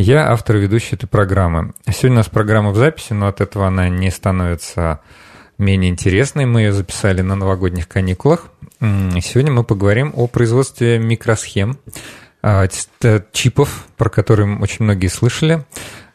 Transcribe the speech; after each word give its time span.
Я 0.00 0.30
автор 0.30 0.54
и 0.54 0.60
ведущий 0.60 0.94
этой 0.94 1.08
программы. 1.08 1.72
Сегодня 1.84 2.12
у 2.12 2.16
нас 2.18 2.28
программа 2.28 2.70
в 2.70 2.76
записи, 2.76 3.14
но 3.14 3.26
от 3.26 3.40
этого 3.40 3.66
она 3.66 3.88
не 3.88 4.12
становится 4.12 5.00
менее 5.58 5.90
интересной. 5.90 6.46
Мы 6.46 6.60
ее 6.60 6.72
записали 6.72 7.20
на 7.20 7.34
новогодних 7.34 7.88
каникулах. 7.88 8.44
Сегодня 8.78 9.50
мы 9.50 9.64
поговорим 9.64 10.12
о 10.14 10.28
производстве 10.28 11.00
микросхем, 11.00 11.80
а, 12.42 12.68
чипов, 13.32 13.86
про 13.96 14.08
которые 14.08 14.56
очень 14.60 14.84
многие 14.84 15.08
слышали. 15.08 15.64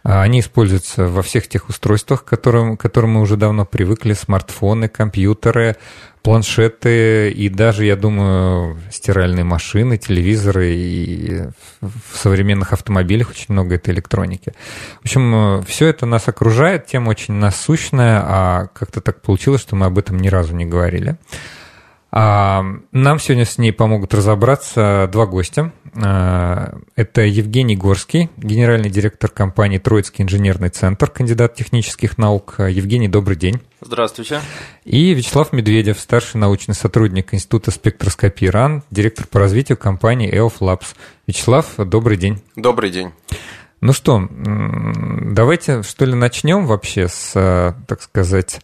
А, 0.03 0.21
они 0.21 0.39
используются 0.39 1.09
во 1.09 1.21
всех 1.21 1.49
тех 1.49 1.67
устройствах, 1.67 2.23
к 2.23 2.29
которым, 2.29 2.77
к 2.77 2.81
которым 2.81 3.11
мы 3.11 3.21
уже 3.21 3.35
давно 3.35 3.65
привыкли, 3.65 4.13
смартфоны, 4.13 4.87
компьютеры, 4.87 5.75
планшеты 6.23 7.29
и 7.29 7.49
даже, 7.49 7.85
я 7.85 7.95
думаю, 7.95 8.79
стиральные 8.89 9.43
машины, 9.43 9.97
телевизоры 9.97 10.73
и 10.73 11.41
в 11.81 12.17
современных 12.17 12.71
автомобилях 12.71 13.29
очень 13.29 13.47
много 13.49 13.75
этой 13.75 13.93
электроники. 13.93 14.53
В 15.01 15.05
общем, 15.05 15.63
все 15.67 15.87
это 15.87 16.05
нас 16.05 16.27
окружает, 16.29 16.87
тема 16.87 17.09
очень 17.09 17.33
насущная, 17.33 18.21
а 18.23 18.67
как-то 18.73 19.01
так 19.01 19.21
получилось, 19.21 19.61
что 19.61 19.75
мы 19.75 19.85
об 19.85 19.97
этом 19.99 20.17
ни 20.17 20.29
разу 20.29 20.55
не 20.55 20.65
говорили. 20.65 21.17
А, 22.15 22.63
нам 22.91 23.17
сегодня 23.17 23.43
с 23.43 23.57
ней 23.57 23.73
помогут 23.73 24.13
разобраться 24.13 25.09
два 25.11 25.25
гостя. 25.25 25.73
А, 25.95 26.77
это 26.95 27.21
Евгений 27.21 27.75
Горский, 27.75 28.29
генеральный 28.37 28.91
директор 28.91 29.31
компании 29.31 29.79
«Троицкий 29.79 30.23
инженерный 30.23 30.69
центр», 30.69 31.09
кандидат 31.09 31.55
технических 31.55 32.19
наук. 32.19 32.57
Евгений, 32.59 33.07
добрый 33.07 33.35
день. 33.35 33.61
Здравствуйте. 33.81 34.41
И 34.85 35.11
Вячеслав 35.15 35.53
Медведев, 35.53 35.99
старший 35.99 36.39
научный 36.39 36.75
сотрудник 36.75 37.33
Института 37.33 37.71
спектроскопии 37.71 38.45
РАН, 38.45 38.83
директор 38.91 39.25
по 39.25 39.39
развитию 39.39 39.79
компании 39.79 40.31
EOF 40.31 40.59
Labs. 40.59 40.95
Вячеслав, 41.25 41.65
добрый 41.77 42.17
день. 42.17 42.43
Добрый 42.55 42.91
день. 42.91 43.11
Ну 43.81 43.91
что, 43.91 44.29
давайте 44.29 45.81
что 45.81 46.05
ли 46.05 46.13
начнем 46.13 46.67
вообще 46.67 47.07
с, 47.07 47.75
так 47.87 48.03
сказать, 48.03 48.61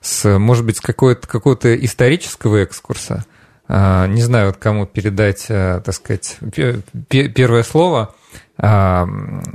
с, 0.00 0.38
может 0.38 0.64
быть, 0.64 0.78
с 0.78 0.80
какого-то, 0.80 1.26
какого-то 1.26 1.74
исторического 1.84 2.58
экскурса. 2.58 3.24
А, 3.68 4.06
не 4.06 4.22
знаю, 4.22 4.54
кому 4.58 4.86
передать, 4.86 5.46
а, 5.48 5.80
так 5.80 5.94
сказать, 5.94 6.38
первое 7.08 7.62
слово. 7.62 8.14
А, 8.56 9.06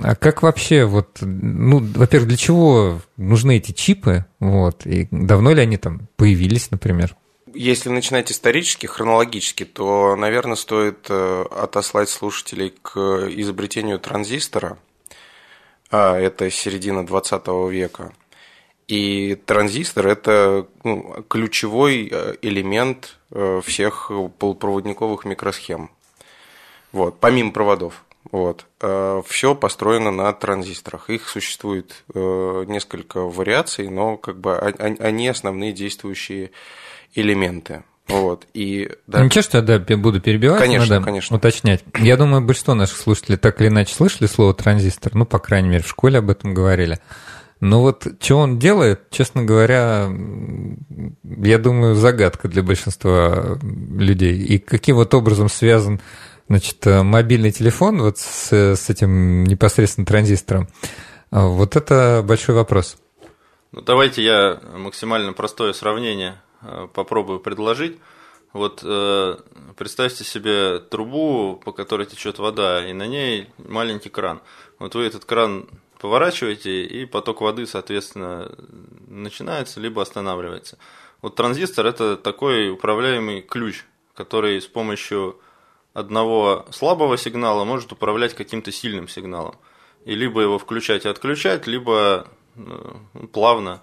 а 0.04 0.16
как 0.16 0.42
вообще, 0.42 0.86
вот, 0.86 1.18
ну, 1.22 1.80
во-первых, 1.80 2.30
для 2.30 2.38
чего 2.38 3.02
нужны 3.18 3.58
эти 3.58 3.72
чипы, 3.72 4.26
вот, 4.40 4.86
и 4.86 5.08
давно 5.12 5.54
ли 5.54 5.62
они 5.62 5.78
там 5.78 6.08
появились, 6.16 6.72
например? 6.72 7.16
Если 7.54 7.90
начинать 7.90 8.32
исторически, 8.32 8.86
хронологически, 8.86 9.64
то, 9.64 10.16
наверное, 10.16 10.56
стоит 10.56 11.08
э, 11.10 11.46
отослать 11.52 12.10
слушателей 12.10 12.74
к 12.82 12.98
изобретению 13.30 14.00
транзистора. 14.00 14.78
Это 15.92 16.50
середина 16.50 17.06
20 17.06 17.48
века– 17.72 18.12
и 18.88 19.36
транзистор– 19.46 20.08
это 20.08 20.68
ну, 20.84 21.24
ключевой 21.28 22.08
э, 22.12 22.36
элемент 22.42 23.18
э, 23.32 23.62
всех 23.66 24.12
полупроводниковых 24.38 25.26
микросхем. 25.26 25.90
Вот, 26.92 27.20
помимо 27.20 27.52
проводов. 27.52 28.06
Вот. 28.32 28.66
Э, 28.82 29.22
Все 29.28 29.56
построено 29.56 30.12
на 30.12 30.32
транзисторах. 30.34 31.10
Их 31.10 31.28
существует 31.28 32.04
несколько 32.14 33.22
вариаций, 33.22 33.90
но 33.90 34.18
как 34.18 34.40
бы 34.40 34.58
они 34.58 35.28
основные 35.28 35.74
действующие 35.74 36.52
элементы. 37.16 37.84
Вот, 38.08 38.46
и, 38.54 38.92
да. 39.08 39.24
Ничего, 39.24 39.42
что 39.42 39.58
я 39.58 39.64
да, 39.64 39.98
буду 39.98 40.22
перебивать, 40.22 40.60
конечно, 40.60 40.96
надо 40.96 41.06
конечно. 41.06 41.38
уточнять. 41.38 41.84
Я 41.98 42.18
думаю, 42.18 42.44
большинство 42.44 42.76
наших 42.76 42.98
слушателей 42.98 43.38
так 43.38 43.60
или 43.62 43.70
иначе 43.70 43.96
слышали 43.96 44.28
слово 44.28 44.54
транзистор, 44.54 45.16
ну, 45.16 45.26
по 45.26 45.40
крайней 45.40 45.70
мере, 45.70 45.84
в 45.84 45.88
школе 45.88 46.20
об 46.20 46.30
этом 46.30 46.54
говорили. 46.54 47.00
Но 47.60 47.82
вот 47.82 48.06
что 48.20 48.38
он 48.38 48.60
делает, 48.60 49.10
честно 49.10 49.44
говоря, 49.44 50.10
я 51.24 51.58
думаю, 51.58 51.96
загадка 51.96 52.48
для 52.48 52.64
большинства 52.64 53.58
людей. 53.64 54.38
И 54.38 54.60
каким 54.60 54.98
вот 54.98 55.14
образом 55.14 55.50
связан 55.50 56.02
значит, 56.48 56.86
мобильный 56.86 57.52
телефон 57.52 58.02
вот 58.02 58.18
с, 58.18 58.52
с 58.52 58.90
этим 58.90 59.46
непосредственно 59.46 60.06
транзистором, 60.06 60.68
вот 61.32 61.76
это 61.76 62.24
большой 62.26 62.56
вопрос. 62.56 62.98
Ну, 63.76 63.82
давайте 63.82 64.24
я 64.24 64.62
максимально 64.78 65.34
простое 65.34 65.74
сравнение 65.74 66.42
э, 66.62 66.88
попробую 66.94 67.42
предложить. 67.42 67.98
Вот 68.54 68.80
э, 68.86 69.36
представьте 69.76 70.24
себе 70.24 70.80
трубу, 70.80 71.62
по 71.62 71.74
которой 71.74 72.06
течет 72.06 72.40
вода, 72.40 72.90
и 72.90 72.94
на 72.94 73.06
ней 73.06 73.50
маленький 73.58 74.08
кран. 74.08 74.40
Вот 74.80 74.96
вы 74.96 75.04
этот 75.04 75.26
кран 75.26 75.68
поворачиваете, 76.06 76.84
и 76.84 77.06
поток 77.06 77.42
воды, 77.42 77.66
соответственно, 77.66 78.52
начинается, 79.08 79.80
либо 79.80 80.04
останавливается. 80.04 80.78
Вот 81.24 81.36
транзистор– 81.36 81.86
это 81.88 82.16
такой 82.16 82.70
управляемый 82.70 83.42
ключ, 83.42 83.86
который 84.14 84.62
с 84.62 84.68
помощью 84.68 85.40
одного 85.94 86.68
слабого 86.70 87.18
сигнала 87.18 87.64
может 87.66 87.92
управлять 87.92 88.36
каким-то 88.36 88.72
сильным 88.72 89.08
сигналом. 89.08 89.56
И 90.06 90.14
либо 90.14 90.42
его 90.42 90.60
включать 90.60 91.06
и 91.06 91.10
отключать, 91.10 91.66
либо 91.66 92.28
э, 92.56 92.94
плавно 93.34 93.82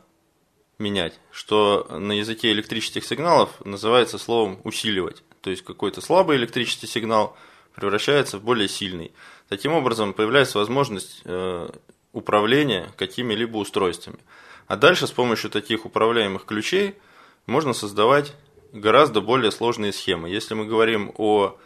менять, 0.78 1.18
что 1.32 1.88
на 1.90 2.12
языке 2.12 2.52
электрических 2.52 3.04
сигналов 3.04 3.50
называется 3.64 4.16
словом 4.16 4.60
усиливать. 4.62 5.24
То 5.40 5.50
есть 5.50 5.64
какой-то 5.64 6.00
слабый 6.00 6.36
электрический 6.36 6.86
сигнал 6.86 7.36
превращается 7.74 8.38
в 8.38 8.44
более 8.44 8.68
сильный. 8.68 9.10
Таким 9.48 9.72
образом 9.72 10.12
появляется 10.12 10.58
возможность 10.58 11.22
э, 11.24 11.68
управления 12.12 12.92
какими-либо 12.96 13.56
устройствами. 13.56 14.18
А 14.66 14.76
дальше 14.76 15.06
с 15.06 15.10
помощью 15.10 15.50
таких 15.50 15.84
управляемых 15.84 16.44
ключей 16.44 16.96
можно 17.46 17.72
создавать 17.72 18.34
гораздо 18.72 19.20
более 19.20 19.50
сложные 19.50 19.92
схемы. 19.92 20.30
Если 20.30 20.54
мы 20.54 20.66
говорим 20.66 21.12
о 21.16 21.58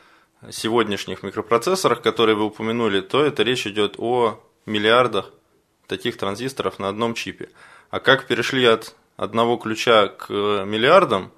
сегодняшних 0.51 1.23
микропроцессорах, 1.23 2.03
которые 2.03 2.37
вы 2.37 2.45
упомянули, 2.45 3.01
то 3.01 3.25
это 3.25 3.43
речь 3.43 3.67
идет 3.67 3.97
о 3.99 4.41
миллиардах 4.67 5.33
таких 5.87 6.17
транзисторов 6.17 6.79
на 6.79 6.89
одном 6.89 7.15
чипе. 7.15 7.49
А 7.91 8.01
как 8.01 8.27
перешли 8.27 8.65
от 8.65 8.97
одного 9.17 9.57
ключа 9.57 10.09
к 10.09 10.31
миллиардам, 10.31 11.33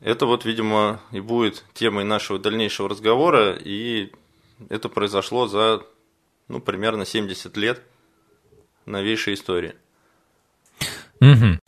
это 0.00 0.26
вот, 0.26 0.44
видимо, 0.44 1.00
и 1.10 1.20
будет 1.20 1.64
темой 1.74 2.04
нашего 2.04 2.38
дальнейшего 2.38 2.88
разговора, 2.88 3.52
и 3.52 4.12
это 4.68 4.88
произошло 4.88 5.46
за 5.46 5.82
ну, 6.48 6.60
примерно 6.60 7.04
70 7.04 7.56
лет 7.56 7.82
новейшей 8.88 9.34
истории. 9.34 9.74
Угу. 11.20 11.58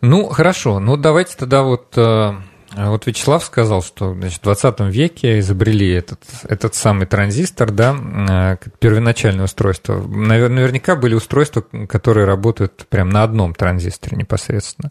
Ну, 0.00 0.28
хорошо. 0.28 0.80
Ну, 0.80 0.96
давайте 0.96 1.36
тогда 1.36 1.62
вот... 1.62 1.96
Э, 1.96 2.34
вот 2.76 3.06
Вячеслав 3.06 3.44
сказал, 3.44 3.82
что 3.82 4.14
значит, 4.14 4.40
в 4.40 4.44
20 4.44 4.80
веке 4.80 5.38
изобрели 5.38 5.90
этот, 5.92 6.20
этот 6.44 6.74
самый 6.74 7.06
транзистор, 7.06 7.70
да, 7.70 7.94
э, 7.94 8.56
первоначальное 8.78 9.44
устройство. 9.44 10.02
Наверняка 10.02 10.96
были 10.96 11.14
устройства, 11.14 11.64
которые 11.88 12.26
работают 12.26 12.86
прямо 12.88 13.12
на 13.12 13.22
одном 13.22 13.54
транзисторе 13.54 14.16
непосредственно, 14.16 14.90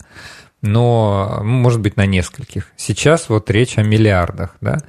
но, 0.62 1.42
может 1.44 1.81
быть, 1.81 1.98
на 1.98 2.06
нескольких. 2.06 2.72
Сейчас 2.78 3.30
вот 3.30 3.52
речь 3.52 3.78
о 3.78 3.84
миллиардах, 3.84 4.56
да. 4.62 4.80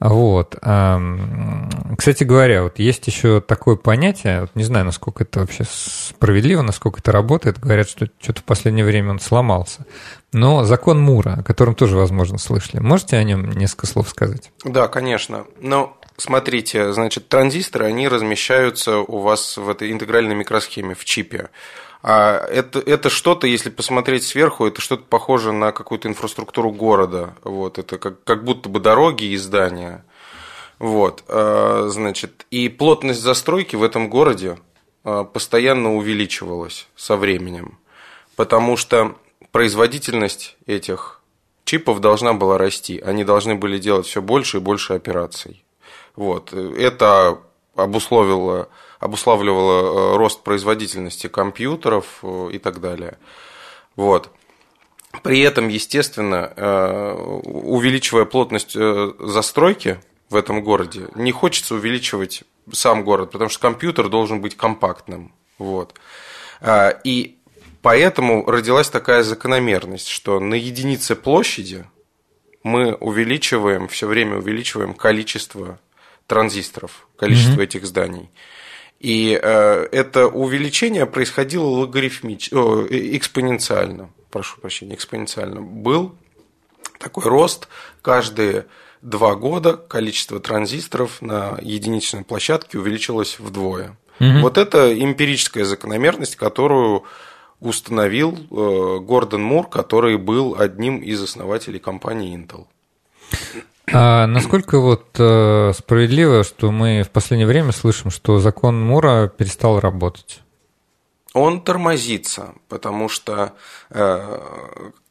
Вот. 0.00 0.54
Кстати 0.54 2.24
говоря, 2.24 2.62
вот 2.62 2.78
есть 2.78 3.06
еще 3.06 3.40
такое 3.40 3.76
понятие, 3.76 4.40
вот 4.42 4.50
не 4.54 4.64
знаю, 4.64 4.86
насколько 4.86 5.24
это 5.24 5.40
вообще 5.40 5.64
справедливо, 5.68 6.62
насколько 6.62 7.00
это 7.00 7.12
работает. 7.12 7.60
Говорят, 7.60 7.88
что 7.88 8.08
что-то 8.18 8.40
в 8.40 8.44
последнее 8.44 8.86
время 8.86 9.10
он 9.10 9.20
сломался. 9.20 9.84
Но 10.32 10.64
закон 10.64 11.00
Мура, 11.00 11.36
о 11.40 11.42
котором 11.42 11.74
тоже, 11.74 11.96
возможно, 11.96 12.38
слышали. 12.38 12.80
Можете 12.80 13.18
о 13.18 13.24
нем 13.24 13.50
несколько 13.50 13.86
слов 13.86 14.08
сказать? 14.08 14.50
Да, 14.64 14.88
конечно. 14.88 15.44
Но 15.60 15.98
смотрите, 16.16 16.92
значит, 16.92 17.28
транзисторы, 17.28 17.86
они 17.86 18.08
размещаются 18.08 18.98
у 18.98 19.18
вас 19.18 19.58
в 19.58 19.68
этой 19.68 19.92
интегральной 19.92 20.34
микросхеме, 20.34 20.94
в 20.94 21.04
чипе. 21.04 21.50
А 22.02 22.46
это, 22.46 22.78
это 22.78 23.10
что-то, 23.10 23.46
если 23.46 23.68
посмотреть 23.68 24.24
сверху, 24.24 24.66
это 24.66 24.80
что-то 24.80 25.04
похоже 25.04 25.52
на 25.52 25.72
какую-то 25.72 26.08
инфраструктуру 26.08 26.70
города. 26.72 27.34
Вот, 27.44 27.78
это 27.78 27.98
как, 27.98 28.24
как 28.24 28.44
будто 28.44 28.68
бы 28.68 28.80
дороги 28.80 29.24
и 29.24 29.36
здания. 29.36 30.04
Вот, 30.78 31.24
а, 31.28 31.88
значит, 31.88 32.46
и 32.50 32.68
плотность 32.68 33.20
застройки 33.20 33.76
в 33.76 33.82
этом 33.82 34.08
городе 34.08 34.58
постоянно 35.02 35.94
увеличивалось 35.94 36.86
со 36.94 37.16
временем, 37.16 37.78
потому 38.36 38.76
что 38.76 39.16
производительность 39.50 40.56
этих 40.66 41.20
чипов 41.64 42.00
должна 42.00 42.32
была 42.34 42.58
расти. 42.58 42.98
Они 42.98 43.24
должны 43.24 43.54
были 43.54 43.78
делать 43.78 44.06
все 44.06 44.20
больше 44.20 44.58
и 44.58 44.60
больше 44.60 44.94
операций. 44.94 45.64
Вот. 46.16 46.52
Это 46.52 47.38
обусловило, 47.76 48.68
обуславливало 49.00 50.16
рост 50.16 50.42
производительности 50.42 51.26
компьютеров 51.26 52.22
и 52.22 52.58
так 52.58 52.80
далее. 52.80 53.18
Вот. 53.96 54.30
При 55.22 55.40
этом, 55.40 55.68
естественно, 55.68 56.52
э, 56.54 57.12
увеличивая 57.44 58.24
плотность 58.24 58.76
э, 58.76 59.12
застройки 59.18 59.98
в 60.28 60.36
этом 60.36 60.62
городе, 60.62 61.08
не 61.16 61.32
хочется 61.32 61.74
увеличивать 61.74 62.44
сам 62.70 63.02
город, 63.02 63.32
потому 63.32 63.50
что 63.50 63.60
компьютер 63.60 64.08
должен 64.08 64.40
быть 64.40 64.56
компактным. 64.56 65.34
Вот. 65.58 65.94
Э, 66.60 66.92
и 67.02 67.38
поэтому 67.82 68.48
родилась 68.48 68.88
такая 68.88 69.24
закономерность, 69.24 70.06
что 70.06 70.38
на 70.38 70.54
единице 70.54 71.16
площади 71.16 71.84
мы 72.62 72.94
увеличиваем, 72.94 73.88
все 73.88 74.06
время 74.06 74.36
увеличиваем 74.38 74.94
количество 74.94 75.80
транзисторов, 76.28 77.08
количество 77.16 77.60
mm-hmm. 77.60 77.64
этих 77.64 77.86
зданий. 77.86 78.30
И 79.00 79.30
это 79.30 80.28
увеличение 80.28 81.06
происходило 81.06 81.64
логарифмич... 81.64 82.50
экспоненциально 82.52 84.10
прошу 84.30 84.60
прощения, 84.60 84.94
экспоненциально, 84.94 85.60
был 85.60 86.14
такой 86.98 87.24
рост 87.24 87.68
каждые 88.02 88.66
два 89.02 89.34
года 89.34 89.76
количество 89.76 90.40
транзисторов 90.40 91.20
на 91.22 91.58
единичной 91.60 92.24
площадке 92.24 92.78
увеличилось 92.78 93.38
вдвое. 93.38 93.96
Угу. 94.20 94.40
Вот 94.40 94.58
это 94.58 94.92
эмпирическая 94.98 95.64
закономерность, 95.64 96.36
которую 96.36 97.04
установил 97.60 98.34
э, 98.34 98.98
Гордон 99.00 99.42
Мур, 99.42 99.68
который 99.68 100.16
был 100.18 100.56
одним 100.58 100.98
из 100.98 101.22
основателей 101.22 101.78
компании 101.78 102.36
Intel. 102.36 102.66
А 103.92 104.26
насколько 104.26 104.78
вот 104.80 105.16
э, 105.18 105.72
справедливо, 105.76 106.44
что 106.44 106.70
мы 106.70 107.02
в 107.02 107.10
последнее 107.10 107.46
время 107.46 107.72
слышим, 107.72 108.10
что 108.10 108.38
закон 108.38 108.80
Мура 108.80 109.28
перестал 109.28 109.80
работать? 109.80 110.42
он 111.32 111.60
тормозится, 111.60 112.54
потому 112.68 113.08
что 113.08 113.54
э, 113.90 114.40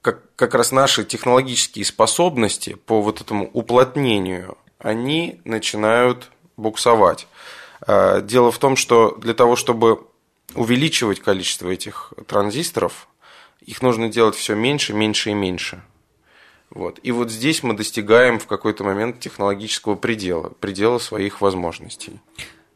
как, 0.02 0.36
как 0.36 0.54
раз 0.54 0.72
наши 0.72 1.06
технологические 1.06 1.86
способности 1.86 2.74
по 2.74 3.02
вот 3.02 3.22
этому 3.22 3.50
уплотнению, 3.54 4.58
они 4.80 5.42
начинают 5.46 6.30
буксовать. 6.58 7.28
Э, 7.88 8.22
дело 8.22 8.52
в 8.52 8.58
том, 8.60 8.76
что 8.76 9.16
для 9.16 9.34
того, 9.34 9.56
чтобы 9.56 10.06
увеличивать 10.56 11.22
количество 11.22 11.70
этих 11.70 12.14
транзисторов, 12.28 13.08
их 13.62 13.82
нужно 13.82 14.10
делать 14.10 14.36
все 14.36 14.56
меньше, 14.56 14.94
меньше 14.94 15.30
и 15.30 15.34
меньше. 15.34 15.82
Вот. 16.72 17.00
И 17.02 17.12
вот 17.12 17.32
здесь 17.32 17.64
мы 17.64 17.74
достигаем 17.76 18.40
в 18.40 18.46
какой-то 18.46 18.84
момент 18.84 19.20
технологического 19.20 19.96
предела, 19.96 20.52
предела 20.60 21.00
своих 21.00 21.42
возможностей. 21.42 22.20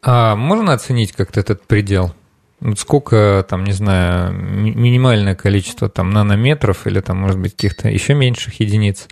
А 0.02 0.36
можно 0.36 0.74
оценить 0.74 1.12
как-то 1.14 1.40
этот 1.40 1.66
предел? 1.66 2.14
сколько, 2.78 3.46
там, 3.50 3.66
не 3.66 3.74
знаю, 3.74 4.34
минимальное 4.34 5.36
количество 5.36 5.90
там 5.90 6.12
нанометров 6.12 6.88
или 6.88 7.02
там, 7.02 7.18
может 7.18 7.38
быть, 7.38 7.54
каких-то 7.56 7.90
еще 7.90 8.14
меньших 8.14 8.60
единиц 8.60 9.08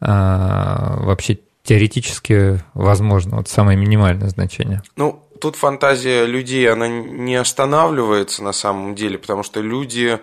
а, 0.00 0.98
вообще 0.98 1.38
теоретически 1.62 2.62
возможно, 2.74 3.36
вот 3.36 3.48
самое 3.48 3.78
минимальное 3.78 4.28
значение? 4.28 4.82
Ну, 4.96 5.22
тут 5.40 5.56
фантазия 5.56 6.26
людей, 6.26 6.70
она 6.70 6.88
не 6.88 7.36
останавливается 7.36 8.42
на 8.42 8.52
самом 8.52 8.94
деле, 8.94 9.16
потому 9.16 9.42
что 9.42 9.60
люди 9.60 10.18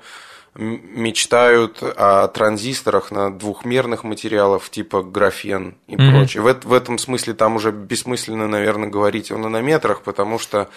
мечтают 0.56 1.81
о 1.81 2.28
транзисторах 2.28 3.12
на 3.12 3.31
двухмерных 3.31 4.04
материалах 4.04 4.69
типа 4.69 5.04
графен 5.04 5.75
и 5.88 5.96
mm-hmm. 5.96 6.12
прочее. 6.12 6.44
В, 6.44 6.66
в 6.66 6.74
этом 6.74 6.98
смысле 6.98 7.34
там 7.34 7.56
уже 7.56 7.72
бессмысленно, 7.72 8.48
наверное, 8.48 8.90
говорить 8.90 9.31
о 9.31 9.38
нанометрах, 9.38 10.01
потому 10.01 10.40
что 10.40 10.69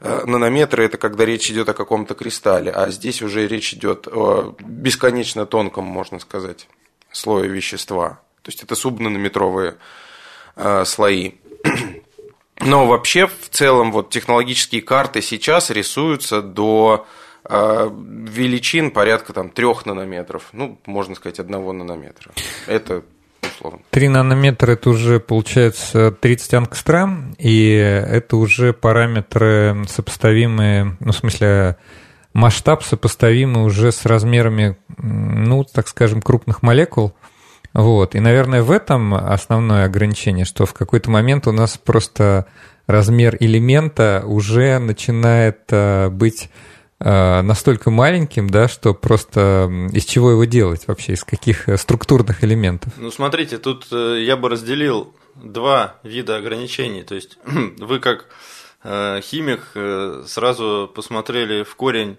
Э, 0.00 0.22
нанометры 0.26 0.84
это 0.84 0.96
когда 0.96 1.24
речь 1.24 1.50
идет 1.50 1.68
о 1.68 1.74
каком-то 1.74 2.14
кристалле, 2.14 2.70
а 2.70 2.90
здесь 2.90 3.20
уже 3.20 3.46
речь 3.48 3.74
идет 3.74 4.06
о 4.06 4.54
бесконечно 4.60 5.44
тонком, 5.44 5.84
можно 5.84 6.20
сказать, 6.20 6.68
слое 7.10 7.48
вещества. 7.48 8.20
То 8.42 8.50
есть 8.50 8.62
это 8.62 8.76
субнанометровые 8.76 9.76
э, 10.56 10.84
слои. 10.84 11.32
Но 12.60 12.86
вообще 12.86 13.26
в 13.26 13.48
целом 13.50 13.92
вот 13.92 14.10
технологические 14.10 14.82
карты 14.82 15.20
сейчас 15.20 15.70
рисуются 15.70 16.42
до 16.42 17.06
величин 17.48 18.90
порядка 18.90 19.32
там 19.32 19.50
трех 19.50 19.86
нанометров, 19.86 20.48
ну 20.52 20.78
можно 20.86 21.14
сказать 21.14 21.38
одного 21.38 21.72
нанометра. 21.72 22.32
Это 22.66 23.02
условно. 23.42 23.80
3 23.90 24.08
нанометра 24.08 24.72
это 24.72 24.90
уже 24.90 25.20
получается 25.20 26.12
30 26.12 26.54
ангстрем, 26.54 27.34
и 27.38 27.70
это 27.72 28.36
уже 28.36 28.72
параметры 28.72 29.84
сопоставимые, 29.88 30.96
ну, 31.00 31.12
в 31.12 31.16
смысле, 31.16 31.76
масштаб 32.32 32.82
сопоставимый 32.82 33.64
уже 33.64 33.92
с 33.92 34.04
размерами, 34.04 34.76
ну, 34.98 35.64
так 35.64 35.88
скажем, 35.88 36.22
крупных 36.22 36.62
молекул. 36.62 37.14
Вот. 37.74 38.14
И, 38.14 38.20
наверное, 38.20 38.62
в 38.62 38.70
этом 38.70 39.14
основное 39.14 39.84
ограничение, 39.84 40.44
что 40.44 40.66
в 40.66 40.72
какой-то 40.72 41.10
момент 41.10 41.46
у 41.46 41.52
нас 41.52 41.78
просто 41.78 42.46
размер 42.86 43.36
элемента 43.40 44.22
уже 44.26 44.78
начинает 44.78 45.60
э, 45.70 46.08
быть 46.08 46.48
настолько 47.00 47.90
маленьким, 47.90 48.50
да, 48.50 48.66
что 48.66 48.92
просто 48.92 49.70
из 49.92 50.04
чего 50.04 50.32
его 50.32 50.44
делать 50.44 50.88
вообще, 50.88 51.12
из 51.12 51.22
каких 51.22 51.68
э, 51.68 51.76
структурных 51.76 52.42
элементов? 52.42 52.92
Ну, 52.96 53.10
смотрите, 53.10 53.58
тут 53.58 53.86
э, 53.92 54.22
я 54.22 54.36
бы 54.36 54.48
разделил 54.48 55.14
два 55.36 55.96
вида 56.02 56.36
ограничений. 56.36 57.02
То 57.02 57.14
есть 57.14 57.38
вы 57.44 58.00
как 58.00 58.26
химик 58.80 59.76
сразу 60.28 60.88
посмотрели 60.94 61.64
в 61.64 61.74
корень 61.74 62.16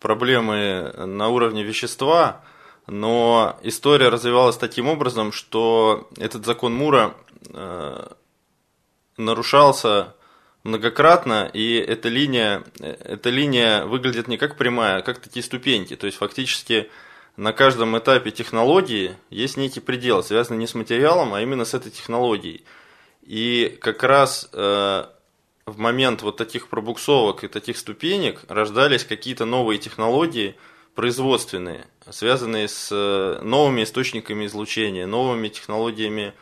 проблемы 0.00 0.92
на 0.96 1.28
уровне 1.28 1.62
вещества, 1.62 2.42
но 2.88 3.56
история 3.62 4.08
развивалась 4.08 4.56
таким 4.56 4.88
образом, 4.88 5.30
что 5.30 6.08
этот 6.18 6.44
закон 6.44 6.74
Мура 6.74 7.14
нарушался 9.16 10.14
многократно, 10.64 11.50
и 11.52 11.74
эта 11.74 12.08
линия, 12.08 12.64
эта 12.80 13.30
линия 13.30 13.84
выглядит 13.84 14.28
не 14.28 14.36
как 14.36 14.56
прямая, 14.56 14.98
а 14.98 15.02
как 15.02 15.20
такие 15.20 15.42
ступеньки. 15.42 15.96
То 15.96 16.06
есть 16.06 16.18
фактически 16.18 16.90
на 17.36 17.52
каждом 17.52 17.96
этапе 17.96 18.30
технологии 18.30 19.16
есть 19.30 19.56
некий 19.56 19.80
предел, 19.80 20.22
связанный 20.22 20.58
не 20.58 20.66
с 20.66 20.74
материалом, 20.74 21.32
а 21.32 21.40
именно 21.40 21.64
с 21.64 21.74
этой 21.74 21.90
технологией. 21.90 22.64
И 23.22 23.78
как 23.80 24.02
раз 24.02 24.48
э, 24.52 25.04
в 25.66 25.78
момент 25.78 26.22
вот 26.22 26.36
таких 26.36 26.68
пробуксовок 26.68 27.44
и 27.44 27.48
таких 27.48 27.78
ступенек 27.78 28.42
рождались 28.48 29.04
какие-то 29.04 29.46
новые 29.46 29.78
технологии 29.78 30.56
производственные, 30.94 31.86
связанные 32.10 32.68
с 32.68 32.88
э, 32.90 33.40
новыми 33.42 33.84
источниками 33.84 34.44
излучения, 34.44 35.06
новыми 35.06 35.48
технологиями 35.48 36.34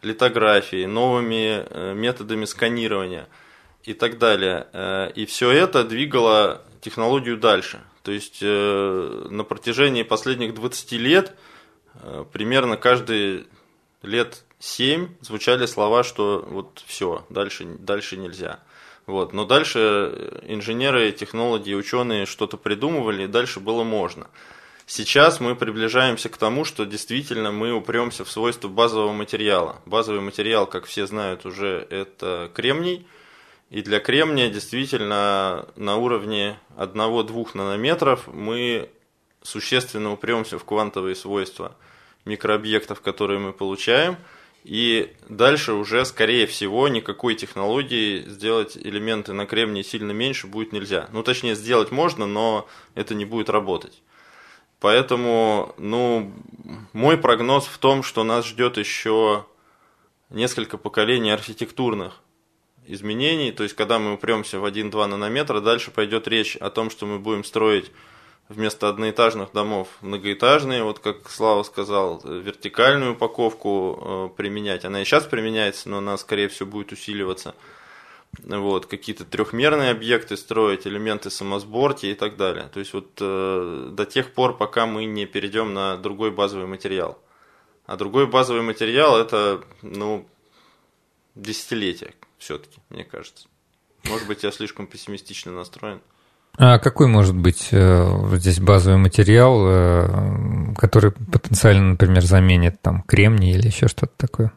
литографии, 0.00 0.86
новыми 0.86 1.66
э, 1.68 1.92
методами 1.94 2.46
сканирования– 2.46 3.28
и 3.86 3.94
так 3.94 4.18
далее. 4.18 4.66
Э, 4.72 5.10
и 5.14 5.24
все 5.24 5.50
это 5.50 5.84
двигало 5.84 6.62
технологию 6.80 7.38
дальше. 7.38 7.82
То 8.02 8.12
есть 8.12 8.40
э, 8.42 9.26
на 9.30 9.44
протяжении 9.44 10.02
последних 10.02 10.54
20 10.54 10.92
лет 10.92 11.34
э, 11.94 12.24
примерно 12.32 12.76
каждые 12.76 13.44
лет 14.02 14.44
7 14.58 15.08
звучали 15.20 15.66
слова, 15.66 16.02
что 16.02 16.44
вот 16.48 16.82
все, 16.86 17.24
дальше, 17.30 17.64
дальше 17.78 18.16
нельзя. 18.16 18.60
Вот. 19.06 19.32
Но 19.32 19.44
дальше 19.44 20.40
инженеры, 20.42 21.12
технологи, 21.12 21.72
ученые 21.72 22.26
что-то 22.26 22.56
придумывали, 22.56 23.24
и 23.24 23.28
дальше 23.28 23.60
было 23.60 23.84
можно. 23.84 24.26
Сейчас 24.84 25.40
мы 25.40 25.54
приближаемся 25.54 26.28
к 26.28 26.36
тому, 26.36 26.64
что 26.64 26.84
действительно 26.86 27.52
мы 27.52 27.72
упремся 27.72 28.24
в 28.24 28.30
свойства 28.30 28.68
базового 28.68 29.12
материала. 29.12 29.80
Базовый 29.84 30.20
материал, 30.20 30.66
как 30.66 30.86
все 30.86 31.06
знают 31.06 31.46
уже, 31.46 31.86
это 31.88 32.50
кремний– 32.52 33.06
и 33.70 33.82
для 33.82 33.98
кремния 33.98 34.48
действительно 34.48 35.68
на 35.74 35.96
уровне 35.96 36.58
1-2 36.76 37.48
нанометров 37.54 38.28
мы 38.28 38.90
существенно 39.42 40.12
упремся 40.12 40.58
в 40.58 40.64
квантовые 40.64 41.16
свойства 41.16 41.76
микрообъектов, 42.24 43.00
которые 43.00 43.38
мы 43.38 43.52
получаем. 43.52 44.16
И 44.62 45.14
дальше 45.28 45.74
уже, 45.74 46.04
скорее 46.04 46.46
всего, 46.46 46.88
никакой 46.88 47.36
технологии 47.36 48.22
сделать 48.22 48.76
элементы 48.76 49.32
на 49.32 49.46
кремнии 49.46 49.82
сильно 49.82 50.10
меньше 50.10 50.48
будет 50.48 50.72
нельзя. 50.72 51.08
Ну, 51.12 51.22
точнее, 51.22 51.54
сделать 51.54 51.92
можно, 51.92 52.26
но 52.26 52.68
это 52.96 53.14
не 53.14 53.24
будет 53.24 53.48
работать. 53.48 54.02
Поэтому, 54.80 55.72
ну, 55.78 56.32
мой 56.92 57.16
прогноз 57.16 57.66
в 57.66 57.78
том, 57.78 58.02
что 58.02 58.24
нас 58.24 58.44
ждет 58.44 58.76
еще 58.76 59.46
несколько 60.30 60.78
поколений 60.78 61.30
архитектурных 61.30 62.20
изменений. 62.86 63.52
То 63.52 63.62
есть, 63.62 63.74
когда 63.74 63.98
мы 63.98 64.14
упремся 64.14 64.58
в 64.58 64.64
1-2 64.64 65.06
нанометра, 65.06 65.60
дальше 65.60 65.90
пойдет 65.90 66.28
речь 66.28 66.56
о 66.56 66.70
том, 66.70 66.90
что 66.90 67.06
мы 67.06 67.18
будем 67.18 67.44
строить 67.44 67.90
вместо 68.48 68.88
одноэтажных 68.88 69.52
домов 69.52 69.88
многоэтажные, 70.02 70.84
вот 70.84 71.00
как 71.00 71.28
Слава 71.30 71.62
сказал, 71.62 72.20
вертикальную 72.24 73.12
упаковку 73.12 74.30
э, 74.32 74.36
применять. 74.36 74.84
Она 74.84 75.02
и 75.02 75.04
сейчас 75.04 75.24
применяется, 75.24 75.88
но 75.88 75.98
она, 75.98 76.16
скорее 76.16 76.48
всего, 76.48 76.68
будет 76.68 76.92
усиливаться. 76.92 77.54
Вот, 78.42 78.86
какие-то 78.86 79.24
трехмерные 79.24 79.90
объекты 79.90 80.36
строить, 80.36 80.86
элементы 80.86 81.30
самосборки 81.30 82.06
и 82.06 82.14
так 82.14 82.36
далее. 82.36 82.68
То 82.72 82.80
есть 82.80 82.92
вот 82.92 83.10
э, 83.20 83.88
до 83.92 84.04
тех 84.04 84.32
пор, 84.32 84.56
пока 84.56 84.86
мы 84.86 85.06
не 85.06 85.26
перейдем 85.26 85.72
на 85.74 85.96
другой 85.96 86.30
базовый 86.30 86.66
материал. 86.66 87.18
А 87.86 87.96
другой 87.96 88.26
базовый 88.26 88.62
материал 88.62 89.18
это, 89.18 89.62
ну, 89.80 90.28
десятилетия 91.34 92.14
все-таки, 92.38 92.80
мне 92.90 93.04
кажется. 93.04 93.48
Может 94.04 94.26
быть, 94.28 94.42
я 94.44 94.52
слишком 94.52 94.86
пессимистично 94.86 95.52
настроен. 95.52 96.00
А 96.58 96.78
какой 96.78 97.06
может 97.06 97.36
быть 97.36 97.68
э, 97.72 98.36
здесь 98.36 98.60
базовый 98.60 98.98
материал, 98.98 99.66
э, 99.66 100.74
который 100.76 101.12
потенциально, 101.12 101.90
например, 101.90 102.22
заменит 102.22 102.80
там 102.80 103.02
кремний 103.02 103.52
или 103.52 103.66
еще 103.66 103.88
что-то 103.88 104.12
такое? 104.16 104.52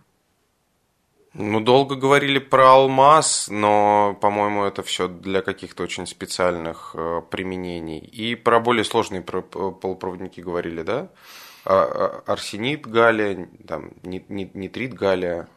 Ну, 1.34 1.60
долго 1.60 1.96
говорили 1.96 2.40
про 2.40 2.72
алмаз, 2.72 3.50
но, 3.52 4.18
по-моему, 4.22 4.64
это 4.64 4.82
все 4.82 5.08
для 5.08 5.42
каких-то 5.42 5.84
очень 5.84 6.08
специальных 6.08 6.92
э, 6.96 7.22
применений. 7.30 8.00
И 8.00 8.36
про 8.36 8.60
более 8.60 8.84
сложные 8.84 9.22
полупроводники 9.22 10.42
говорили, 10.42 10.84
да? 10.84 11.10
А, 11.66 12.24
а, 12.26 12.32
арсенит 12.32 12.88
галлия, 12.88 13.48
там, 13.68 13.92
нитрит 14.04 14.94
галлия. 14.94 15.48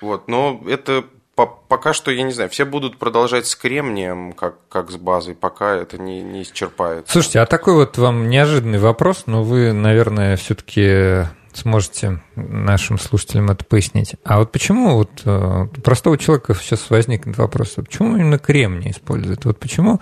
Вот, 0.00 0.28
но 0.28 0.62
это 0.68 1.06
пока 1.36 1.92
что, 1.92 2.10
я 2.10 2.22
не 2.22 2.32
знаю, 2.32 2.50
все 2.50 2.64
будут 2.64 2.98
продолжать 2.98 3.46
с 3.46 3.54
кремнием, 3.54 4.32
как, 4.32 4.56
как 4.68 4.90
с 4.90 4.96
базой, 4.96 5.34
пока 5.34 5.74
это 5.74 5.98
не, 5.98 6.22
не 6.22 6.42
исчерпается. 6.42 7.12
Слушайте, 7.12 7.40
а 7.40 7.46
такой 7.46 7.74
вот 7.74 7.98
вам 7.98 8.28
неожиданный 8.28 8.78
вопрос, 8.78 9.24
но 9.26 9.42
вы, 9.42 9.72
наверное, 9.72 10.36
все-таки 10.36 11.26
сможете 11.52 12.22
нашим 12.34 12.98
слушателям 12.98 13.50
это 13.50 13.64
пояснить. 13.64 14.16
А 14.24 14.38
вот 14.38 14.52
почему 14.52 14.96
вот 14.96 15.22
э, 15.24 15.66
у 15.76 15.80
простого 15.80 16.18
человека 16.18 16.54
сейчас 16.54 16.90
возникнет 16.90 17.38
вопрос, 17.38 17.74
почему 17.76 18.16
именно 18.16 18.38
кремний 18.38 18.90
используют? 18.90 19.44
Вот 19.44 19.58
почему 19.58 20.00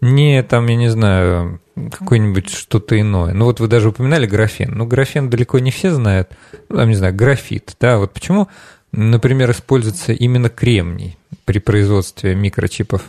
не 0.00 0.42
там, 0.42 0.66
я 0.66 0.76
не 0.76 0.88
знаю, 0.88 1.60
какое-нибудь 1.74 2.50
что-то 2.50 2.98
иное. 3.00 3.32
Ну 3.32 3.46
вот 3.46 3.60
вы 3.60 3.68
даже 3.68 3.90
упоминали 3.90 4.26
графен. 4.26 4.72
Ну 4.74 4.86
графен 4.86 5.30
далеко 5.30 5.58
не 5.58 5.70
все 5.70 5.92
знают. 5.92 6.30
Ну, 6.68 6.76
там, 6.76 6.88
не 6.88 6.94
знаю, 6.94 7.14
графит. 7.14 7.76
Да, 7.80 7.98
вот 7.98 8.12
почему 8.12 8.48
например, 8.92 9.50
используется 9.50 10.12
именно 10.12 10.48
кремний 10.48 11.16
при 11.44 11.58
производстве 11.58 12.34
микрочипов? 12.34 13.02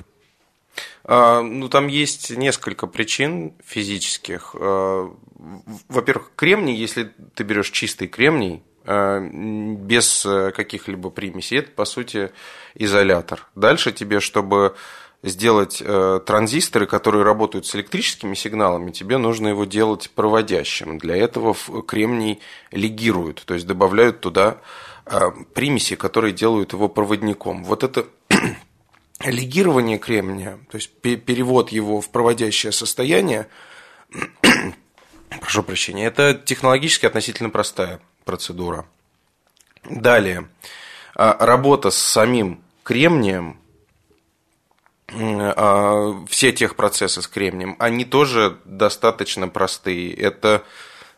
А, 1.03 1.41
ну, 1.41 1.67
там 1.67 1.87
есть 1.87 2.29
несколько 2.31 2.87
причин 2.87 3.53
физических. 3.65 4.55
А, 4.59 5.11
во-первых, 5.89 6.31
кремний, 6.35 6.75
если 6.75 7.11
ты 7.33 7.43
берешь 7.43 7.71
чистый 7.71 8.07
кремний, 8.07 8.61
а, 8.85 9.19
без 9.19 10.25
каких-либо 10.55 11.09
примесей, 11.09 11.59
это, 11.59 11.71
по 11.71 11.85
сути, 11.85 12.31
изолятор. 12.75 13.47
Дальше 13.55 13.91
тебе, 13.91 14.19
чтобы 14.19 14.75
сделать 15.23 15.83
транзисторы, 16.25 16.87
которые 16.87 17.23
работают 17.23 17.67
с 17.67 17.75
электрическими 17.75 18.33
сигналами, 18.33 18.89
тебе 18.89 19.17
нужно 19.17 19.49
его 19.49 19.65
делать 19.65 20.09
проводящим. 20.15 20.97
Для 20.97 21.15
этого 21.15 21.55
кремний 21.87 22.39
легируют, 22.71 23.43
то 23.45 23.53
есть 23.53 23.67
добавляют 23.67 24.21
туда 24.21 24.57
примеси, 25.53 25.95
которые 25.95 26.33
делают 26.33 26.73
его 26.73 26.89
проводником. 26.89 27.63
Вот 27.63 27.83
это 27.83 28.07
легирование 29.25 29.97
кремния, 29.97 30.59
то 30.69 30.77
есть 30.77 30.91
перевод 31.01 31.71
его 31.71 32.01
в 32.01 32.09
проводящее 32.09 32.71
состояние, 32.71 33.47
прошу 35.41 35.63
прощения, 35.63 36.05
это 36.05 36.33
технологически 36.33 37.05
относительно 37.05 37.49
простая 37.49 37.99
процедура. 38.25 38.85
Далее, 39.83 40.47
а, 41.15 41.37
работа 41.45 41.89
с 41.89 41.97
самим 41.97 42.63
кремнием, 42.83 43.59
а, 45.09 46.23
все 46.29 46.51
тех 46.53 46.75
процессы 46.75 47.21
с 47.21 47.27
кремнием, 47.27 47.75
они 47.79 48.05
тоже 48.05 48.59
достаточно 48.65 49.47
простые. 49.47 50.13
Это 50.13 50.63
Э, 50.63 50.63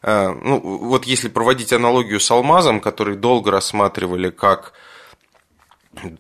ну, 0.04 0.60
вот 0.60 1.06
если 1.06 1.30
проводить 1.30 1.72
аналогию 1.72 2.20
с 2.20 2.30
алмазом, 2.30 2.82
который 2.82 3.16
долго 3.16 3.52
рассматривали 3.52 4.30
как 4.30 4.74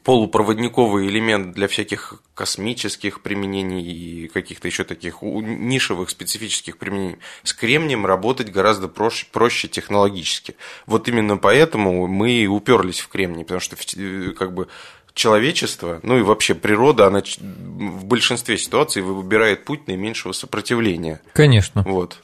полупроводниковый 0.04 1.08
элемент 1.08 1.54
для 1.54 1.68
всяких 1.68 2.22
космических 2.36 3.22
применений 3.22 3.84
и 3.84 4.28
каких-то 4.28 4.68
еще 4.68 4.84
таких 4.84 5.22
нишевых 5.22 6.10
специфических 6.10 6.78
применений. 6.78 7.18
С 7.44 7.54
кремнием 7.54 8.06
работать 8.06 8.52
гораздо 8.52 8.88
проще, 8.88 9.26
проще 9.32 9.68
технологически. 9.68 10.56
Вот 10.86 11.08
именно 11.08 11.38
поэтому 11.38 12.08
мы 12.08 12.32
и 12.32 12.48
уперлись 12.48 13.00
в 13.00 13.08
кремний, 13.08 13.44
потому 13.44 13.60
что 13.60 13.76
э, 13.98 14.32
как 14.38 14.54
бы 14.54 14.68
человечество, 15.14 16.00
ну 16.04 16.18
и 16.18 16.22
вообще 16.22 16.56
природа, 16.56 17.08
она 17.08 17.22
в 17.40 18.06
большинстве 18.06 18.58
ситуаций 18.58 19.02
выбирает 19.02 19.66
путь 19.66 19.88
наименьшего 19.88 20.34
сопротивления. 20.34 21.22
Конечно. 21.34 21.84
Вот. 21.86 22.20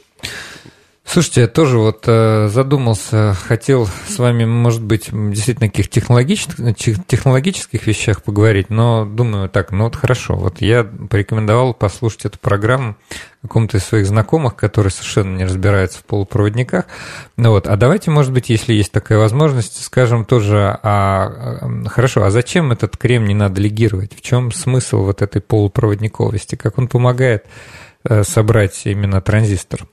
Слушайте, 1.11 1.41
я 1.41 1.47
тоже 1.47 1.79
вот 1.79 2.03
э, 2.05 2.49
задумался, 2.49 3.33
хотел 3.47 3.87
с 3.87 4.19
вами, 4.19 4.45
может 4.45 4.83
быть, 4.83 5.09
действительно 5.11 5.67
каких 5.67 5.89
технологических, 5.89 7.03
технологических 7.07 7.87
вещах 7.87 8.21
поговорить, 8.21 8.69
но 8.69 9.05
думаю, 9.05 9.49
так, 9.49 9.71
ну 9.71 9.85
вот 9.85 9.95
хорошо, 9.95 10.35
вот 10.35 10.61
я 10.61 10.83
порекомендовал 10.83 11.73
послушать 11.73 12.25
эту 12.25 12.37
программу 12.37 12.95
какому-то 13.41 13.77
из 13.77 13.85
своих 13.85 14.05
знакомых, 14.05 14.55
который 14.55 14.89
совершенно 14.89 15.35
не 15.35 15.45
разбирается 15.45 15.97
в 15.97 16.03
полупроводниках. 16.03 16.85
Ну 17.37 17.53
вот, 17.53 17.65
а 17.67 17.75
давайте, 17.75 18.11
может 18.11 18.31
быть, 18.31 18.51
если 18.51 18.73
есть 18.73 18.91
такая 18.91 19.17
возможность, 19.17 19.83
скажем 19.83 20.25
тоже, 20.25 20.77
а, 20.83 21.87
хорошо, 21.87 22.21
а 22.21 22.29
зачем 22.29 22.71
этот 22.71 22.97
кремний 22.97 23.33
надо 23.33 23.59
легировать? 23.59 24.15
В 24.15 24.21
чем 24.21 24.51
смысл 24.51 25.05
вот 25.05 25.23
этой 25.23 25.41
полупроводниковости? 25.41 26.53
Как 26.53 26.77
он 26.77 26.87
помогает 26.87 27.47
э, 28.03 28.23
собрать 28.23 28.79
именно 28.85 29.21
транзистор? 29.21 29.87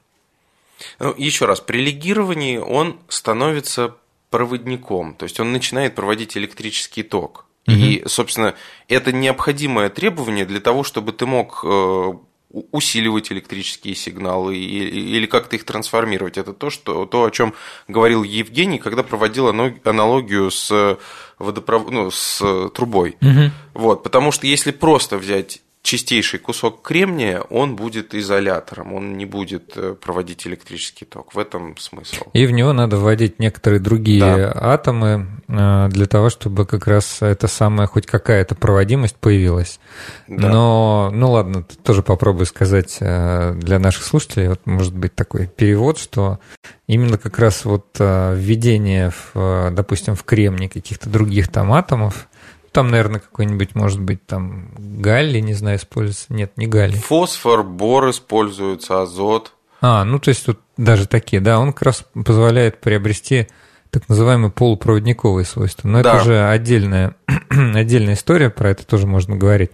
Ну, 0.99 1.15
еще 1.17 1.45
раз, 1.45 1.61
при 1.61 1.79
легировании 1.83 2.59
он 2.59 2.99
становится 3.09 3.97
проводником, 4.31 5.15
то 5.15 5.25
есть 5.25 5.38
он 5.41 5.53
начинает 5.53 5.95
проводить 5.95 6.37
электрический 6.37 7.03
ток. 7.03 7.47
Угу. 7.67 7.76
И, 7.76 8.03
собственно, 8.07 8.55
это 8.88 9.12
необходимое 9.12 9.88
требование 9.88 10.45
для 10.47 10.61
того, 10.61 10.85
чтобы 10.85 11.12
ты 11.12 11.26
мог 11.26 11.65
э, 11.65 12.12
усиливать 12.50 13.33
электрические 13.33 13.95
сигналы 13.95 14.57
или 14.57 15.26
как-то 15.26 15.57
их 15.57 15.65
трансформировать. 15.65 16.38
Это 16.38 16.53
то, 16.53 16.71
что, 16.71 17.07
то, 17.07 17.25
о 17.25 17.31
чем 17.31 17.55
говорил 17.88 18.23
Евгений, 18.23 18.79
когда 18.79 19.03
проводил 19.03 19.49
аналогию 19.49 20.50
с, 20.50 20.99
водоправ... 21.38 21.91
ну, 21.91 22.11
с 22.11 22.71
трубой. 22.71 23.17
Угу. 23.21 23.50
Вот, 23.75 24.03
потому 24.03 24.31
что 24.33 24.47
если 24.47 24.71
просто 24.71 25.19
взять 25.19 25.61
чистейший 25.87 26.40
кусок 26.40 26.83
кремния, 26.83 27.40
он 27.43 27.76
будет 27.76 28.12
изолятором, 28.12 28.93
он 28.93 29.16
не 29.16 29.25
будет 29.25 29.73
э, 29.76 29.95
проводить 29.95 30.45
электрический 30.45 31.05
ток. 31.05 31.33
В 31.33 31.38
этом 31.38 31.76
смысл. 31.76 32.25
И 32.33 32.45
в 32.45 32.50
него 32.50 32.73
надо 32.73 32.97
вводить 32.97 33.38
некоторые 33.38 33.78
другие 33.78 34.21
да. 34.21 34.52
атомы 34.57 35.28
э, 35.47 35.88
для 35.90 36.07
того, 36.07 36.28
чтобы 36.28 36.66
как 36.66 36.88
раз 36.88 37.23
эта 37.23 37.47
самая 37.47 37.87
хоть 37.87 38.05
какая-то 38.05 38.57
проводимость 38.57 39.14
появилась. 39.14 39.78
Да. 40.26 40.49
Но, 40.49 41.11
ну 41.14 41.31
ладно, 41.31 41.64
тоже 41.85 42.02
попробую 42.02 42.47
сказать 42.47 42.97
э, 42.99 43.55
для 43.55 43.78
наших 43.78 44.02
слушателей, 44.02 44.49
вот 44.49 44.66
может 44.66 44.97
быть 44.97 45.14
такой 45.14 45.47
перевод, 45.47 45.99
что 45.99 46.40
именно 46.88 47.16
как 47.16 47.38
раз 47.38 47.64
вот 47.64 47.87
введение, 47.99 49.12
в, 49.12 49.71
допустим, 49.71 50.16
в 50.16 50.25
кремний 50.25 50.69
каких-то 50.69 51.09
других 51.09 51.49
там 51.49 51.73
атомов, 51.73 52.28
там, 52.76 52.90
наверное, 52.90 53.21
какой-нибудь, 53.21 53.75
может 53.75 54.02
быть, 54.02 54.26
там 54.26 54.68
галлий, 54.76 55.40
не 55.40 55.54
знаю, 55.54 55.78
используется. 55.78 56.26
Нет, 56.28 56.52
не 56.59 56.66
галлий. 56.66 56.99
Фосфор, 56.99 57.62
бор 57.62 58.11
используется, 58.11 59.00
азот. 59.00 59.54
А, 59.80 60.04
ну 60.04 60.18
то 60.18 60.28
есть 60.28 60.45
тут 60.45 60.61
даже 60.76 61.09
такие, 61.09 61.40
да, 61.40 61.59
он 61.59 61.73
как 61.73 61.85
раз 61.85 62.04
позволяет 62.12 62.83
приобрести 62.83 63.49
так 63.88 64.11
называемые 64.11 64.50
полупроводниковые 64.50 65.47
свойства. 65.47 65.88
Но 65.88 66.02
да. 66.02 66.11
это 66.11 66.21
уже 66.21 66.47
отдельная, 66.50 67.16
отдельная 67.49 68.12
история, 68.12 68.50
про 68.50 68.68
это 68.68 68.87
тоже 68.87 69.06
можно 69.06 69.37
говорить. 69.37 69.71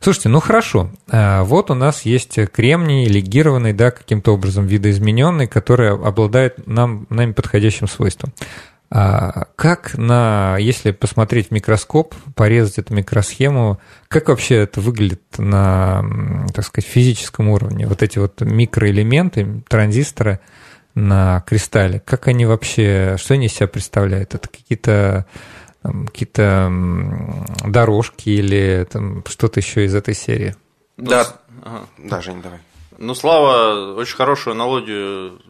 Слушайте, 0.00 0.28
ну 0.28 0.40
хорошо, 0.40 0.90
а, 1.08 1.44
вот 1.44 1.70
у 1.70 1.74
нас 1.74 2.02
есть 2.02 2.36
кремний 2.50 3.06
легированный, 3.06 3.72
да, 3.72 3.92
каким-то 3.92 4.34
образом 4.34 4.66
видоизмененный, 4.66 5.46
который 5.46 5.90
обладает 5.90 6.66
нам, 6.66 7.06
нами 7.08 7.34
подходящим 7.34 7.86
свойством. 7.86 8.32
А 8.94 9.46
как 9.56 9.96
на, 9.96 10.58
если 10.58 10.90
посмотреть 10.90 11.48
в 11.48 11.50
микроскоп, 11.50 12.14
порезать 12.34 12.76
эту 12.76 12.94
микросхему, 12.94 13.80
как 14.08 14.28
вообще 14.28 14.56
это 14.56 14.82
выглядит 14.82 15.22
на, 15.38 16.04
так 16.54 16.66
сказать, 16.66 16.90
физическом 16.90 17.48
уровне? 17.48 17.86
Вот 17.86 18.02
эти 18.02 18.18
вот 18.18 18.42
микроэлементы, 18.42 19.62
транзисторы 19.66 20.40
на 20.94 21.40
кристалле, 21.46 22.00
как 22.00 22.28
они 22.28 22.44
вообще, 22.44 23.16
что 23.18 23.32
они 23.32 23.46
из 23.46 23.54
себя 23.54 23.66
представляют? 23.66 24.34
Это 24.34 24.46
какие-то 24.46 25.26
какие-то 25.82 26.70
дорожки 27.64 28.28
или 28.28 28.86
там, 28.90 29.24
что-то 29.26 29.60
еще 29.60 29.86
из 29.86 29.94
этой 29.94 30.14
серии. 30.14 30.54
Да, 30.98 31.26
ага. 31.64 31.86
да, 31.96 32.20
Жень, 32.20 32.42
давай. 32.42 32.60
Ну, 32.98 33.14
Слава 33.14 33.94
очень 33.94 34.16
хорошую 34.16 34.52
аналогию 34.52 35.40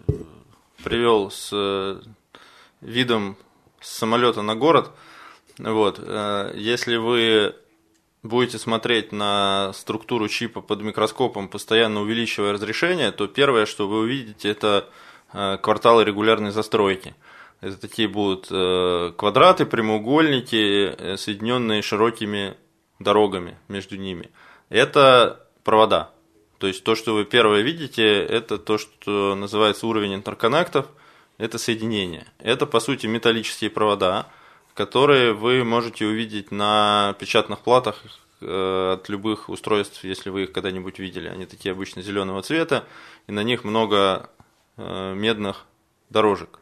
привел 0.85 1.31
с 1.31 1.53
э, 2.83 2.87
видом 2.87 3.37
самолета 3.81 4.43
на 4.43 4.55
город. 4.55 4.91
Вот. 5.59 6.01
Э, 6.03 6.53
если 6.55 6.97
вы 6.97 7.55
будете 8.23 8.59
смотреть 8.59 9.13
на 9.13 9.73
структуру 9.75 10.29
чипа 10.29 10.61
под 10.61 10.83
микроскопом, 10.83 11.49
постоянно 11.49 12.01
увеличивая 12.03 12.53
разрешение, 12.53 13.13
то 13.13 13.27
первое, 13.27 13.67
что 13.67 13.89
вы 13.89 14.01
увидите, 14.01 14.51
это 14.51 14.89
э, 15.33 15.59
кварталы 15.61 16.05
регулярной 16.05 16.51
застройки. 16.51 17.15
Это 17.61 17.81
такие 17.81 18.09
будут 18.09 18.49
квадраты, 18.49 19.67
прямоугольники, 19.67 21.15
соединенные 21.17 21.81
широкими 21.81 22.57
дорогами 22.99 23.57
между 23.69 23.97
ними. 23.97 24.31
Это 24.69 25.47
провода. 25.63 26.11
То 26.59 26.67
есть 26.67 26.85
то, 26.85 26.95
что 26.95 27.15
вы 27.15 27.25
первое 27.25 27.63
видите, 27.63 28.05
это 28.05 28.59
то, 28.59 28.79
что 28.79 29.35
называется 29.35 29.87
уровень 29.87 30.15
интерконнектов, 30.15 30.87
это 31.39 31.59
соединение. 31.59 32.27
Это, 32.39 32.67
по 32.67 32.81
сути, 32.81 33.07
металлические 33.07 33.71
провода, 33.71 34.27
которые 34.75 35.33
вы 35.33 35.65
можете 35.65 36.07
увидеть 36.07 36.51
на 36.51 37.15
печатных 37.19 37.61
платах 37.61 38.03
э, 38.41 38.93
от 38.95 39.09
любых 39.09 39.49
устройств, 39.49 40.05
если 40.05 40.31
вы 40.31 40.45
их 40.45 40.53
когда-нибудь 40.53 40.99
видели. 40.99 41.29
Они 41.29 41.47
такие 41.47 41.73
обычно 41.73 42.03
зеленого 42.03 42.43
цвета, 42.43 42.85
и 43.27 43.33
на 43.33 43.43
них 43.43 43.65
много 43.65 44.31
э, 44.77 45.15
медных 45.15 45.65
дорожек. 46.11 46.59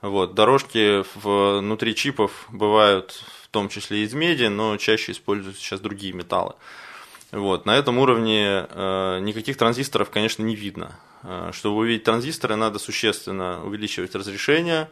Вот. 0.00 0.34
Дорожки 0.34 1.04
внутри 1.18 1.94
чипов 1.94 2.46
бывают 2.50 3.22
в 3.42 3.48
том 3.48 3.68
числе 3.68 4.04
из 4.04 4.14
меди, 4.14 4.44
но 4.44 4.76
чаще 4.76 5.12
используются 5.12 5.60
сейчас 5.60 5.80
другие 5.80 6.12
металлы. 6.12 6.54
Вот, 7.32 7.64
на 7.64 7.76
этом 7.76 7.98
уровне 7.98 8.66
э, 8.68 9.20
никаких 9.20 9.56
транзисторов, 9.56 10.10
конечно, 10.10 10.42
не 10.42 10.56
видно. 10.56 10.98
Э, 11.22 11.50
чтобы 11.52 11.76
увидеть 11.76 12.04
транзисторы, 12.04 12.56
надо 12.56 12.80
существенно 12.80 13.64
увеличивать 13.64 14.14
разрешение. 14.16 14.90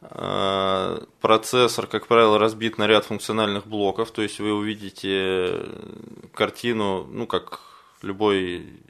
Э, 0.00 1.00
процессор, 1.20 1.86
как 1.86 2.06
правило, 2.06 2.38
разбит 2.38 2.78
на 2.78 2.86
ряд 2.86 3.04
функциональных 3.04 3.66
блоков, 3.66 4.12
то 4.12 4.22
есть 4.22 4.40
вы 4.40 4.54
увидите 4.54 5.60
картину, 6.32 7.06
ну, 7.10 7.26
как 7.26 7.60
любой 8.00 8.80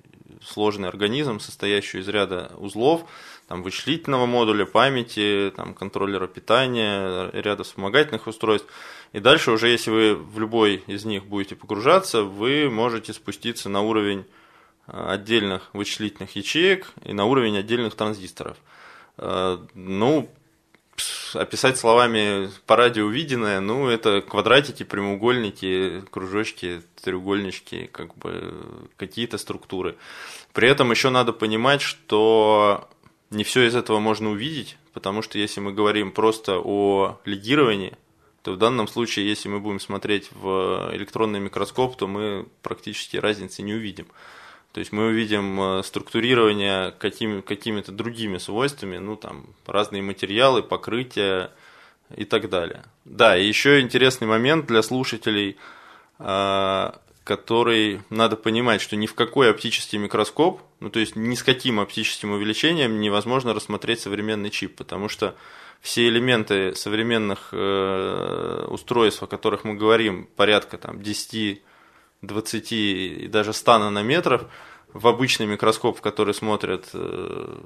сложный 0.40 0.88
организм, 0.88 1.40
состоящий 1.40 1.98
из 1.98 2.08
ряда 2.08 2.52
узлов, 2.58 3.04
там, 3.48 3.62
вычислительного 3.62 4.26
модуля, 4.26 4.64
памяти, 4.64 5.52
там, 5.56 5.74
контроллера 5.74 6.26
питания, 6.26 7.30
ряда 7.32 7.64
вспомогательных 7.64 8.26
устройств. 8.26 8.68
И 9.12 9.20
дальше 9.20 9.50
уже, 9.50 9.68
если 9.68 9.90
вы 9.90 10.14
в 10.14 10.38
любой 10.38 10.82
из 10.86 11.04
них 11.04 11.26
будете 11.26 11.54
погружаться, 11.54 12.22
вы 12.22 12.70
можете 12.70 13.12
спуститься 13.12 13.68
на 13.68 13.82
уровень 13.82 14.24
э, 14.86 15.06
отдельных 15.10 15.70
вычислительных 15.72 16.34
ячеек 16.36 16.90
и 17.04 17.12
на 17.12 17.24
уровень 17.24 17.58
отдельных 17.58 17.94
транзисторов. 17.94 18.56
Э, 19.18 19.58
ну, 19.74 20.28
описать 21.34 21.78
словами 21.78 22.50
по 22.66 22.76
радио 22.76 23.06
увиденное, 23.06 23.60
ну, 23.60 23.88
это 23.88 24.20
квадратики, 24.20 24.82
прямоугольники, 24.82 26.02
кружочки, 26.10 26.82
треугольнички, 27.02 27.86
как 27.92 28.16
бы 28.16 28.88
какие-то 28.96 29.38
структуры. 29.38 29.96
При 30.52 30.68
этом 30.68 30.90
еще 30.90 31.10
надо 31.10 31.32
понимать, 31.32 31.82
что 31.82 32.88
не 33.30 33.44
все 33.44 33.66
из 33.66 33.74
этого 33.74 33.98
можно 33.98 34.30
увидеть, 34.30 34.76
потому 34.92 35.22
что 35.22 35.38
если 35.38 35.60
мы 35.60 35.72
говорим 35.72 36.12
просто 36.12 36.58
о 36.58 37.18
легировании, 37.24 37.96
то 38.42 38.52
в 38.52 38.58
данном 38.58 38.88
случае, 38.88 39.26
если 39.26 39.48
мы 39.48 39.58
будем 39.58 39.80
смотреть 39.80 40.30
в 40.32 40.90
электронный 40.92 41.40
микроскоп, 41.40 41.96
то 41.96 42.06
мы 42.06 42.46
практически 42.62 43.16
разницы 43.16 43.62
не 43.62 43.72
увидим. 43.72 44.06
То 44.72 44.80
есть 44.80 44.92
мы 44.92 45.06
увидим 45.06 45.60
э, 45.60 45.82
структурирование 45.82 46.90
какими, 46.98 47.40
какими-то 47.40 47.92
другими 47.92 48.38
свойствами, 48.38 48.98
ну 48.98 49.16
там 49.16 49.46
разные 49.66 50.02
материалы, 50.02 50.62
покрытия 50.62 51.52
и 52.16 52.24
так 52.24 52.50
далее. 52.50 52.84
Да, 53.04 53.36
и 53.36 53.46
еще 53.46 53.80
интересный 53.80 54.26
момент 54.26 54.66
для 54.66 54.82
слушателей, 54.82 55.56
э, 56.18 56.92
который 57.24 58.02
надо 58.10 58.36
понимать, 58.36 58.82
что 58.82 58.96
ни 58.96 59.06
в 59.06 59.14
какой 59.14 59.50
оптический 59.50 59.98
микроскоп, 59.98 60.60
ну 60.80 60.90
то 60.90 61.00
есть 61.00 61.16
ни 61.16 61.34
с 61.34 61.42
каким 61.42 61.80
оптическим 61.80 62.32
увеличением 62.32 63.00
невозможно 63.00 63.54
рассмотреть 63.54 64.00
современный 64.00 64.50
чип, 64.50 64.76
потому 64.76 65.08
что 65.08 65.34
все 65.80 66.06
элементы 66.06 66.74
современных 66.74 67.48
э, 67.52 68.66
устройств, 68.68 69.22
о 69.22 69.26
которых 69.26 69.64
мы 69.64 69.74
говорим, 69.74 70.28
порядка 70.36 70.76
там 70.76 71.02
10, 71.02 71.62
20 72.20 72.72
и 72.72 73.28
даже 73.28 73.54
100 73.54 73.78
нанометров, 73.78 74.46
в 74.92 75.08
обычный 75.08 75.46
микроскоп, 75.46 75.98
в 75.98 76.02
который 76.02 76.34
смотрят, 76.34 76.90
э, 76.92 77.58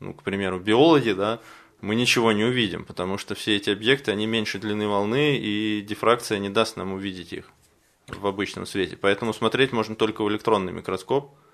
ну, 0.00 0.14
к 0.14 0.22
примеру, 0.22 0.60
биологи, 0.60 1.12
да, 1.12 1.40
мы 1.80 1.94
ничего 1.94 2.32
не 2.32 2.44
увидим, 2.44 2.84
потому 2.84 3.16
что 3.16 3.34
все 3.34 3.56
эти 3.56 3.70
объекты, 3.70 4.12
они 4.12 4.26
меньше 4.26 4.58
длины 4.58 4.86
волны, 4.86 5.38
и 5.38 5.80
дифракция 5.80 6.38
не 6.38 6.50
даст 6.50 6.76
нам 6.76 6.92
увидеть 6.92 7.32
их 7.32 7.46
в 8.08 8.26
обычном 8.26 8.66
свете. 8.66 8.96
Поэтому 8.96 9.32
смотреть 9.32 9.72
можно 9.72 9.94
только 9.94 10.22
в 10.22 10.28
электронный 10.28 10.72
микроскоп– 10.72 11.34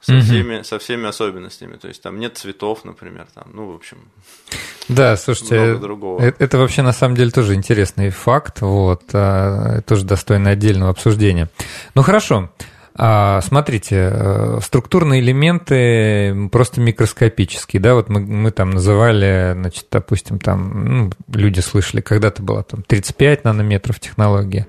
со, 0.00 0.14
угу. 0.14 0.22
всеми, 0.22 0.62
со 0.62 0.78
всеми 0.78 1.08
особенностями. 1.08 1.76
То 1.76 1.88
есть 1.88 2.02
там 2.02 2.18
нет 2.18 2.36
цветов, 2.36 2.84
например, 2.84 3.26
там, 3.34 3.44
ну, 3.52 3.72
в 3.72 3.74
общем. 3.74 3.98
Да, 4.88 5.16
слушайте, 5.16 5.60
много 5.60 5.80
другого. 5.80 6.22
Это, 6.22 6.44
это 6.44 6.58
вообще 6.58 6.82
на 6.82 6.92
самом 6.92 7.16
деле 7.16 7.30
тоже 7.30 7.54
интересный 7.54 8.10
факт, 8.10 8.60
вот, 8.60 9.02
а, 9.12 9.80
тоже 9.82 10.04
достойно 10.04 10.50
отдельного 10.50 10.90
обсуждения. 10.90 11.48
Ну 11.94 12.02
хорошо. 12.02 12.50
А, 12.98 13.42
смотрите, 13.42 14.10
э, 14.10 14.58
структурные 14.62 15.20
элементы 15.20 16.48
просто 16.50 16.80
микроскопические, 16.80 17.82
да, 17.82 17.94
вот 17.94 18.08
мы, 18.08 18.20
мы 18.20 18.50
там 18.52 18.70
называли, 18.70 19.52
значит, 19.52 19.86
допустим, 19.90 20.38
там, 20.38 20.84
ну, 20.84 21.12
люди 21.30 21.60
слышали, 21.60 22.00
когда-то 22.00 22.42
было 22.42 22.62
там 22.62 22.82
35 22.82 23.44
нанометров 23.44 24.00
технология, 24.00 24.66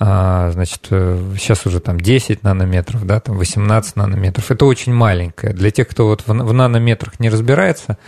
значит, 0.00 0.86
сейчас 0.86 1.66
уже 1.66 1.78
там 1.78 2.00
10 2.00 2.42
нанометров, 2.42 3.04
да, 3.04 3.20
там 3.20 3.36
18 3.36 3.96
нанометров. 3.96 4.50
Это 4.50 4.64
очень 4.64 4.94
маленькое. 4.94 5.52
Для 5.52 5.70
тех, 5.70 5.88
кто 5.88 6.06
вот 6.06 6.26
в, 6.26 6.52
нанометрах 6.54 7.20
не 7.20 7.28
разбирается, 7.28 7.98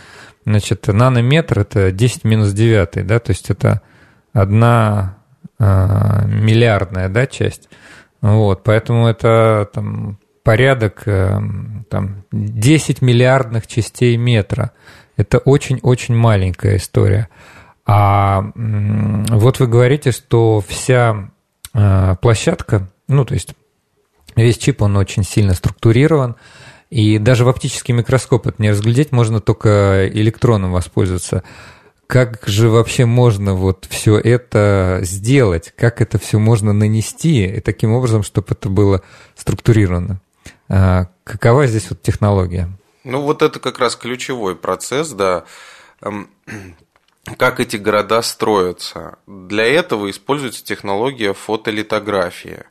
значит, 0.43 0.87
нанометр 0.87 1.59
это 1.59 1.91
10 1.91 2.23
минус 2.23 2.51
9, 2.51 3.05
да, 3.05 3.19
то 3.19 3.29
есть 3.29 3.51
это 3.51 3.83
одна 4.33 5.17
а, 5.59 6.25
миллиардная, 6.25 7.09
да, 7.09 7.27
часть. 7.27 7.69
Вот, 8.21 8.63
поэтому 8.63 9.07
это 9.07 9.69
там 9.71 10.17
порядок 10.43 11.03
э, 11.05 11.39
там, 11.89 12.23
10 12.31 13.01
миллиардных 13.01 13.67
частей 13.67 14.17
метра. 14.17 14.71
Это 15.15 15.37
очень-очень 15.37 16.15
маленькая 16.15 16.77
история. 16.77 17.29
А 17.85 18.51
вот 18.55 19.59
вы 19.59 19.67
говорите, 19.67 20.11
что 20.11 20.63
вся 20.65 21.29
Э, 21.33 21.42
площадка, 21.73 22.89
ну, 23.07 23.25
то 23.25 23.33
есть 23.33 23.55
весь 24.35 24.57
чип, 24.57 24.81
он 24.81 24.95
очень 24.95 25.23
сильно 25.23 25.53
структурирован, 25.53 26.35
и 26.89 27.17
даже 27.17 27.43
в 27.43 27.49
оптический 27.49 27.93
микроскоп 27.93 28.47
это 28.47 28.61
не 28.61 28.69
разглядеть, 28.69 29.11
можно 29.11 29.39
только 29.41 30.07
электроном 30.09 30.71
воспользоваться. 30.71 31.43
Как 32.05 32.43
же 32.45 32.69
вообще 32.69 33.05
можно 33.05 33.55
вот 33.55 33.87
все 33.89 34.19
это 34.19 34.99
сделать? 35.01 35.73
Как 35.75 36.01
это 36.01 36.19
все 36.19 36.37
можно 36.37 36.71
нанести 36.73 37.45
и 37.45 37.59
таким 37.61 37.93
образом, 37.93 38.21
чтобы 38.21 38.49
это 38.51 38.69
было 38.69 39.01
структурировано? 39.35 40.21
А 40.69 41.07
какова 41.23 41.65
здесь 41.65 41.89
вот 41.89 42.01
технология? 42.01 42.69
Ну, 43.03 43.21
вот 43.21 43.41
это 43.41 43.59
как 43.59 43.79
раз 43.79 43.95
ключевой 43.95 44.55
процесс, 44.55 45.09
да. 45.11 45.45
Как 47.37 47.59
эти 47.59 47.77
города 47.77 48.21
строятся. 48.21 49.17
Для 49.27 49.65
этого 49.65 50.09
используется 50.09 50.63
технология 50.63 51.33
фотолитографии. 51.33 52.65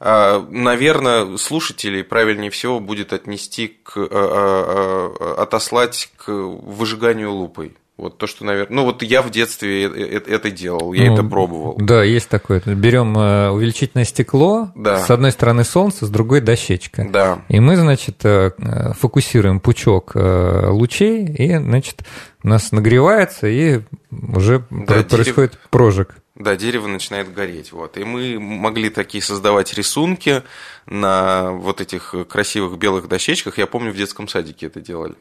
А, 0.00 0.44
наверное, 0.50 1.36
слушателей 1.36 2.02
правильнее 2.02 2.50
всего 2.50 2.80
будет 2.80 3.12
отнести 3.12 3.68
к, 3.68 3.96
а, 3.96 4.06
а, 4.10 5.42
отослать 5.42 6.10
к 6.16 6.30
выжиганию 6.32 7.32
лупой. 7.32 7.76
Вот 7.96 8.18
то, 8.18 8.26
что, 8.26 8.44
наверное... 8.44 8.76
Ну, 8.76 8.84
вот 8.84 9.02
я 9.02 9.22
в 9.22 9.30
детстве 9.30 9.84
это 9.84 10.50
делал, 10.50 10.92
я 10.92 11.06
ну, 11.06 11.14
это 11.14 11.22
пробовал. 11.24 11.76
Да, 11.78 12.04
есть 12.04 12.28
такое. 12.28 12.60
Берем 12.60 13.16
э, 13.16 13.48
увеличительное 13.48 14.04
стекло, 14.04 14.70
да. 14.74 14.98
с 14.98 15.10
одной 15.10 15.32
стороны 15.32 15.64
солнце, 15.64 16.04
с 16.04 16.10
другой 16.10 16.42
дощечка. 16.42 17.08
Да. 17.10 17.42
И 17.48 17.58
мы, 17.58 17.76
значит, 17.76 18.22
э, 18.24 18.50
фокусируем 18.98 19.60
пучок 19.60 20.12
э, 20.14 20.68
лучей, 20.68 21.24
и, 21.24 21.56
значит, 21.56 22.02
у 22.42 22.48
нас 22.48 22.70
нагревается, 22.70 23.46
и 23.46 23.80
уже 24.10 24.66
да, 24.68 25.02
происходит 25.02 25.52
дерев... 25.52 25.68
прожиг. 25.70 26.16
Да, 26.34 26.54
дерево 26.54 26.86
начинает 26.88 27.32
гореть. 27.32 27.72
Вот. 27.72 27.96
И 27.96 28.04
мы 28.04 28.38
могли 28.38 28.90
такие 28.90 29.22
создавать 29.22 29.72
рисунки 29.72 30.42
на 30.84 31.52
вот 31.52 31.80
этих 31.80 32.14
красивых 32.28 32.78
белых 32.78 33.08
дощечках. 33.08 33.56
Я 33.56 33.66
помню, 33.66 33.90
в 33.90 33.96
детском 33.96 34.28
садике 34.28 34.66
это 34.66 34.82
делали. 34.82 35.14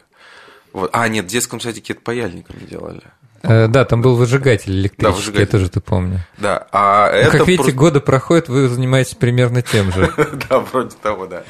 Вот. 0.75 0.89
А, 0.91 1.07
нет, 1.07 1.23
в 1.23 1.27
детском 1.29 1.61
садике 1.61 1.93
это 1.93 2.01
паяльниками 2.01 2.59
делали. 2.69 3.01
Э, 3.43 3.67
да, 3.69 3.85
там 3.85 4.01
был 4.01 4.17
выжигатель 4.17 4.73
электрический, 4.73 5.03
да, 5.03 5.11
выжигатель. 5.11 5.39
я 5.39 5.47
тоже 5.47 5.65
это 5.67 5.79
помню. 5.79 6.19
Да, 6.37 6.67
а 6.73 7.09
ну, 7.09 7.17
это 7.17 7.31
как 7.31 7.47
видите, 7.47 7.55
просто... 7.63 7.71
годы 7.77 7.99
проходят, 8.01 8.49
вы 8.49 8.67
занимаетесь 8.67 9.15
примерно 9.15 9.61
тем 9.61 9.93
же. 9.93 10.11
Да, 10.49 10.59
вроде 10.59 10.97
того, 11.01 11.27
да. 11.27 11.43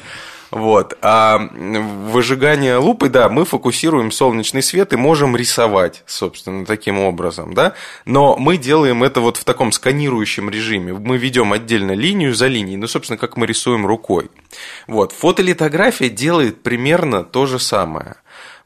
Вот. 0.52 0.96
А 1.02 1.38
выжигание 1.38 2.76
лупы, 2.76 3.08
да, 3.08 3.28
мы 3.28 3.44
фокусируем 3.44 4.12
солнечный 4.12 4.62
свет 4.62 4.92
и 4.92 4.96
можем 4.96 5.36
рисовать, 5.36 6.04
собственно, 6.06 6.64
таким 6.64 7.00
образом, 7.00 7.52
да. 7.52 7.74
Но 8.04 8.36
мы 8.36 8.58
делаем 8.58 9.02
это 9.02 9.20
вот 9.20 9.38
в 9.38 9.44
таком 9.44 9.72
сканирующем 9.72 10.48
режиме. 10.48 10.92
Мы 10.92 11.18
ведем 11.18 11.52
отдельно 11.52 11.92
линию 11.92 12.32
за 12.32 12.46
линией, 12.46 12.76
ну, 12.76 12.86
собственно, 12.86 13.18
как 13.18 13.36
мы 13.36 13.46
рисуем 13.46 13.86
рукой. 13.86 14.30
Вот. 14.86 15.10
Фотолитография 15.10 16.10
делает 16.10 16.62
примерно 16.62 17.24
то 17.24 17.46
же 17.46 17.58
самое. 17.58 18.14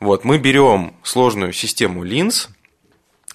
Вот. 0.00 0.24
Мы 0.24 0.38
берем 0.38 0.94
сложную 1.02 1.52
систему 1.52 2.02
линз, 2.02 2.48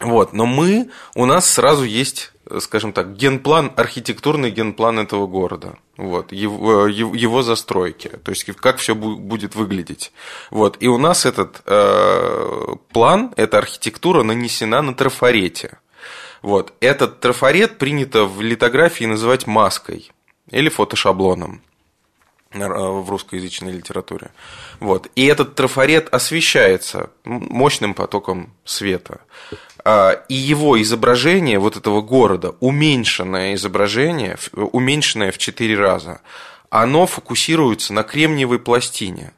вот, 0.02 0.34
но 0.34 0.46
мы, 0.46 0.90
у 1.14 1.26
нас 1.26 1.50
сразу 1.50 1.86
есть 1.86 2.34
Э, 2.48 2.60
скажем 2.60 2.94
так, 2.94 3.16
генплан, 3.16 3.72
архитектурный 3.76 4.52
генплан 4.52 5.00
этого 5.00 5.26
города, 5.26 5.78
вот, 5.98 6.32
его, 6.32 6.88
его 6.88 7.42
застройки, 7.42 8.10
то 8.24 8.32
есть 8.32 8.46
как 8.46 8.78
все 8.78 8.94
будет 8.94 9.56
выглядеть. 9.56 10.12
Вот, 10.52 10.78
и 10.80 10.88
у 10.88 10.98
нас 10.98 11.26
этот 11.26 11.62
э, 11.66 12.76
план, 12.92 13.34
эта 13.36 13.58
архитектура 13.58 14.22
нанесена 14.24 14.82
на 14.82 14.94
трафарете. 14.94 15.80
Вот, 16.44 16.74
этот 16.82 17.20
трафарет 17.20 17.80
принято 17.80 18.26
в 18.26 18.42
литографии 18.42 19.06
называть 19.06 19.48
маской 19.48 20.12
или 20.52 20.70
фотошаблоном 20.70 21.64
в 22.56 23.10
русскоязычной 23.10 23.72
литературе. 23.72 24.32
Вот. 24.80 25.10
И 25.16 25.26
этот 25.26 25.56
трафарет 25.56 26.14
освещается 26.14 27.10
мощным 27.24 27.94
потоком 27.94 28.54
света. 28.64 29.22
А, 29.84 30.12
и 30.30 30.34
его 30.34 30.82
изображение 30.82 31.60
вот 31.60 31.78
этого 31.78 32.02
города, 32.02 32.56
уменьшенное 32.60 33.54
изображение, 33.56 34.38
уменьшенное 34.54 35.32
в 35.32 35.38
4 35.38 35.76
раза, 35.78 36.22
оно 36.70 37.06
фокусируется 37.06 37.94
на 37.94 38.04
кремниевой 38.04 38.60
пластине 38.60 39.34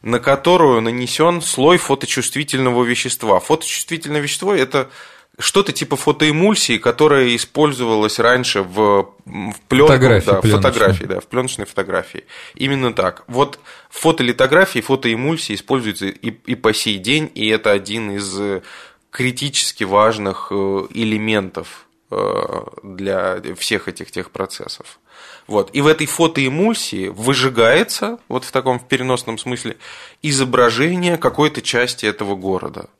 на 0.00 0.20
которую 0.20 0.80
нанесен 0.80 1.42
слой 1.42 1.76
фоточувствительного 1.76 2.84
вещества. 2.84 3.40
Фоточувствительное 3.40 4.20
вещество– 4.20 4.54
это 4.54 4.90
что-то 5.38 5.72
типа 5.72 5.96
фотоэмульсии, 5.96 6.78
которая 6.78 7.34
использовалась 7.36 8.18
раньше 8.18 8.62
в, 8.62 9.14
в 9.24 9.54
пленку, 9.68 9.92
фотографии, 9.92 10.26
да, 10.26 10.40
фотографии, 10.40 11.04
да, 11.04 11.20
в 11.20 11.26
пленочной 11.26 11.66
фотографии. 11.66 12.24
Именно 12.54 12.92
так. 12.92 13.24
Вот 13.28 13.60
фотолитографии 13.88 14.80
фотоэмульсии 14.80 15.54
используется 15.54 16.06
и, 16.06 16.30
и 16.30 16.54
по 16.56 16.74
сей 16.74 16.98
день, 16.98 17.30
и 17.34 17.48
это 17.48 17.70
один 17.70 18.10
из 18.10 18.62
критически 19.10 19.84
важных 19.84 20.48
э, 20.50 20.54
элементов 20.90 21.86
э, 22.10 22.42
для 22.82 23.40
всех 23.56 23.88
этих 23.88 24.10
тех 24.10 24.30
процессов. 24.30 24.98
Вот. 25.46 25.70
И 25.72 25.80
в 25.80 25.86
этой 25.86 26.06
фотоэмульсии 26.06 27.08
выжигается, 27.08 28.18
вот 28.28 28.44
в 28.44 28.52
таком 28.52 28.78
в 28.78 28.86
переносном 28.86 29.38
смысле, 29.38 29.76
изображение 30.20 31.16
какой-то 31.16 31.62
части 31.62 32.06
этого 32.06 32.34
города. 32.34 32.90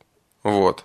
Вот. 0.42 0.84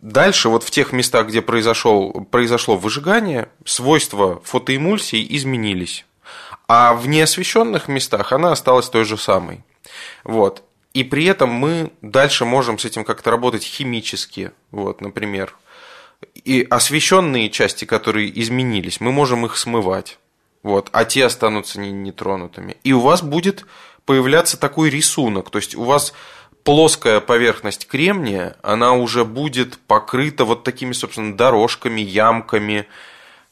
Дальше, 0.00 0.48
вот 0.48 0.62
в 0.62 0.70
тех 0.70 0.92
местах, 0.92 1.26
где 1.26 1.42
произошел, 1.42 2.12
произошло 2.30 2.76
выжигание, 2.76 3.48
свойства 3.64 4.40
фотоэмульсии 4.44 5.26
изменились. 5.36 6.06
А 6.68 6.94
в 6.94 7.08
неосвещенных 7.08 7.88
местах 7.88 8.32
она 8.32 8.52
осталась 8.52 8.88
той 8.88 9.04
же 9.04 9.16
самой. 9.16 9.64
Вот. 10.22 10.62
И 10.94 11.02
при 11.02 11.24
этом 11.24 11.50
мы 11.50 11.90
дальше 12.02 12.44
можем 12.44 12.78
с 12.78 12.84
этим 12.84 13.04
как-то 13.04 13.30
работать 13.30 13.64
химически, 13.64 14.52
вот, 14.70 15.00
например. 15.00 15.56
И 16.34 16.66
освещенные 16.68 17.50
части, 17.50 17.84
которые 17.84 18.40
изменились, 18.40 19.00
мы 19.00 19.12
можем 19.12 19.46
их 19.46 19.56
смывать, 19.56 20.18
вот, 20.62 20.88
а 20.92 21.04
те 21.04 21.24
останутся 21.24 21.80
нетронутыми. 21.80 22.76
И 22.84 22.92
у 22.92 23.00
вас 23.00 23.22
будет 23.22 23.66
появляться 24.04 24.58
такой 24.58 24.90
рисунок, 24.90 25.50
то 25.50 25.58
есть 25.58 25.74
у 25.76 25.84
вас 25.84 26.12
плоская 26.64 27.20
поверхность 27.20 27.86
кремния, 27.86 28.56
она 28.62 28.92
уже 28.92 29.24
будет 29.24 29.78
покрыта 29.86 30.44
вот 30.44 30.64
такими, 30.64 30.92
собственно, 30.92 31.36
дорожками, 31.36 32.00
ямками, 32.00 32.86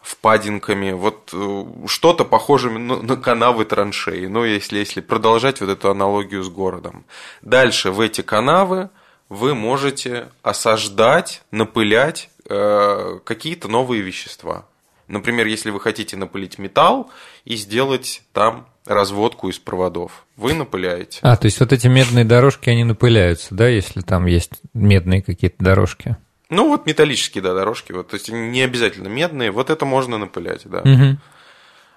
впадинками, 0.00 0.92
вот 0.92 1.30
э, 1.32 1.64
что-то 1.88 2.24
похожими 2.24 2.78
на, 2.78 3.02
на 3.02 3.16
канавы 3.16 3.64
траншеи, 3.64 4.26
ну, 4.26 4.44
если, 4.44 4.78
если 4.78 5.00
продолжать 5.00 5.60
вот 5.60 5.70
эту 5.70 5.90
аналогию 5.90 6.44
с 6.44 6.48
городом. 6.48 7.04
Дальше 7.42 7.90
в 7.90 8.00
эти 8.00 8.20
канавы 8.20 8.90
вы 9.28 9.54
можете 9.54 10.28
осаждать, 10.42 11.42
напылять 11.50 12.30
э, 12.48 13.18
какие-то 13.24 13.66
новые 13.66 14.02
вещества. 14.02 14.66
Например, 15.08 15.46
если 15.46 15.70
вы 15.70 15.80
хотите 15.80 16.16
напылить 16.16 16.58
металл 16.58 17.10
и 17.44 17.56
сделать 17.56 18.22
там 18.32 18.66
разводку 18.84 19.48
из 19.48 19.58
проводов, 19.58 20.26
вы 20.36 20.54
напыляете. 20.54 21.18
А, 21.22 21.36
то 21.36 21.46
есть 21.46 21.60
вот 21.60 21.72
эти 21.72 21.86
медные 21.86 22.24
дорожки, 22.24 22.70
они 22.70 22.84
напыляются, 22.84 23.54
да, 23.54 23.68
если 23.68 24.00
там 24.00 24.26
есть 24.26 24.52
медные 24.74 25.22
какие-то 25.22 25.62
дорожки? 25.62 26.16
Ну, 26.48 26.68
вот 26.68 26.86
металлические, 26.86 27.42
да, 27.42 27.54
дорожки, 27.54 27.92
вот, 27.92 28.08
то 28.08 28.14
есть 28.14 28.30
не 28.30 28.62
обязательно 28.62 29.08
медные, 29.08 29.50
вот 29.50 29.70
это 29.70 29.84
можно 29.84 30.18
напылять, 30.18 30.62
да. 30.64 30.80
Угу. 30.80 31.18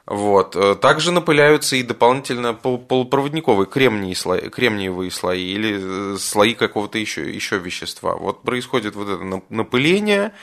Вот. 0.10 0.56
Э, 0.56 0.74
также 0.74 1.12
напыляются 1.12 1.76
и 1.76 1.84
дополнительно 1.84 2.56
полупроводниковые 2.56 3.68
кремниевые 3.68 4.16
слои, 4.16 4.50
кремниевые 4.50 5.12
слои 5.12 5.52
или 5.52 6.14
э, 6.16 6.18
слои 6.18 6.56
какого-то 6.56 6.98
еще, 6.98 7.32
еще 7.32 7.60
вещества. 7.60 8.16
Вот 8.16 8.42
происходит 8.42 8.96
вот 8.96 9.08
это 9.08 9.44
напыление, 9.50 10.34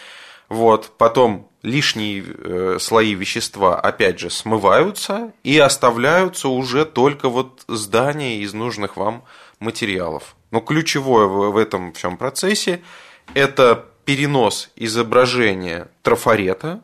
вот, 0.48 0.92
потом 0.96 1.50
лишние 1.66 2.24
э, 2.24 2.78
слои 2.80 3.14
вещества 3.14 3.78
опять 3.78 4.20
же 4.20 4.30
смываются 4.30 5.32
и 5.42 5.58
оставляются 5.58 6.48
уже 6.48 6.84
только 6.84 7.28
вот 7.28 7.64
здания 7.66 8.38
из 8.38 8.54
нужных 8.54 8.96
вам 8.96 9.24
материалов. 9.58 10.36
Но 10.52 10.60
ключевое 10.60 11.26
в 11.26 11.56
этом 11.56 11.92
всем 11.92 12.16
процессе– 12.16 12.82
это 13.34 13.84
перенос 14.04 14.70
изображения 14.76 15.88
трафарета, 16.02 16.82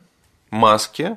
маски, 0.50 1.16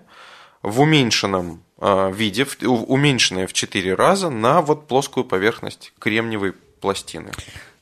в 0.62 0.82
уменьшенном 0.82 1.64
а, 1.80 2.12
виде, 2.12 2.46
уменьшенное 2.64 3.48
в 3.48 3.54
4 3.54 3.96
раза 3.96 4.30
на 4.30 4.62
вот 4.62 4.88
плоскую 4.88 5.24
поверхность 5.24 5.92
кремниевой 5.98 6.54
пластины. 6.82 7.32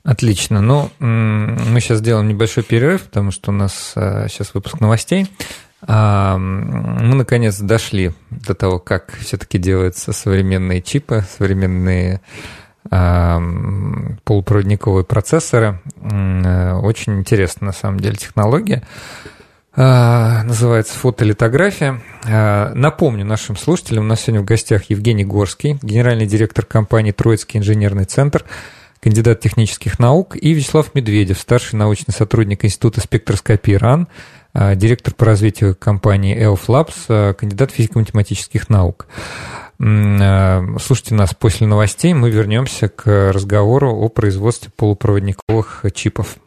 Отлично. 0.04 0.62
Ну, 0.62 0.90
мы 1.00 1.80
сейчас 1.80 2.00
сделаем 2.00 2.28
небольшой 2.28 2.64
перерыв, 2.64 3.04
потому 3.04 3.32
что 3.32 3.52
у 3.52 3.54
нас 3.54 3.92
сейчас 3.96 4.50
а, 4.50 4.52
выпуск 4.54 4.80
новостей. 4.80 5.28
Мы 5.88 7.16
наконец 7.16 7.60
дошли 7.60 8.14
до 8.30 8.54
того, 8.54 8.80
как 8.80 9.14
все-таки 9.20 9.58
делаются 9.58 10.14
современные 10.14 10.82
чипы, 10.82 11.26
современные 11.38 12.22
полупроводниковые 12.90 15.06
процессоры. 15.06 15.80
Э, 16.02 16.74
очень 16.74 17.20
интересная, 17.20 17.68
на 17.68 17.72
самом 17.72 18.00
деле, 18.00 18.18
технология. 18.18 18.84
А, 19.76 20.44
называется 20.44 20.94
фотолитография. 20.94 22.02
А, 22.26 22.72
напомню 22.76 23.26
нашим 23.26 23.58
слушателям, 23.58 24.04
у 24.04 24.08
нас 24.08 24.22
сегодня 24.22 24.42
в 24.42 24.46
гостях 24.46 24.90
Евгений 24.90 25.26
Горский, 25.26 25.80
генеральный 25.82 26.28
директор 26.28 26.64
компании 26.64 27.12
«Троицкий 27.12 27.60
инженерный 27.60 28.06
центр», 28.06 28.46
кандидат 29.00 29.40
технических 29.40 29.98
наук, 29.98 30.38
и 30.40 30.54
Вячеслав 30.54 30.94
Медведев, 30.94 31.40
старший 31.40 31.80
научный 31.80 32.14
сотрудник 32.14 32.64
Института 32.64 33.02
спектроскопии 33.02 33.74
РАН, 33.74 34.08
директор 34.54 35.14
по 35.14 35.26
развитию 35.26 35.76
компании 35.76 36.38
EOF 36.38 36.68
Labs, 36.68 37.34
кандидат 37.34 37.72
физико-математических 37.72 38.70
наук. 38.70 39.08
Слушайте 39.78 41.16
нас 41.16 41.34
после 41.34 41.68
новостей, 41.68 42.14
мы 42.14 42.30
вернемся 42.30 42.88
к 42.88 43.32
разговору 43.34 43.92
о 43.94 44.10
производстве 44.10 44.72
полупроводниковых 44.76 45.86
чипов. 45.94 46.38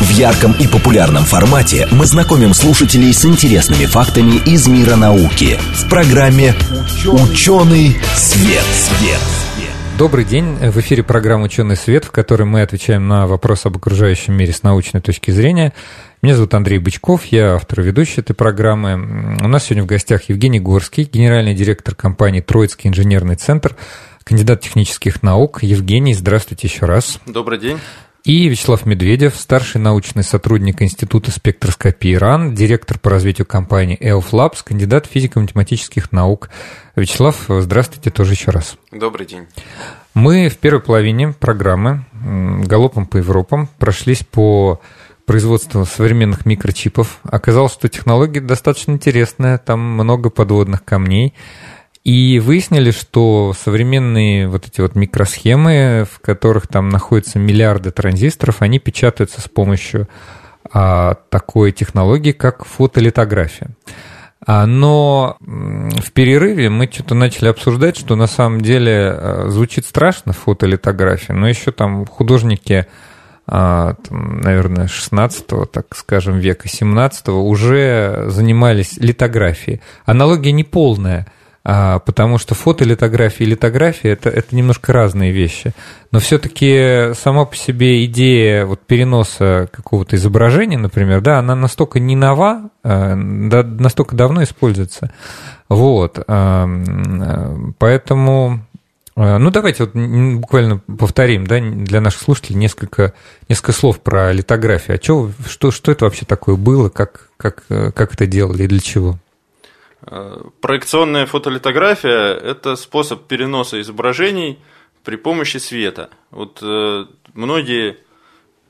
В 0.00 0.10
ярком 0.10 0.52
и 0.52 0.68
популярном 0.68 1.24
формате 1.24 1.88
мы 1.90 2.06
знакомим 2.06 2.54
слушателей 2.54 3.12
с 3.12 3.24
интересными 3.24 3.84
фактами 3.86 4.36
из 4.46 4.68
мира 4.68 4.94
науки 4.94 5.58
в 5.74 5.88
программе 5.90 6.54
«Ученый 7.04 7.96
свет». 8.14 8.64
свет. 8.72 9.47
Добрый 9.98 10.24
день. 10.24 10.54
В 10.54 10.78
эфире 10.78 11.02
программа 11.02 11.46
«Ученый 11.46 11.74
свет», 11.74 12.04
в 12.04 12.12
которой 12.12 12.44
мы 12.44 12.62
отвечаем 12.62 13.08
на 13.08 13.26
вопросы 13.26 13.66
об 13.66 13.78
окружающем 13.78 14.32
мире 14.32 14.52
с 14.52 14.62
научной 14.62 15.00
точки 15.00 15.32
зрения. 15.32 15.72
Меня 16.22 16.36
зовут 16.36 16.54
Андрей 16.54 16.78
Бычков, 16.78 17.24
я 17.24 17.56
автор 17.56 17.80
и 17.80 17.82
ведущий 17.82 18.20
этой 18.20 18.32
программы. 18.32 19.36
У 19.42 19.48
нас 19.48 19.64
сегодня 19.64 19.82
в 19.82 19.86
гостях 19.86 20.28
Евгений 20.28 20.60
Горский, 20.60 21.02
генеральный 21.02 21.52
директор 21.52 21.96
компании 21.96 22.40
«Троицкий 22.40 22.88
инженерный 22.88 23.34
центр», 23.34 23.74
кандидат 24.22 24.60
технических 24.60 25.24
наук. 25.24 25.64
Евгений, 25.64 26.14
здравствуйте 26.14 26.68
еще 26.68 26.86
раз. 26.86 27.18
Добрый 27.26 27.58
день. 27.58 27.80
И 28.28 28.46
Вячеслав 28.46 28.84
Медведев, 28.84 29.36
старший 29.36 29.80
научный 29.80 30.22
сотрудник 30.22 30.82
Института 30.82 31.30
спектроскопии 31.30 32.14
РАН, 32.14 32.54
директор 32.54 32.98
по 32.98 33.08
развитию 33.08 33.46
компании 33.46 33.98
EOF 33.98 34.32
Labs, 34.32 34.58
кандидат 34.62 35.06
физико-математических 35.06 36.12
наук. 36.12 36.50
Вячеслав, 36.94 37.46
здравствуйте 37.48 38.10
тоже 38.10 38.34
еще 38.34 38.50
раз. 38.50 38.76
Добрый 38.92 39.24
день. 39.26 39.46
Мы 40.12 40.50
в 40.50 40.58
первой 40.58 40.82
половине 40.82 41.32
программы 41.32 42.04
галопом 42.66 43.06
по 43.06 43.16
Европам 43.16 43.66
прошлись 43.78 44.22
по 44.30 44.82
производству 45.24 45.86
современных 45.86 46.44
микрочипов. 46.44 47.20
Оказалось, 47.22 47.72
что 47.72 47.88
технология 47.88 48.42
достаточно 48.42 48.92
интересная, 48.92 49.56
там 49.56 49.80
много 49.80 50.28
подводных 50.28 50.84
камней. 50.84 51.32
И 52.08 52.38
выяснили, 52.38 52.90
что 52.90 53.52
современные 53.52 54.48
вот 54.48 54.66
эти 54.66 54.80
вот 54.80 54.94
микросхемы, 54.94 56.06
в 56.10 56.20
которых 56.20 56.66
там 56.66 56.88
находятся 56.88 57.38
миллиарды 57.38 57.90
транзисторов, 57.90 58.62
они 58.62 58.78
печатаются 58.78 59.42
с 59.42 59.48
помощью 59.50 60.08
а, 60.72 61.16
такой 61.28 61.70
технологии, 61.70 62.32
как 62.32 62.64
фотолитография. 62.64 63.72
А, 64.46 64.64
но 64.64 65.36
в 65.40 66.10
перерыве 66.12 66.70
мы 66.70 66.88
что-то 66.90 67.14
начали 67.14 67.48
обсуждать, 67.48 67.98
что 67.98 68.16
на 68.16 68.26
самом 68.26 68.62
деле 68.62 69.10
а, 69.10 69.44
звучит 69.48 69.84
страшно 69.84 70.32
фотолитография, 70.32 71.34
но 71.34 71.46
еще 71.46 71.72
там 71.72 72.06
художники, 72.06 72.86
а, 73.46 73.96
наверное, 74.08 74.86
16 74.86 75.46
так 75.70 75.94
скажем, 75.94 76.38
века, 76.38 76.68
17 76.68 77.28
уже 77.28 78.24
занимались 78.28 78.96
литографией. 78.96 79.82
Аналогия 80.06 80.52
не 80.52 80.64
полная– 80.64 81.26
а, 81.36 81.37
потому 81.68 82.38
что 82.38 82.54
фотолитография 82.54 83.44
и 83.44 83.50
литография 83.50 84.12
это, 84.12 84.30
это 84.30 84.56
немножко 84.56 84.90
разные 84.94 85.32
вещи. 85.32 85.74
Но 86.12 86.18
все-таки 86.18 87.12
сама 87.12 87.44
по 87.44 87.54
себе 87.56 88.06
идея 88.06 88.64
вот 88.64 88.80
переноса 88.86 89.68
какого-то 89.70 90.16
изображения, 90.16 90.78
например, 90.78 91.20
да, 91.20 91.40
она 91.40 91.54
настолько 91.54 92.00
не 92.00 92.16
нова, 92.16 92.70
а, 92.82 93.14
настолько 93.14 94.16
давно 94.16 94.42
используется. 94.44 95.12
Вот. 95.68 96.18
А, 96.26 96.66
поэтому 97.78 98.60
ну, 99.14 99.50
давайте 99.50 99.84
вот 99.84 99.94
буквально 99.94 100.78
повторим, 100.78 101.44
да, 101.46 101.60
для 101.60 102.00
наших 102.00 102.22
слушателей 102.22 102.56
несколько, 102.56 103.12
несколько 103.48 103.72
слов 103.72 104.00
про 104.00 104.32
литографию. 104.32 104.96
А 104.96 105.02
что, 105.02 105.32
что, 105.46 105.70
что 105.72 105.92
это 105.92 106.04
вообще 106.04 106.24
такое 106.24 106.54
было, 106.54 106.88
как, 106.88 107.28
как, 107.36 107.64
как 107.66 108.14
это 108.14 108.26
делали 108.26 108.62
и 108.62 108.68
для 108.68 108.78
чего? 108.78 109.18
Проекционная 110.00 111.26
фотолитография– 111.26 112.34
это 112.42 112.76
способ 112.76 113.26
переноса 113.26 113.80
изображений 113.80 114.58
при 115.02 115.16
помощи 115.16 115.56
света. 115.56 116.10
Вот 116.30 116.60
э, 116.62 117.06
многие 117.34 117.98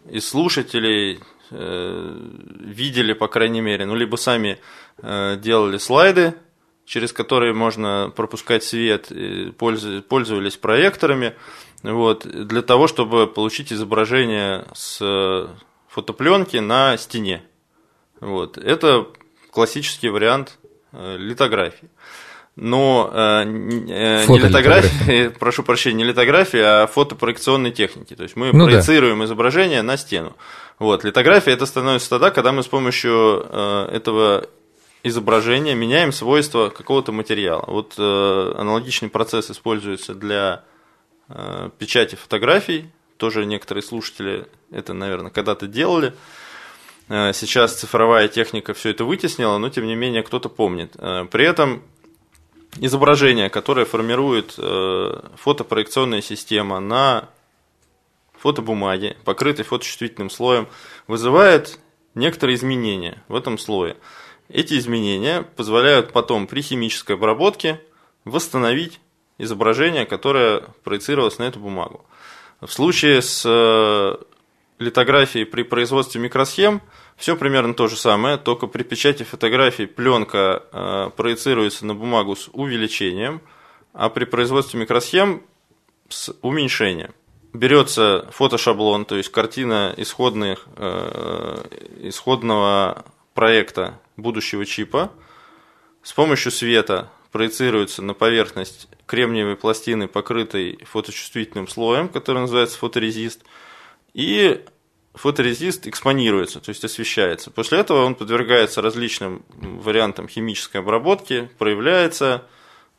из 0.08 0.26
слушателей 0.26 1.20
э, 1.50 2.30
видели, 2.60 3.12
по 3.12 3.28
крайней 3.28 3.60
мере, 3.60 3.84
ну, 3.84 3.94
либо 3.94 4.16
сами 4.16 4.58
э, 5.02 5.36
делали 5.36 5.76
слайды, 5.76 6.34
через 6.86 7.12
которые 7.12 7.52
можно 7.52 8.10
пропускать 8.16 8.64
свет, 8.64 9.12
пользовались 9.58 10.56
проекторами, 10.56 11.34
вот, 11.82 12.26
для 12.26 12.62
того, 12.62 12.86
чтобы 12.86 13.26
получить 13.26 13.70
изображение 13.70 14.64
с 14.72 15.50
фотопленки 15.88 16.56
на 16.56 16.96
стене. 16.96 17.42
Вот. 18.20 18.56
Это 18.56 19.06
классический 19.50 20.08
вариант 20.08 20.58
литографии. 21.16 21.88
Но 22.60 23.08
э, 23.12 23.42
э 23.44 24.26
не 24.26 24.38
литографии, 24.40 25.28
прошу 25.38 25.62
прощения, 25.62 25.98
не 25.98 26.04
литографии, 26.04 26.58
а 26.58 26.86
фотопроекционной 26.88 27.70
техники. 27.70 28.16
То 28.16 28.24
есть 28.24 28.34
мы 28.34 28.52
ну, 28.52 28.64
проецируем 28.64 29.20
да. 29.20 29.26
изображение 29.26 29.82
на 29.82 29.96
стену. 29.96 30.36
Вот, 30.80 31.04
литография 31.04 31.52
это 31.52 31.66
становится 31.66 32.10
тогда, 32.10 32.30
когда 32.30 32.50
мы 32.50 32.64
с 32.64 32.66
помощью 32.66 33.46
э, 33.48 33.90
этого 33.92 34.48
изображения 35.04 35.76
меняем 35.76 36.10
свойства 36.12 36.68
какого-то 36.68 37.12
материала. 37.12 37.64
Вот 37.68 37.94
э, 37.96 38.52
аналогичный 38.56 39.08
процесс 39.08 39.52
используется 39.52 40.14
для 40.14 40.64
э, 41.28 41.70
печати 41.78 42.16
фотографий. 42.16 42.90
Тоже 43.18 43.46
некоторые 43.46 43.84
слушатели 43.84 44.46
это, 44.72 44.94
наверное, 44.94 45.30
когда-то 45.30 45.68
делали. 45.68 46.08
Э, 46.08 46.12
сейчас 47.08 47.74
цифровая 47.74 48.28
техника 48.28 48.74
все 48.74 48.90
это 48.90 49.04
вытеснила, 49.04 49.58
но 49.58 49.70
тем 49.70 49.86
не 49.86 49.94
менее 49.94 50.22
кто-то 50.22 50.48
помнит. 50.48 50.94
Э, 50.98 51.26
при 51.30 51.46
этом 51.46 51.82
изображение, 52.76 53.48
которое 53.48 53.86
формирует 53.86 54.54
э, 54.58 55.20
фотопроекционная 55.36 56.20
система 56.20 56.80
на 56.80 57.28
фотобумаге, 58.38 59.16
покрытой 59.24 59.64
фоточувствительным 59.64 60.30
слоем, 60.30 60.68
вызывает 61.06 61.78
некоторые 62.14 62.56
изменения 62.56 63.22
в 63.28 63.34
этом 63.34 63.58
слое. 63.58 63.96
Эти 64.48 64.78
изменения 64.78 65.42
позволяют 65.42 66.12
потом 66.12 66.46
при 66.46 66.62
химической 66.62 67.12
обработке 67.12 67.80
восстановить 68.24 69.00
изображение, 69.38 70.06
которое 70.06 70.64
проецировалось 70.84 71.38
на 71.38 71.44
эту 71.44 71.58
бумагу. 71.60 72.04
В 72.60 72.68
случае 72.68 73.22
с 73.22 73.46
литографией 74.78 75.44
при 75.44 75.62
производстве 75.62 76.20
микросхем 76.20 76.80
все 77.16 77.36
примерно 77.36 77.74
то 77.74 77.88
же 77.88 77.96
самое, 77.96 78.36
только 78.36 78.66
при 78.66 78.82
печати 78.84 79.24
фотографий 79.24 79.86
пленка 79.86 80.62
э, 80.72 81.10
проецируется 81.16 81.84
на 81.84 81.94
бумагу 81.94 82.36
с 82.36 82.48
увеличением, 82.52 83.40
а 83.92 84.08
при 84.08 84.24
производстве 84.24 84.78
микросхем 84.80 85.42
с 86.08 86.32
уменьшением. 86.42 87.12
Берется 87.52 88.28
фотошаблон, 88.30 89.04
то 89.04 89.16
есть 89.16 89.30
картина 89.30 89.92
исходных, 89.96 90.66
э, 90.76 91.64
исходного 92.02 93.04
проекта 93.34 93.98
будущего 94.16 94.64
чипа, 94.64 95.10
с 96.02 96.12
помощью 96.12 96.52
света 96.52 97.10
проецируется 97.32 98.00
на 98.02 98.14
поверхность 98.14 98.88
кремниевой 99.06 99.56
пластины, 99.56 100.06
покрытой 100.06 100.78
фоточувствительным 100.84 101.66
слоем, 101.66 102.08
который 102.08 102.42
называется 102.42 102.78
фоторезист– 102.78 103.42
и 104.18 104.64
фоторезист 105.14 105.86
экспонируется, 105.86 106.58
то 106.58 106.70
есть 106.70 106.84
освещается. 106.84 107.52
После 107.52 107.78
этого 107.78 108.04
он 108.04 108.16
подвергается 108.16 108.82
различным 108.82 109.44
вариантам 109.48 110.26
химической 110.26 110.78
обработки, 110.78 111.48
проявляется, 111.56 112.44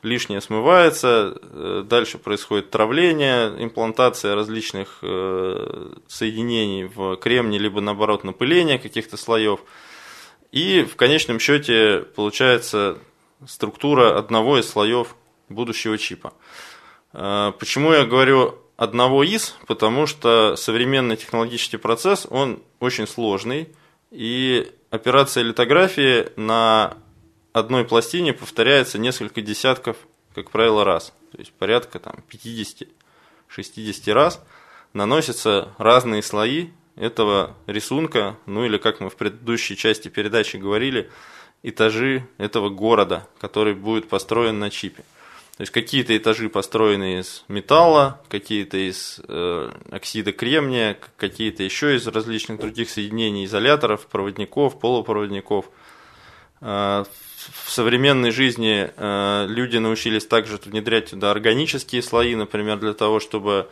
лишнее 0.02 0.40
смывается, 0.40 1.38
э, 1.42 1.84
дальше 1.86 2.20
происходит 2.20 2.70
травление, 2.70 3.54
имплантация 3.62 4.34
различных 4.34 5.00
э, 5.02 5.92
соединений 6.08 6.86
в 6.86 7.18
кремне, 7.18 7.58
либо 7.58 7.82
наоборот 7.82 8.24
напыление 8.24 8.80
каких-то 8.80 9.18
слоев. 9.18 9.60
И 10.54 10.84
в 10.84 10.96
конечном 10.96 11.38
счете 11.38 12.06
получается 12.16 12.98
структура 13.46 14.18
одного 14.18 14.58
из 14.58 14.70
слоев 14.70 15.18
будущего 15.50 15.98
чипа. 15.98 16.34
Э, 17.12 17.52
почему 17.60 17.92
я 17.92 18.06
говорю 18.06 18.58
одного 18.80 19.26
из, 19.26 19.58
потому 19.68 20.08
что 20.08 20.56
современный 20.56 21.18
технологический 21.18 21.76
процесс, 21.76 22.26
он 22.30 22.64
очень 22.80 23.08
сложный, 23.08 23.68
и 24.10 24.72
операция 24.90 25.44
литографии 25.44 26.28
на 26.38 26.96
одной 27.52 27.84
пластине 27.84 28.32
повторяется 28.32 28.98
несколько 28.98 29.42
десятков, 29.42 29.98
как 30.34 30.50
правило, 30.50 30.86
раз. 30.86 31.14
То 31.34 31.40
есть 31.40 31.52
порядка 31.52 32.00
там, 32.00 32.24
50-60 32.32 34.14
раз 34.14 34.42
наносятся 34.94 35.74
разные 35.78 36.24
слои 36.24 36.70
этого 36.96 37.58
рисунка, 37.68 38.38
ну 38.46 38.64
или 38.64 38.78
как 38.78 39.02
мы 39.02 39.10
в 39.10 39.18
предыдущей 39.18 39.76
части 39.76 40.08
передачи 40.08 40.56
говорили, 40.56 41.10
этажи 41.64 42.26
этого 42.38 42.70
города, 42.70 43.28
который 43.42 43.74
будет 43.74 44.08
построен 44.08 44.58
на 44.58 44.70
чипе. 44.70 45.04
То 45.60 45.64
есть 45.64 45.74
какие-то 45.74 46.16
этажи 46.16 46.48
построены 46.48 47.20
из 47.20 47.44
металла, 47.50 48.22
какие-то 48.30 48.78
из 48.78 49.20
э, 49.28 49.72
оксида 49.92 50.32
кремния, 50.32 50.98
какие-то 51.18 51.64
еще 51.64 51.98
из 51.98 52.08
различных 52.08 52.62
других 52.62 52.90
соединений 52.90 53.44
изоляторов, 53.44 54.08
проводников, 54.08 54.80
полупроводников. 54.80 55.66
Э, 56.62 57.04
в 57.04 57.70
современной 57.70 58.32
жизни 58.32 58.90
э, 58.96 59.48
люди 59.50 59.76
научились 59.76 60.26
также 60.26 60.56
внедрять 60.64 61.10
туда 61.10 61.30
органические 61.32 62.04
слои, 62.04 62.36
например, 62.36 62.80
для 62.80 62.94
того, 62.94 63.20
чтобы 63.20 63.70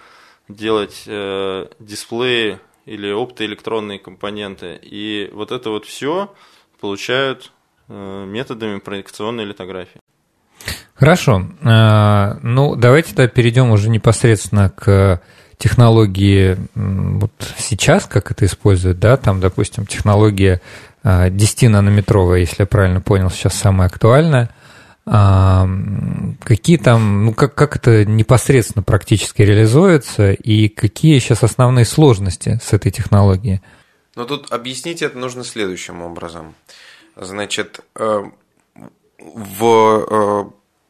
делать 0.49 1.03
э, 1.05 1.67
дисплеи 1.79 2.59
или 2.85 3.09
оптоэлектронные 3.13 3.99
компоненты. 3.99 4.77
И 4.81 5.29
вот 5.31 5.53
это 5.53 5.69
вот 5.69 5.85
все 5.85 6.35
получают 6.81 7.53
э, 7.87 8.25
методами 8.27 8.79
проекционной 8.79 9.45
литографии. 9.45 10.01
Хорошо. 10.97 11.47
А, 11.63 12.37
ну, 12.41 12.75
давайте 12.75 13.13
тогда 13.13 13.27
перейдем 13.27 13.71
уже 13.71 13.89
непосредственно 13.89 14.69
к 14.69 15.21
технологии 15.57 16.57
вот 16.75 17.31
сейчас, 17.57 18.05
как 18.05 18.31
это 18.31 18.45
используют, 18.45 18.99
да, 18.99 19.17
там, 19.17 19.39
допустим, 19.39 19.85
технология 19.85 20.61
10 21.03 21.63
а, 21.63 21.69
нанометровая, 21.69 22.39
если 22.39 22.63
я 22.63 22.65
правильно 22.65 23.01
понял, 23.01 23.29
сейчас 23.29 23.53
самая 23.55 23.87
актуальная. 23.87 24.49
А, 25.05 25.67
какие 26.43 26.77
там, 26.77 27.25
ну 27.25 27.33
как, 27.33 27.55
как 27.55 27.77
это 27.77 28.03
непосредственно 28.03 28.83
практически 28.83 29.41
реализуется 29.41 30.31
и 30.33 30.67
какие 30.67 31.19
сейчас 31.19 31.43
основные 31.43 31.85
сложности 31.85 32.59
с 32.61 32.73
этой 32.73 32.91
технологией? 32.91 33.61
Ну 34.15 34.25
тут 34.25 34.51
объяснить 34.51 35.01
это 35.01 35.17
нужно 35.17 35.43
следующим 35.43 36.01
образом. 36.01 36.55
Значит, 37.15 37.79
э, 37.95 38.23
в, 39.17 39.63
э, 39.63 40.43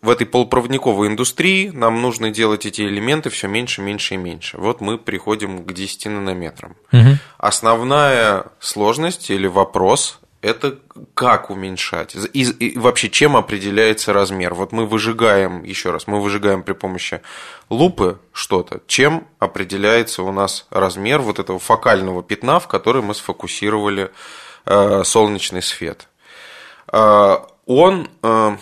в 0.07 0.09
этой 0.09 0.25
полупроводниковой 0.25 1.09
индустрии 1.09 1.67
нам 1.67 2.01
нужно 2.01 2.31
делать 2.31 2.65
эти 2.65 2.81
элементы 2.81 3.29
все 3.29 3.49
меньше, 3.49 3.81
меньше 3.81 4.13
и 4.13 4.17
меньше. 4.17 4.57
Вот 4.57 4.79
мы 4.79 4.97
приходим 4.97 5.65
к 5.65 5.73
10 5.73 6.05
нанометрам. 6.05 6.77
Угу. 6.93 7.17
Основная 7.37 8.45
сложность 8.61 9.29
или 9.29 9.47
вопрос 9.47 10.21
это 10.41 10.77
как 11.13 11.49
уменьшать? 11.49 12.15
И, 12.31 12.43
и 12.43 12.79
вообще, 12.79 13.09
чем 13.09 13.35
определяется 13.35 14.13
размер? 14.13 14.53
Вот 14.53 14.71
мы 14.71 14.85
выжигаем, 14.85 15.63
еще 15.63 15.91
раз, 15.91 16.07
мы 16.07 16.21
выжигаем 16.21 16.63
при 16.63 16.71
помощи 16.71 17.19
лупы 17.69 18.17
что-то. 18.31 18.79
Чем 18.87 19.27
определяется 19.39 20.23
у 20.23 20.31
нас 20.31 20.67
размер 20.69 21.19
вот 21.19 21.39
этого 21.39 21.59
фокального 21.59 22.23
пятна, 22.23 22.61
в 22.61 22.69
который 22.69 23.01
мы 23.01 23.13
сфокусировали 23.13 24.09
э, 24.65 25.03
солнечный 25.03 25.61
свет? 25.61 26.07
Э, 26.93 27.39
он 27.65 28.09
э, 28.23 28.57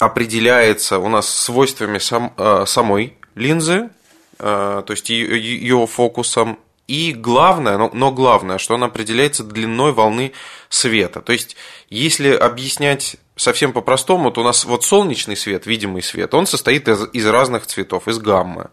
определяется 0.00 0.98
у 0.98 1.08
нас 1.08 1.28
свойствами 1.28 1.98
сам, 1.98 2.32
э, 2.36 2.64
самой 2.66 3.16
линзы, 3.34 3.90
э, 4.38 4.82
то 4.84 4.90
есть 4.90 5.10
ее 5.10 5.86
фокусом 5.86 6.58
и 6.88 7.12
главное, 7.12 7.78
но, 7.78 7.90
но 7.92 8.10
главное, 8.10 8.58
что 8.58 8.74
он 8.74 8.82
определяется 8.82 9.44
длиной 9.44 9.92
волны 9.92 10.32
света. 10.68 11.20
То 11.20 11.32
есть, 11.32 11.54
если 11.90 12.34
объяснять 12.34 13.16
совсем 13.36 13.72
по-простому, 13.72 14.32
то 14.32 14.40
у 14.40 14.44
нас 14.44 14.64
вот 14.64 14.84
солнечный 14.84 15.36
свет, 15.36 15.66
видимый 15.66 16.02
свет, 16.02 16.34
он 16.34 16.46
состоит 16.46 16.88
из, 16.88 17.06
из 17.12 17.26
разных 17.26 17.66
цветов, 17.66 18.08
из 18.08 18.18
гаммы. 18.18 18.70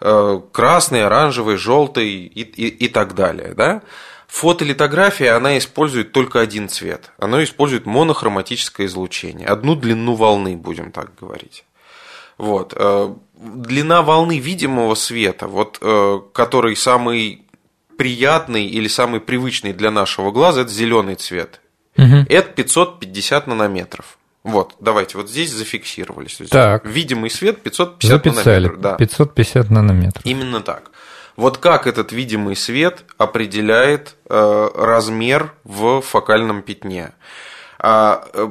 Э, 0.00 0.40
красный, 0.52 1.04
оранжевый, 1.04 1.56
желтый 1.56 2.08
и, 2.08 2.42
и, 2.42 2.66
и 2.66 2.88
так 2.88 3.14
далее. 3.14 3.54
Да? 3.56 3.82
Фотолитография, 4.28 5.32
она 5.36 5.56
использует 5.56 6.12
только 6.12 6.40
один 6.40 6.68
цвет. 6.68 7.12
Она 7.18 7.42
использует 7.44 7.86
монохроматическое 7.86 8.86
излучение. 8.86 9.46
Одну 9.46 9.76
длину 9.76 10.14
волны, 10.14 10.56
будем 10.56 10.90
так 10.90 11.10
говорить. 11.20 11.64
Вот. 12.38 12.74
Э, 12.76 13.14
длина 13.34 14.02
волны 14.02 14.38
видимого 14.38 14.94
света, 14.94 15.46
вот, 15.46 15.78
э, 15.80 16.20
который 16.32 16.76
самый 16.76 17.42
приятный 17.96 18.66
или 18.66 18.88
самый 18.88 19.20
привычный 19.20 19.72
для 19.72 19.90
нашего 19.90 20.30
глаза 20.30 20.62
это 20.62 20.70
зеленый 20.70 21.14
цвет. 21.14 21.60
Угу. 21.96 22.26
Это 22.28 22.50
550 22.50 23.46
нанометров. 23.46 24.18
Вот, 24.44 24.76
давайте, 24.78 25.18
вот 25.18 25.28
здесь 25.28 25.50
зафиксировались. 25.50 26.38
Так. 26.50 26.86
Видимый 26.86 27.30
свет 27.30 27.62
550 27.62 28.10
Записали. 28.24 28.66
нанометров. 28.66 28.80
Да. 28.80 28.96
550 28.96 29.70
нанометров. 29.70 30.24
Именно 30.24 30.60
так. 30.60 30.92
Вот 31.36 31.58
как 31.58 31.86
этот 31.86 32.12
видимый 32.12 32.56
свет 32.56 33.04
определяет 33.18 34.16
э, 34.28 34.68
размер 34.74 35.52
в 35.64 36.00
фокальном 36.00 36.62
пятне? 36.62 37.12
А, 37.78 38.26
э, 38.32 38.48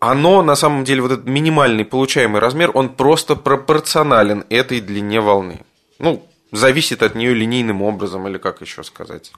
оно, 0.00 0.42
на 0.42 0.56
самом 0.56 0.84
деле, 0.84 1.02
вот 1.02 1.12
этот 1.12 1.26
минимальный 1.26 1.84
получаемый 1.84 2.40
размер, 2.40 2.70
он 2.74 2.90
просто 2.90 3.36
пропорционален 3.36 4.44
этой 4.50 4.80
длине 4.80 5.20
волны. 5.20 5.60
Ну, 5.98 6.27
зависит 6.52 7.02
от 7.02 7.14
нее 7.14 7.34
линейным 7.34 7.82
образом, 7.82 8.26
или 8.28 8.38
как 8.38 8.60
еще 8.60 8.82
сказать. 8.82 9.32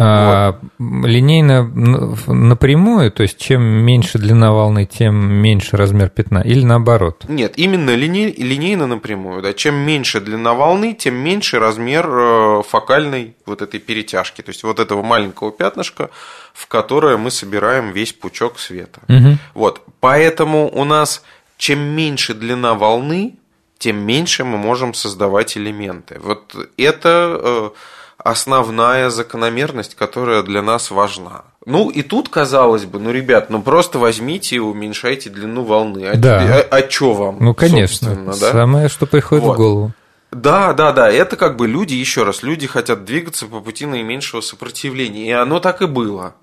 А, 0.00 0.58
вот. 0.78 1.06
Линейно 1.08 1.64
напрямую, 1.64 3.10
то 3.10 3.22
есть 3.24 3.38
чем 3.38 3.62
меньше 3.62 4.18
длина 4.18 4.52
волны, 4.52 4.86
тем 4.86 5.14
меньше 5.14 5.76
размер 5.76 6.08
пятна, 6.08 6.38
или 6.38 6.64
наоборот? 6.64 7.24
Нет, 7.28 7.54
именно 7.56 7.94
линей, 7.94 8.32
линейно 8.32 8.86
напрямую. 8.86 9.42
Да. 9.42 9.52
Чем 9.52 9.74
меньше 9.74 10.20
длина 10.20 10.54
волны, 10.54 10.94
тем 10.94 11.14
меньше 11.14 11.58
размер 11.58 12.08
э, 12.08 12.62
фокальной 12.68 13.34
вот 13.44 13.60
этой 13.60 13.80
перетяжки, 13.80 14.42
то 14.42 14.50
есть 14.50 14.62
вот 14.62 14.78
этого 14.78 15.02
маленького 15.02 15.50
пятнышка, 15.50 16.10
в 16.54 16.68
которое 16.68 17.16
мы 17.16 17.32
собираем 17.32 17.90
весь 17.90 18.12
пучок 18.12 18.60
света. 18.60 19.00
Угу. 19.08 19.38
Вот, 19.54 19.82
поэтому 20.00 20.70
у 20.72 20.84
нас 20.84 21.24
чем 21.56 21.80
меньше 21.80 22.34
длина 22.34 22.74
волны, 22.74 23.34
тем 23.78 23.98
меньше 23.98 24.44
мы 24.44 24.58
можем 24.58 24.94
создавать 24.94 25.56
элементы. 25.56 26.18
Вот 26.22 26.54
это 26.76 27.40
э, 27.40 27.70
основная 28.18 29.10
закономерность, 29.10 29.94
которая 29.94 30.42
для 30.42 30.62
нас 30.62 30.90
важна. 30.90 31.44
Ну 31.64 31.88
и 31.88 32.02
тут, 32.02 32.28
казалось 32.28 32.84
бы, 32.84 32.98
ну, 32.98 33.10
ребят, 33.10 33.50
ну 33.50 33.62
просто 33.62 33.98
возьмите 33.98 34.56
и 34.56 34.58
уменьшайте 34.58 35.30
длину 35.30 35.62
волны. 35.62 36.06
А, 36.06 36.16
да. 36.16 36.64
а, 36.70 36.76
а 36.76 36.90
что 36.90 37.14
вам? 37.14 37.36
Ну, 37.40 37.54
конечно. 37.54 38.14
Да? 38.26 38.52
Самое, 38.52 38.88
что 38.88 39.06
приходит 39.06 39.44
вот. 39.44 39.54
в 39.54 39.56
голову. 39.56 39.92
Да, 40.30 40.74
да, 40.74 40.92
да, 40.92 41.10
это 41.10 41.36
как 41.36 41.56
бы 41.56 41.66
люди, 41.66 41.94
еще 41.94 42.22
раз, 42.22 42.42
люди 42.42 42.66
хотят 42.66 43.06
двигаться 43.06 43.46
по 43.46 43.60
пути 43.60 43.86
наименьшего 43.86 44.42
сопротивления, 44.42 45.26
и 45.26 45.30
оно 45.30 45.58
так 45.58 45.80
и 45.80 45.86
было. 45.86 46.34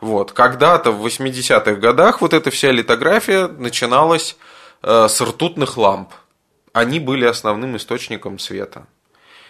Вот, 0.00 0.32
когда-то 0.32 0.90
в 0.90 1.06
80-х 1.06 1.74
годах 1.74 2.22
вот 2.22 2.32
эта 2.32 2.50
вся 2.50 2.72
литография 2.72 3.46
начиналась 3.46 4.36
э, 4.82 5.06
с 5.08 5.20
ртутных 5.20 5.76
ламп 5.76 6.08
они 6.72 7.00
были 7.00 7.24
основным 7.24 7.76
источником 7.76 8.38
света. 8.38 8.86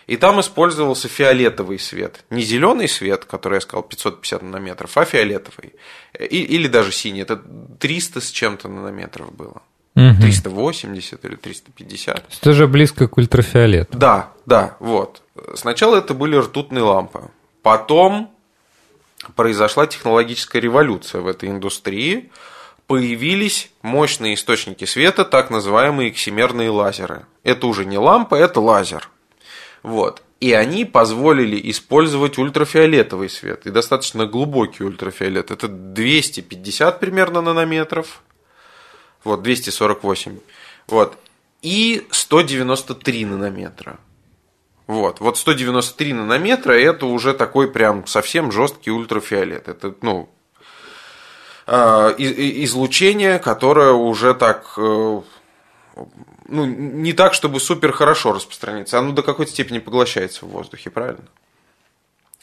И 0.06 0.16
там 0.16 0.40
использовался 0.40 1.08
фиолетовый 1.08 1.78
свет. 1.78 2.24
Не 2.30 2.42
зеленый 2.42 2.88
свет, 2.88 3.24
который 3.24 3.54
я 3.54 3.60
сказал 3.60 3.84
550 3.84 4.42
нанометров, 4.42 4.96
а 4.96 5.04
фиолетовый. 5.04 5.74
И, 6.18 6.42
или 6.42 6.66
даже 6.66 6.90
синий. 6.90 7.20
Это 7.20 7.40
300 7.78 8.20
с 8.20 8.30
чем-то 8.30 8.68
нанометров 8.68 9.32
было. 9.32 9.62
Угу. 9.94 10.20
380 10.20 11.24
или 11.24 11.36
350. 11.36 12.24
Это 12.40 12.52
же 12.52 12.66
близко 12.66 13.06
к 13.06 13.16
ультрафиолету. 13.18 13.96
Да, 13.96 14.32
да, 14.46 14.76
вот. 14.80 15.22
Сначала 15.54 15.96
это 15.96 16.14
были 16.14 16.36
ртутные 16.36 16.82
лампы. 16.82 17.30
Потом 17.62 18.30
произошла 19.36 19.86
технологическая 19.86 20.60
революция 20.60 21.20
в 21.20 21.28
этой 21.28 21.50
индустрии 21.50 22.30
появились 22.90 23.70
мощные 23.82 24.34
источники 24.34 24.84
света, 24.84 25.24
так 25.24 25.48
называемые 25.48 26.10
эксимерные 26.10 26.70
лазеры. 26.70 27.24
Это 27.44 27.68
уже 27.68 27.84
не 27.84 27.98
лампа, 27.98 28.34
это 28.34 28.60
лазер. 28.60 29.08
Вот. 29.84 30.24
И 30.40 30.52
они 30.54 30.84
позволили 30.84 31.70
использовать 31.70 32.36
ультрафиолетовый 32.36 33.28
свет. 33.28 33.64
И 33.64 33.70
достаточно 33.70 34.26
глубокий 34.26 34.82
ультрафиолет. 34.82 35.52
Это 35.52 35.68
250 35.68 36.98
примерно 36.98 37.40
нанометров. 37.40 38.24
Вот, 39.22 39.44
248. 39.44 40.40
Вот. 40.88 41.16
И 41.62 42.08
193 42.10 43.24
нанометра. 43.24 44.00
Вот. 44.88 45.20
Вот 45.20 45.38
193 45.38 46.12
нанометра 46.12 46.72
это 46.72 47.06
уже 47.06 47.34
такой 47.34 47.70
прям 47.70 48.08
совсем 48.08 48.50
жесткий 48.50 48.90
ультрафиолет. 48.90 49.68
Это, 49.68 49.94
ну, 50.02 50.28
излучение, 52.18 53.38
которое 53.38 53.92
уже 53.92 54.34
так 54.34 54.74
э, 54.76 55.20
ну, 56.48 56.66
не 56.66 57.12
так, 57.12 57.34
чтобы 57.34 57.60
супер 57.60 57.92
хорошо 57.92 58.32
распространиться, 58.32 58.98
оно 58.98 59.12
до 59.12 59.22
какой-то 59.22 59.52
степени 59.52 59.78
поглощается 59.78 60.44
в 60.44 60.48
воздухе, 60.48 60.90
правильно? 60.90 61.24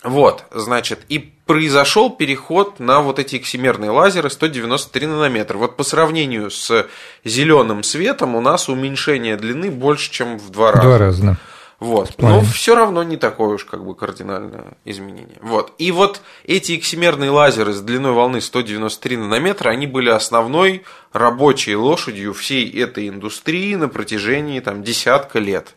Вот, 0.04 0.46
значит, 0.52 1.00
и 1.10 1.18
произошел 1.20 2.12
переход 2.12 2.80
на 2.80 3.02
вот 3.02 3.20
эти 3.20 3.36
эксимерные 3.36 3.90
лазеры 3.90 4.30
193 4.30 5.08
нанометра. 5.08 5.58
Вот 5.58 5.76
по 5.76 5.84
сравнению 5.84 6.52
с 6.52 6.88
зеленым 7.26 7.84
светом 7.84 8.36
у 8.36 8.42
нас 8.42 8.70
уменьшение 8.70 9.38
длины 9.38 9.72
больше, 9.72 10.12
чем 10.12 10.38
в 10.38 10.52
два 10.52 10.72
раза. 10.72 10.88
Два 10.88 10.98
раза, 10.98 11.24
да. 11.24 11.38
Вот. 11.80 12.16
Но 12.18 12.42
все 12.42 12.76
равно 12.76 13.04
не 13.04 13.18
такое 13.18 13.50
уж 13.50 13.66
как 13.66 13.86
бы 13.86 13.94
кардинальное 13.94 14.78
изменение. 14.84 15.38
Вот. 15.42 15.74
И 15.78 15.92
вот 15.92 16.22
эти 16.44 16.76
эксимерные 16.76 17.30
лазеры 17.30 17.72
с 17.72 17.82
длиной 17.82 18.14
волны 18.14 18.42
193 18.42 19.18
нанометра, 19.18 19.70
они 19.70 19.86
были 19.86 20.10
основной 20.10 20.84
рабочей 21.14 21.76
лошадью 21.76 22.34
всей 22.34 22.68
этой 22.82 23.10
индустрии 23.10 23.76
на 23.76 23.90
протяжении 23.90 24.60
там, 24.60 24.82
десятка 24.82 25.38
лет. 25.38 25.76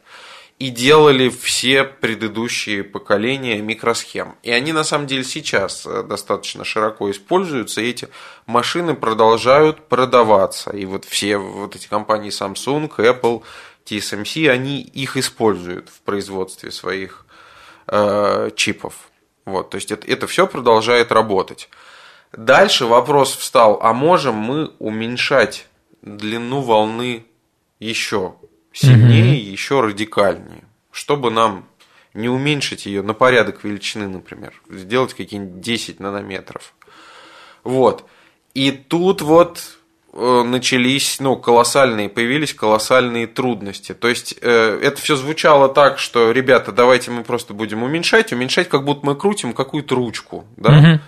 И 0.59 0.69
делали 0.69 1.31
все 1.31 1.85
предыдущие 1.85 2.85
поколения 2.85 3.61
микросхем. 3.63 4.37
И 4.43 4.51
они 4.51 4.73
на 4.73 4.85
самом 4.85 5.07
деле 5.07 5.25
сейчас 5.25 5.87
э, 5.87 6.03
достаточно 6.03 6.65
широко 6.65 7.11
используются. 7.11 7.81
И 7.81 7.89
эти 7.89 8.09
машины 8.45 8.95
продолжают 8.95 9.89
продаваться. 9.89 10.71
И 10.71 10.85
вот 10.85 11.07
все 11.07 11.39
вот 11.39 11.77
эти 11.77 11.89
компании 11.89 12.31
Samsung, 12.31 12.91
Apple, 12.99 13.43
TSMC, 13.91 14.49
они 14.49 14.81
их 14.81 15.17
используют 15.17 15.89
в 15.89 16.01
производстве 16.03 16.71
своих 16.71 17.27
э, 17.87 18.51
чипов. 18.57 19.11
Вот, 19.45 19.71
то 19.71 19.77
есть 19.77 19.91
это, 19.91 20.07
это 20.07 20.27
все 20.27 20.47
продолжает 20.47 21.13
работать. 21.13 21.69
Дальше 22.33 22.87
вопрос 22.87 23.35
встал, 23.35 23.81
а 23.83 23.93
можем 23.93 24.37
мы 24.37 24.73
уменьшать 24.79 25.67
длину 26.03 26.61
волны 26.61 27.25
еще 27.81 28.37
сильнее, 28.73 29.41
угу. 29.41 29.51
еще 29.51 29.81
радикальнее, 29.81 30.65
чтобы 30.93 31.31
нам 31.31 31.67
не 32.15 32.29
уменьшить 32.29 32.87
ее 32.87 33.03
на 33.03 33.15
порядок 33.15 33.65
величины, 33.65 34.09
например, 34.09 34.55
сделать 34.69 35.15
какие-нибудь 35.15 35.61
10 35.61 36.01
нанометров. 36.01 36.75
Вот. 37.65 38.05
И 38.55 38.73
тут 38.73 39.23
вот 39.23 39.80
начались, 40.13 41.21
ну, 41.21 41.37
колоссальные, 41.37 42.09
появились 42.09 42.53
колоссальные 42.53 43.29
трудности. 43.29 43.95
То 43.95 44.09
есть, 44.09 44.35
э, 44.41 44.81
это 44.83 45.01
все 45.01 45.15
звучало 45.15 45.69
так, 45.69 45.99
что, 45.99 46.33
ребята, 46.33 46.73
давайте 46.73 47.11
мы 47.13 47.23
просто 47.23 47.55
будем 47.55 47.83
уменьшать, 47.85 48.33
уменьшать, 48.33 48.69
как 48.69 48.85
будто 48.85 49.07
мы 49.07 49.15
крутим 49.15 49.53
какую-то 49.53 49.95
ручку, 49.95 50.45
да? 50.57 50.79
Угу. 50.79 51.01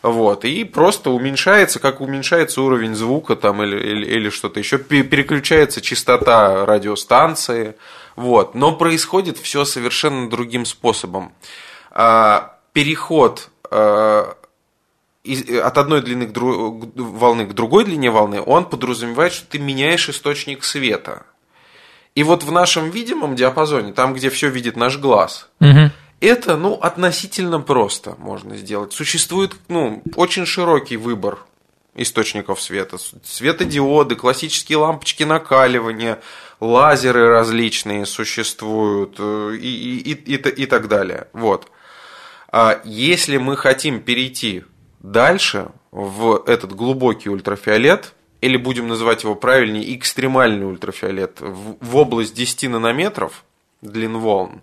Вот, 0.00 0.44
и 0.44 0.64
просто 0.64 1.10
уменьшается, 1.10 1.80
как 1.80 2.00
уменьшается 2.00 2.62
уровень 2.62 2.94
звука 2.94 3.34
там 3.34 3.62
или, 3.62 3.76
или, 3.76 4.06
или 4.06 4.30
что-то 4.30 4.60
еще, 4.60 4.78
переключается 4.78 5.80
частота 5.80 6.64
радиостанции, 6.64 7.74
вот. 8.14 8.54
Но 8.54 8.72
происходит 8.72 9.38
все 9.38 9.64
совершенно 9.64 10.30
другим 10.30 10.64
способом. 10.64 11.32
А, 11.90 12.58
переход 12.72 13.50
а, 13.70 14.36
от 15.34 15.78
одной 15.78 16.02
длины 16.02 16.26
к 16.26 16.32
дру... 16.32 16.92
волны 16.94 17.46
к 17.46 17.54
другой 17.54 17.84
длине 17.84 18.10
волны, 18.10 18.40
он 18.40 18.64
подразумевает, 18.64 19.32
что 19.32 19.46
ты 19.46 19.58
меняешь 19.58 20.08
источник 20.08 20.64
света. 20.64 21.24
И 22.14 22.22
вот 22.22 22.42
в 22.42 22.50
нашем 22.50 22.90
видимом 22.90 23.36
диапазоне, 23.36 23.92
там, 23.92 24.14
где 24.14 24.30
все 24.30 24.48
видит 24.48 24.76
наш 24.76 24.98
глаз, 24.98 25.48
угу. 25.60 25.90
это, 26.20 26.56
ну, 26.56 26.74
относительно 26.74 27.60
просто 27.60 28.16
можно 28.18 28.56
сделать. 28.56 28.92
Существует, 28.92 29.54
ну, 29.68 30.02
очень 30.16 30.46
широкий 30.46 30.96
выбор 30.96 31.38
источников 31.94 32.60
света. 32.62 32.96
Светодиоды, 33.24 34.16
классические 34.16 34.78
лампочки 34.78 35.24
накаливания, 35.24 36.20
лазеры 36.60 37.28
различные 37.28 38.06
существуют 38.06 39.16
э, 39.18 39.56
и, 39.60 39.98
и, 39.98 40.12
и, 40.12 40.34
и, 40.34 40.34
и 40.36 40.66
так 40.66 40.88
далее. 40.88 41.28
Вот. 41.32 41.70
А 42.50 42.80
если 42.84 43.36
мы 43.36 43.56
хотим 43.56 44.00
перейти 44.00 44.64
дальше 45.00 45.68
в 45.90 46.42
этот 46.46 46.74
глубокий 46.74 47.30
ультрафиолет, 47.30 48.14
или 48.40 48.56
будем 48.56 48.88
называть 48.88 49.24
его 49.24 49.34
правильнее, 49.34 49.96
экстремальный 49.96 50.66
ультрафиолет, 50.66 51.40
в, 51.40 51.76
в 51.80 51.96
область 51.96 52.34
10 52.34 52.70
нанометров 52.70 53.44
длин 53.82 54.18
волн, 54.18 54.62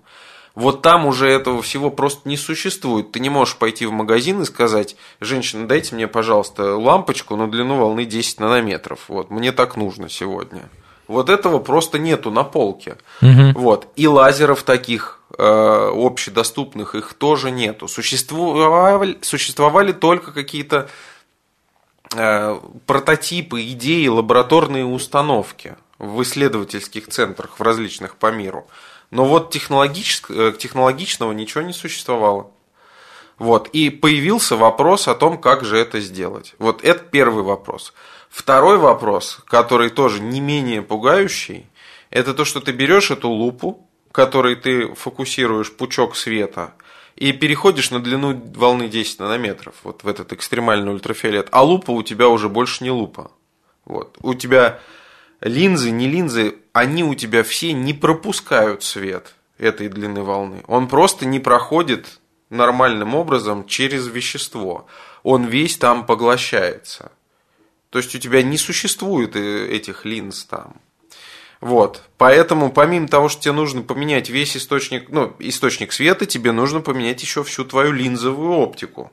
вот 0.56 0.82
там 0.82 1.06
уже 1.06 1.30
этого 1.30 1.62
всего 1.62 1.92
просто 1.92 2.28
не 2.28 2.38
существует. 2.38 3.12
Ты 3.12 3.20
не 3.20 3.30
можешь 3.30 3.58
пойти 3.58 3.86
в 3.86 3.92
магазин 3.92 4.42
и 4.42 4.46
сказать, 4.46 4.96
женщина, 5.20 5.68
дайте 5.68 5.94
мне, 5.96 6.08
пожалуйста, 6.08 6.78
лампочку 6.78 7.36
на 7.36 7.52
длину 7.52 7.76
волны 7.76 8.06
10 8.06 8.40
нанометров. 8.40 9.02
Вот, 9.10 9.30
мне 9.30 9.52
так 9.52 9.76
нужно 9.76 10.10
сегодня. 10.10 10.70
Вот 11.08 11.30
этого 11.30 11.60
просто 11.60 12.00
нету 12.00 12.32
на 12.32 12.44
полке. 12.44 12.98
Угу. 13.22 13.60
Вот. 13.60 13.88
И 13.96 14.08
лазеров 14.08 14.64
таких 14.64 15.22
общедоступных 15.38 16.96
их 16.96 17.14
тоже 17.14 17.52
нету. 17.52 17.88
Существовали, 17.88 19.18
существовали 19.22 19.92
только 19.92 20.32
какие-то 20.32 20.90
э, 22.16 22.60
прототипы, 22.86 23.62
идеи, 23.62 24.08
лабораторные 24.08 24.86
установки 24.86 25.76
в 25.98 26.22
исследовательских 26.24 27.08
центрах 27.08 27.60
в 27.60 27.64
различных 27.64 28.16
по 28.18 28.32
миру. 28.32 28.68
Но 29.12 29.26
вот 29.26 29.56
э, 29.56 30.54
технологичного 30.58 31.32
ничего 31.32 31.62
не 31.64 31.74
существовало. 31.74 32.52
Вот. 33.38 33.68
И 33.70 33.90
появился 33.90 34.56
вопрос 34.56 35.08
о 35.08 35.16
том, 35.16 35.38
как 35.38 35.66
же 35.66 35.78
это 35.78 36.00
сделать. 36.00 36.56
Вот 36.58 36.84
это 36.84 37.04
первый 37.04 37.44
вопрос. 37.44 37.94
Второй 38.30 38.78
вопрос, 38.78 39.40
который 39.46 39.90
тоже 39.90 40.22
не 40.22 40.42
менее 40.42 40.82
пугающий, 40.82 41.68
это 42.10 42.34
то, 42.34 42.46
что 42.46 42.60
ты 42.60 42.72
берешь 42.72 43.12
эту 43.12 43.30
лупу, 43.30 43.85
которой 44.16 44.56
ты 44.56 44.94
фокусируешь 44.96 45.72
пучок 45.72 46.16
света, 46.16 46.74
и 47.16 47.32
переходишь 47.32 47.92
на 47.92 48.00
длину 48.00 48.34
волны 48.56 48.88
10 48.88 49.20
нанометров, 49.20 49.76
вот 49.84 50.04
в 50.04 50.08
этот 50.08 50.34
экстремальный 50.34 50.92
ультрафиолет, 50.92 51.48
а 51.52 51.64
лупа 51.64 51.92
у 51.92 52.02
тебя 52.02 52.28
уже 52.30 52.50
больше 52.50 52.84
не 52.84 52.92
лупа. 52.92 53.32
Вот. 53.86 54.18
У 54.22 54.34
тебя 54.34 54.80
линзы, 55.42 55.92
не 55.92 56.08
линзы, 56.08 56.56
они 56.74 57.04
у 57.04 57.14
тебя 57.14 57.44
все 57.44 57.74
не 57.74 57.94
пропускают 57.94 58.84
свет 58.84 59.36
этой 59.58 59.88
длины 59.88 60.24
волны. 60.24 60.64
Он 60.68 60.88
просто 60.88 61.26
не 61.26 61.40
проходит 61.40 62.20
нормальным 62.50 63.16
образом 63.16 63.66
через 63.66 64.08
вещество. 64.08 64.88
Он 65.24 65.46
весь 65.46 65.78
там 65.78 66.06
поглощается. 66.06 67.12
То 67.90 68.00
есть 68.00 68.14
у 68.16 68.20
тебя 68.20 68.44
не 68.44 68.58
существует 68.58 69.36
э, 69.36 69.68
этих 69.70 70.04
линз 70.04 70.46
там. 70.46 70.76
Вот. 71.66 72.04
Поэтому, 72.20 72.72
помимо 72.72 73.08
того, 73.08 73.28
что 73.28 73.42
тебе 73.42 73.54
нужно 73.54 73.82
поменять 73.82 74.30
весь 74.30 74.56
источник, 74.56 75.10
ну, 75.10 75.34
источник 75.40 75.94
света, 75.94 76.28
тебе 76.28 76.52
нужно 76.52 76.80
поменять 76.80 77.24
еще 77.24 77.44
всю 77.44 77.66
твою 77.66 77.92
линзовую 77.92 78.52
оптику. 78.52 79.12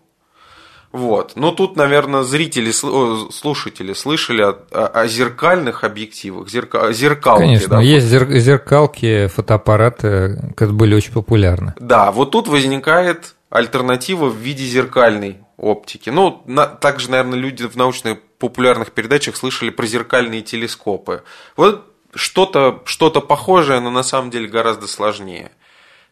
Вот. 0.93 1.33
Но 1.35 1.53
тут, 1.53 1.77
наверное, 1.77 2.25
зрители, 2.25 2.71
слушатели 2.71 3.95
слышали 3.95 4.43
о, 4.43 4.53
о 4.71 5.07
зеркальных 5.07 5.83
объективах, 5.83 6.51
зерка, 6.51 6.93
зеркалки. 6.93 7.41
Конечно, 7.41 7.69
да? 7.69 7.81
есть 7.81 8.07
зеркалки, 8.07 9.29
фотоаппараты, 9.29 10.53
которые 10.55 10.77
были 10.77 10.95
очень 10.95 11.15
популярны. 11.15 11.73
Да, 11.81 12.13
вот 12.13 12.33
тут 12.33 12.49
возникает 12.49 13.35
альтернатива 13.49 14.27
в 14.27 14.37
виде 14.37 14.67
зеркальной 14.67 15.39
оптики. 15.57 16.11
Ну, 16.11 16.43
на, 16.45 16.67
также, 16.67 17.11
наверное, 17.11 17.39
люди 17.39 17.67
в 17.67 17.77
научных 17.77 18.21
популярных 18.39 18.93
передачах 18.93 19.37
слышали 19.37 19.71
про 19.71 19.87
зеркальные 19.87 20.43
телескопы. 20.43 21.23
Вот 21.57 21.92
что-то 22.15 22.83
что 22.85 23.11
похожее, 23.11 23.81
но 23.81 23.91
на 23.91 24.03
самом 24.03 24.31
деле 24.31 24.49
гораздо 24.49 24.87
сложнее. 24.87 25.53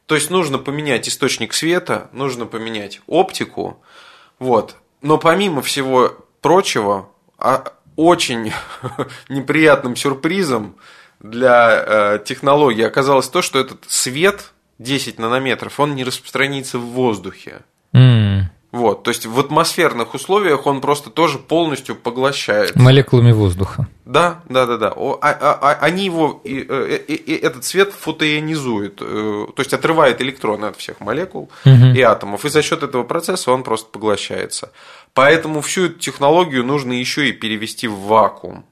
То 0.07 0.15
есть 0.15 0.31
нужно 0.31 0.59
поменять 0.59 1.09
источник 1.09 1.55
света, 1.55 2.09
нужно 2.13 2.47
поменять 2.47 3.01
оптику. 3.07 3.83
Вот. 4.39 4.77
Но 5.03 5.19
помимо 5.19 5.63
всего 5.63 6.17
прочего, 6.41 7.09
а, 7.39 7.73
очень 7.97 8.53
неприятным 9.29 9.97
сюрпризом 9.97 10.77
для 11.21 11.85
э, 11.87 12.19
технологии 12.25 12.83
оказалось 12.83 13.29
то, 13.29 13.43
что 13.43 13.59
этот 13.59 13.85
свет 13.89 14.53
10 14.79 15.19
нанометров, 15.19 15.79
он 15.79 15.95
не 15.95 16.05
распространится 16.05 16.79
в 16.79 16.87
воздухе. 16.87 17.61
Вот, 18.73 19.03
то 19.03 19.11
есть 19.11 19.27
в 19.27 19.39
атмосферных 19.41 20.15
условиях 20.15 20.67
он 20.67 20.81
просто 20.81 21.11
тоже 21.11 21.39
полностью 21.39 21.97
поглощает. 21.97 22.77
Молекулами 22.77 23.33
воздуха. 23.33 23.89
Да, 24.05 24.43
да, 24.49 24.65
да, 24.65 24.77
да. 24.77 24.93
А, 24.97 25.19
а, 25.23 25.59
а, 25.61 25.79
они 25.81 26.05
его, 26.05 26.41
и, 26.45 26.65
э, 26.69 27.01
и, 27.09 27.15
и, 27.15 27.35
этот 27.35 27.65
свет 27.65 27.93
фотоионизует, 27.93 29.01
э, 29.03 29.47
то 29.55 29.61
есть 29.61 29.73
отрывает 29.73 30.23
электроны 30.23 30.67
от 30.67 30.77
всех 30.77 31.01
молекул 31.01 31.51
угу. 31.65 31.85
и 31.95 32.01
атомов, 32.01 32.45
и 32.45 32.49
за 32.49 32.63
счет 32.63 32.85
этого 32.85 33.03
процесса 33.03 33.51
он 33.51 33.65
просто 33.65 33.91
поглощается. 33.91 34.71
Поэтому 35.15 35.63
всю 35.63 35.87
эту 35.87 35.99
технологию 35.99 36.65
нужно 36.65 36.93
еще 36.93 37.29
и 37.29 37.33
перевести 37.33 37.89
в 37.89 37.99
вакуум. 37.99 38.65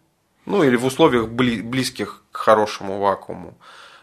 Ну 0.47 0.63
или 0.63 0.77
в 0.77 0.87
условиях 0.87 1.29
близких 1.29 2.23
к 2.31 2.37
хорошему 2.37 3.01
вакууму. 3.01 3.59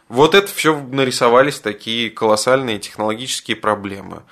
Вот 0.09 0.35
это 0.35 0.47
все 0.53 0.77
нарисовались 0.77 1.59
такие 1.59 2.09
колоссальные 2.09 2.79
технологические 2.79 3.57
проблемы. 3.57 4.23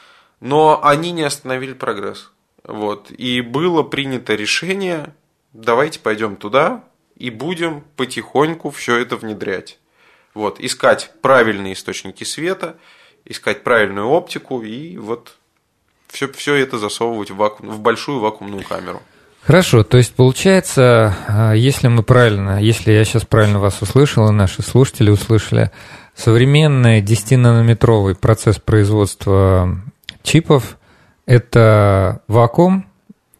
Но 0.44 0.84
они 0.84 1.14
не 1.14 1.24
остановили 1.24 1.72
прогресс. 1.72 2.30
Вот. 2.66 3.12
И 3.12 3.40
было 3.40 3.82
принято 3.82 4.36
решение, 4.36 5.14
давайте 5.54 6.02
пойдем 6.02 6.36
туда 6.36 6.84
и 7.16 7.30
будем 7.30 7.82
потихоньку 7.96 8.70
все 8.70 8.98
это 8.98 9.16
внедрять. 9.16 9.80
Вот. 10.34 10.60
Искать 10.60 11.12
правильные 11.22 11.72
источники 11.72 12.26
света, 12.26 12.76
искать 13.24 13.64
правильную 13.64 14.10
оптику 14.10 14.62
и 14.62 14.98
вот 14.98 15.38
все, 16.10 16.28
все 16.28 16.56
это 16.56 16.78
засовывать 16.78 17.32
в, 17.32 17.38
вакуум, 17.38 17.70
в 17.70 17.80
большую 17.80 18.20
вакуумную 18.20 18.66
камеру. 18.66 19.02
Хорошо, 19.44 19.86
то 19.86 19.96
есть 19.96 20.14
получается, 20.14 21.16
а, 21.26 21.54
если 21.54 21.88
мы 21.88 22.04
правильно, 22.04 22.62
если 22.62 22.92
я 22.92 23.06
сейчас 23.06 23.24
правильно 23.24 23.60
вас 23.60 23.82
услышал, 23.82 24.28
и 24.28 24.34
наши 24.34 24.62
слушатели 24.62 25.10
услышали, 25.10 25.72
современный 26.14 27.02
10-нанометровый 27.02 28.16
процесс 28.16 28.58
производства 28.60 29.82
чипов. 30.24 30.78
Это 31.26 32.22
вакуум 32.28 32.88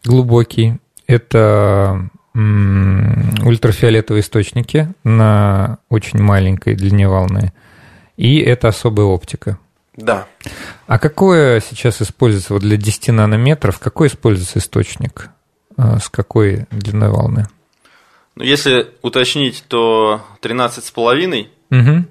глубокий, 0.04 0.78
это 1.06 2.08
ультрафиолетовые 2.34 4.22
источники 4.22 4.92
на 5.04 5.78
очень 5.88 6.20
маленькой 6.20 6.74
длине 6.74 7.08
волны, 7.08 7.52
и 8.16 8.40
это 8.40 8.68
особая 8.68 9.06
оптика. 9.06 9.58
Да. 9.96 10.26
А 10.88 10.98
какое 10.98 11.60
сейчас 11.60 12.02
используется 12.02 12.54
вот 12.54 12.62
для 12.62 12.76
10 12.76 13.08
нанометров, 13.08 13.78
какой 13.78 14.08
используется 14.08 14.58
источник? 14.58 15.30
А, 15.76 15.98
с 15.98 16.08
какой 16.08 16.66
длиной 16.72 17.10
волны? 17.10 17.46
Ну, 18.34 18.42
если 18.42 18.88
уточнить, 19.02 19.64
то 19.68 20.20
13,5. 20.42 21.48
Угу. 21.70 22.04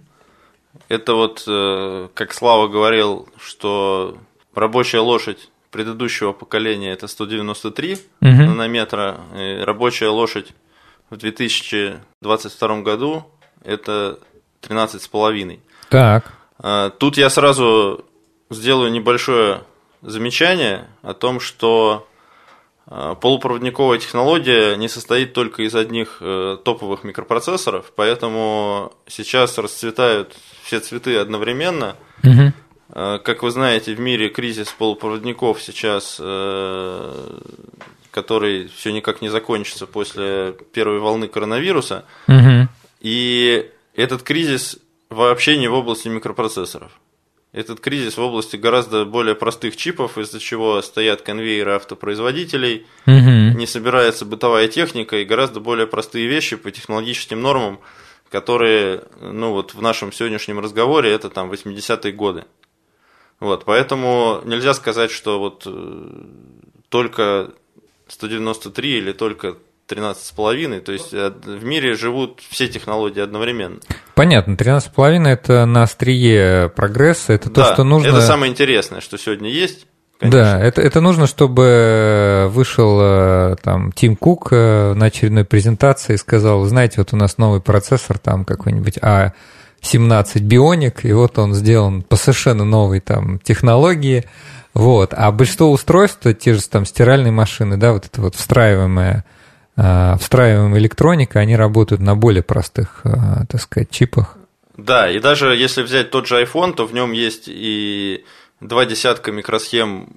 Это 0.88 1.14
вот, 1.14 1.44
э, 1.48 2.08
как 2.14 2.34
Слава 2.34 2.68
говорил, 2.70 3.28
что 3.38 4.18
Рабочая 4.56 5.00
лошадь 5.00 5.50
предыдущего 5.72 6.34
поколения 6.34 6.92
это 6.92 7.08
193 7.08 7.94
угу. 7.94 8.02
нанометра. 8.22 9.22
И 9.36 9.64
рабочая 9.64 10.10
лошадь 10.10 10.54
в 11.10 11.18
2022 11.18 12.82
году 12.82 13.26
это 13.64 14.20
13,5. 14.62 15.60
Так. 15.90 16.32
А, 16.60 16.90
тут 16.92 17.18
я 17.18 17.30
сразу 17.30 18.06
сделаю 18.50 18.92
небольшое 18.92 19.62
замечание 20.02 20.88
о 21.02 21.14
том, 21.14 21.40
что 21.40 22.08
А, 22.86 23.16
полупроводниковая 23.16 23.98
технология 23.98 24.76
не 24.76 24.90
состоит 24.90 25.34
только 25.34 25.64
из 25.64 25.74
одних 25.74 26.18
э, 26.20 26.58
топовых 26.66 27.06
микропроцессоров, 27.06 27.94
поэтому 27.96 28.92
сейчас 29.08 29.58
расцветают 29.58 30.36
все 30.64 30.82
цветы 30.82 31.18
одновременно. 31.18 31.96
Угу. 32.24 32.54
Как 32.92 33.44
вы 33.44 33.52
знаете, 33.52 33.96
в 33.96 34.00
мире 34.00 34.30
кризис 34.30 34.68
полупроводников 34.68 35.62
сейчас, 35.62 36.18
э, 36.20 37.40
который 38.12 38.68
все 38.68 38.92
никак 38.92 39.22
не 39.22 39.30
закончится 39.30 39.88
после 39.88 40.56
первой 40.74 41.00
волны 41.00 41.28
коронавируса. 41.28 42.06
Угу. 42.28 42.68
И 43.02 43.72
этот 43.96 44.24
кризис 44.24 44.78
вообще 45.10 45.58
не 45.58 45.68
в 45.68 45.74
области 45.74 46.08
микропроцессоров. 46.08 46.92
Этот 47.52 47.80
кризис 47.80 48.18
в 48.18 48.22
области 48.22 48.56
гораздо 48.56 49.06
более 49.06 49.36
простых 49.36 49.78
чипов, 49.78 50.18
из-за 50.18 50.40
чего 50.40 50.82
стоят 50.82 51.22
конвейеры 51.22 51.74
автопроизводителей, 51.74 52.88
угу. 53.06 53.58
не 53.58 53.68
собирается 53.68 54.26
бытовая 54.26 54.68
техника 54.68 55.18
и 55.18 55.26
гораздо 55.26 55.60
более 55.60 55.86
простые 55.86 56.28
вещи 56.28 56.56
по 56.56 56.72
технологическим 56.72 57.42
нормам, 57.42 57.80
которые, 58.32 59.04
ну 59.22 59.52
вот 59.52 59.76
в 59.76 59.82
нашем 59.84 60.12
сегодняшнем 60.12 60.60
разговоре, 60.60 61.12
это 61.12 61.30
там 61.30 61.52
80-е 61.52 62.12
годы. 62.12 62.46
Вот, 63.40 63.66
поэтому 63.66 64.42
нельзя 64.46 64.74
сказать, 64.74 65.12
что 65.12 65.40
вот 65.40 65.64
э, 65.66 66.10
только 66.90 67.52
193 68.08 68.98
или 68.98 69.12
только 69.12 69.58
13,5, 69.90 70.80
то 70.82 70.92
есть 70.92 71.14
э, 71.14 71.32
в 71.44 71.64
мире 71.64 71.96
живут 71.96 72.42
все 72.50 72.68
технологии 72.68 73.22
одновременно. 73.22 73.80
Понятно, 74.16 74.54
13,5 74.54 75.28
это 75.28 75.66
на 75.66 75.84
острие 75.84 76.70
прогресса, 76.70 77.34
это 77.34 77.50
да, 77.50 77.68
то, 77.68 77.74
что 77.74 77.84
нужно... 77.84 78.10
это 78.10 78.22
самое 78.22 78.52
интересное, 78.52 79.02
что 79.02 79.18
сегодня 79.18 79.50
есть. 79.50 79.88
Конечно. 80.20 80.40
Да, 80.40 80.60
это, 80.62 80.82
это 80.82 81.02
нужно, 81.02 81.28
чтобы 81.28 82.48
вышел 82.50 83.00
э, 83.02 83.56
там 83.62 83.92
Тим 83.92 84.16
Кук 84.16 84.52
на 84.52 85.06
очередной 85.06 85.44
презентации 85.44 86.14
и 86.14 86.18
сказал, 86.18 86.64
знаете, 86.64 86.96
вот 86.98 87.12
у 87.12 87.18
нас 87.18 87.38
новый 87.38 87.60
процессор, 87.60 88.20
там 88.20 88.46
какой-нибудь 88.46 89.00
А17 89.84 90.40
Бионик, 90.40 91.06
и 91.06 91.14
вот 91.14 91.38
он 91.38 91.54
сделан 91.54 92.02
по 92.02 92.16
совершенно 92.16 92.64
новой 92.64 93.00
там 93.00 93.40
технологии, 93.40 94.26
вот. 94.74 95.14
А 95.14 95.32
большинство 95.32 95.72
устройств, 95.72 96.26
те 96.40 96.54
же 96.54 96.68
там 96.68 96.86
стиральные 96.86 97.32
машины, 97.32 97.78
да, 97.78 97.94
вот 97.94 98.06
это 98.06 98.22
вот 98.22 98.36
встраиваемая 98.36 99.26
а, 99.76 100.18
встраиваемая 100.18 100.80
электроника, 100.80 101.40
они 101.40 101.56
работают 101.56 102.02
на 102.02 102.16
более 102.16 102.44
простых, 102.44 103.02
а, 103.04 103.46
так 103.50 103.60
сказать, 103.60 103.90
чипах. 103.90 104.38
Да, 104.78 105.10
и 105.10 105.20
даже 105.20 105.56
если 105.56 105.82
взять 105.82 106.12
тот 106.12 106.28
же 106.28 106.42
iPhone, 106.42 106.74
то 106.74 106.86
в 106.86 106.94
нем 106.94 107.12
есть 107.12 107.46
и 107.48 108.24
два 108.60 108.86
десятка 108.86 109.32
микросхем, 109.32 110.10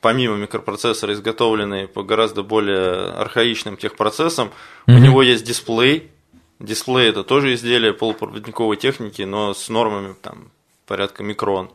помимо 0.00 0.36
микропроцессора, 0.36 1.12
изготовленные 1.14 1.88
по 1.88 2.02
гораздо 2.02 2.42
более 2.42 3.10
архаичным 3.12 3.76
техпроцессам. 3.76 4.48
Mm-hmm. 4.86 4.94
У 4.94 4.98
него 4.98 5.22
есть 5.22 5.44
дисплей. 5.44 6.10
Дисплей 6.62 7.08
это 7.08 7.24
тоже 7.24 7.54
изделие 7.54 7.92
полупроводниковой 7.92 8.76
техники, 8.76 9.22
но 9.22 9.52
с 9.52 9.68
нормами 9.68 10.14
там 10.20 10.50
порядка 10.86 11.22
микрон. 11.22 11.70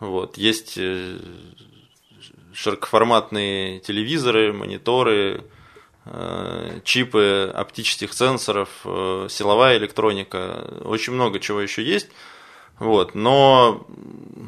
Вот. 0.00 0.36
Есть 0.36 0.74
э, 0.76 1.18
широкоформатные 2.52 3.80
телевизоры, 3.80 4.52
мониторы, 4.52 5.44
Э, 6.04 6.80
чипы 6.82 7.52
оптических 7.54 8.12
сенсоров, 8.12 8.68
э, 8.84 9.28
силовая 9.30 9.78
электроника, 9.78 10.66
очень 10.84 11.12
много 11.12 11.38
чего 11.38 11.60
еще 11.60 11.84
есть. 11.84 12.08
Вот. 12.80 13.14
Но, 13.14 13.86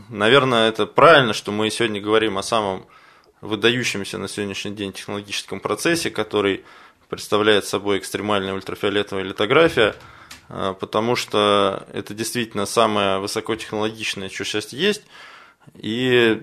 наверное, 0.08 0.68
это 0.68 0.84
правильно, 0.86 1.32
что 1.32 1.52
мы 1.52 1.70
сегодня 1.70 2.00
говорим 2.00 2.38
о 2.38 2.42
самом 2.42 2.86
выдающемся 3.40 4.18
на 4.18 4.26
сегодняшний 4.26 4.72
день 4.72 4.92
технологическом 4.92 5.60
процессе, 5.60 6.10
который 6.10 6.64
представляет 7.14 7.64
собой 7.64 7.98
экстремальная 7.98 8.54
ультрафиолетовая 8.54 9.24
литография, 9.24 9.94
э, 10.48 10.74
потому 10.78 11.16
что 11.16 11.86
это 11.92 12.14
действительно 12.14 12.66
самое 12.66 13.18
высокотехнологичное, 13.18 14.28
что 14.28 14.44
сейчас 14.44 14.72
есть. 14.72 15.02
И 15.74 16.42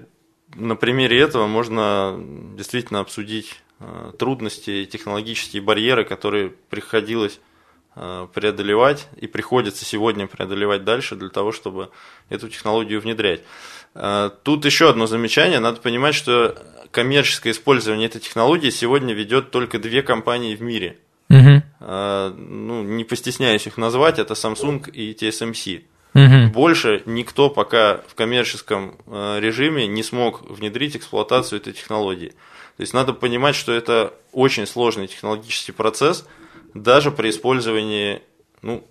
на 0.55 0.75
примере 0.75 1.19
этого 1.19 1.47
можно 1.47 2.15
действительно 2.55 2.99
обсудить 2.99 3.61
Э, 3.83 4.11
трудности, 4.17 4.85
технологические 4.85 5.63
барьеры, 5.63 6.05
которые 6.05 6.51
приходилось 6.69 7.39
преодолевать 7.95 9.07
и 9.17 9.27
приходится 9.27 9.83
сегодня 9.85 10.27
преодолевать 10.27 10.83
дальше 10.83 11.15
для 11.15 11.29
того, 11.29 11.51
чтобы 11.51 11.89
эту 12.29 12.47
технологию 12.47 13.01
внедрять. 13.01 13.41
Э, 13.95 14.29
тут 14.43 14.65
еще 14.65 14.89
одно 14.89 15.07
замечание. 15.07 15.59
Надо 15.59 15.81
понимать, 15.81 16.15
что 16.15 16.57
коммерческое 16.91 17.53
использование 17.53 18.07
этой 18.07 18.21
технологии 18.21 18.69
сегодня 18.69 19.13
ведет 19.13 19.51
только 19.51 19.79
две 19.79 20.01
компании 20.01 20.55
в 20.55 20.61
мире. 20.61 20.97
Угу. 21.29 21.63
Ну, 21.79 22.83
не 22.83 23.05
постесняюсь 23.05 23.65
их 23.65 23.77
назвать, 23.77 24.19
это 24.19 24.33
Samsung 24.33 24.91
и 24.91 25.13
TSMC. 25.13 25.83
Угу. 26.13 26.53
Больше 26.53 27.03
никто 27.05 27.49
пока 27.49 28.01
в 28.07 28.15
коммерческом 28.15 28.97
режиме 29.07 29.87
не 29.87 30.03
смог 30.03 30.41
внедрить 30.49 30.97
эксплуатацию 30.97 31.61
этой 31.61 31.71
технологии. 31.71 32.33
То 32.75 32.81
есть 32.81 32.93
надо 32.93 33.13
понимать, 33.13 33.55
что 33.55 33.71
это 33.71 34.13
очень 34.33 34.67
сложный 34.67 35.07
технологический 35.07 35.71
процесс, 35.71 36.27
даже 36.73 37.11
при 37.11 37.29
использовании, 37.29 38.21
ну, 38.61 38.87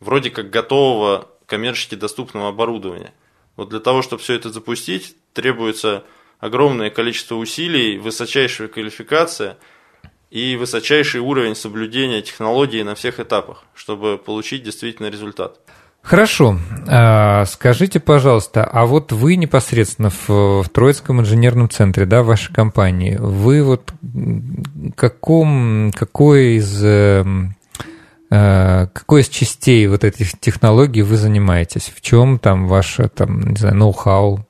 вроде 0.00 0.30
как 0.30 0.50
готового 0.50 1.30
коммерчески 1.46 1.94
доступного 1.94 2.48
оборудования. 2.48 3.12
Вот 3.56 3.68
для 3.68 3.80
того, 3.80 4.02
чтобы 4.02 4.22
все 4.22 4.34
это 4.34 4.50
запустить, 4.50 5.16
требуется 5.32 6.04
огромное 6.40 6.90
количество 6.90 7.36
усилий, 7.36 7.98
высочайшая 7.98 8.68
квалификация 8.68 9.58
и 10.30 10.56
высочайший 10.56 11.20
уровень 11.20 11.54
соблюдения 11.54 12.22
технологии 12.22 12.82
на 12.82 12.94
всех 12.94 13.20
этапах, 13.20 13.64
чтобы 13.74 14.18
получить 14.18 14.62
действительно 14.62 15.08
результат. 15.08 15.60
Хорошо. 16.04 16.58
А, 16.86 17.46
скажите, 17.46 17.98
пожалуйста, 17.98 18.62
а 18.62 18.84
вот 18.84 19.10
вы 19.10 19.36
непосредственно 19.36 20.10
в, 20.10 20.28
в 20.62 20.68
Троицком 20.68 21.22
инженерном 21.22 21.70
центре, 21.70 22.04
да, 22.04 22.22
вашей 22.22 22.52
компании, 22.52 23.16
вы 23.16 23.62
вот 23.62 23.90
каком, 24.96 25.92
какой 25.96 26.56
из 26.56 26.84
эм, 26.84 27.56
э, 28.30 28.86
какой 28.92 29.22
из 29.22 29.30
частей 29.30 29.86
вот 29.86 30.04
этих 30.04 30.38
технологий 30.38 31.00
вы 31.00 31.16
занимаетесь? 31.16 31.90
В 31.96 32.02
чем 32.02 32.38
там 32.38 32.68
ваше, 32.68 33.08
там, 33.08 33.40
не 33.40 33.56
знаю, 33.56 33.76
ноу-хау? 33.76 34.46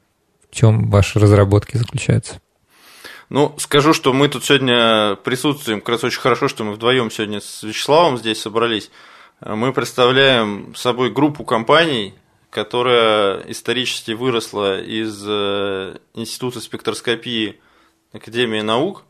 В 0.50 0.54
чем 0.54 0.90
ваши 0.90 1.20
разработки 1.20 1.76
заключаются? 1.76 2.40
Ну, 3.30 3.54
скажу, 3.58 3.94
что 3.94 4.12
мы 4.12 4.28
тут 4.28 4.44
сегодня 4.44 5.14
присутствуем, 5.22 5.80
как 5.80 5.90
раз 5.90 6.04
очень 6.04 6.20
хорошо, 6.20 6.48
что 6.48 6.64
мы 6.64 6.72
вдвоем 6.72 7.12
сегодня 7.12 7.40
с 7.40 7.62
Вячеславом 7.62 8.18
здесь 8.18 8.42
собрались 8.42 8.90
мы 9.44 9.74
представляем 9.74 10.74
собой 10.74 11.10
группу 11.10 11.44
компаний, 11.44 12.14
которая 12.48 13.42
исторически 13.50 14.12
выросла 14.12 14.80
из 14.80 15.22
э, 15.28 15.98
Института 16.14 16.60
спектроскопии 16.60 17.60
Академии 18.14 18.62
наук. 18.62 19.02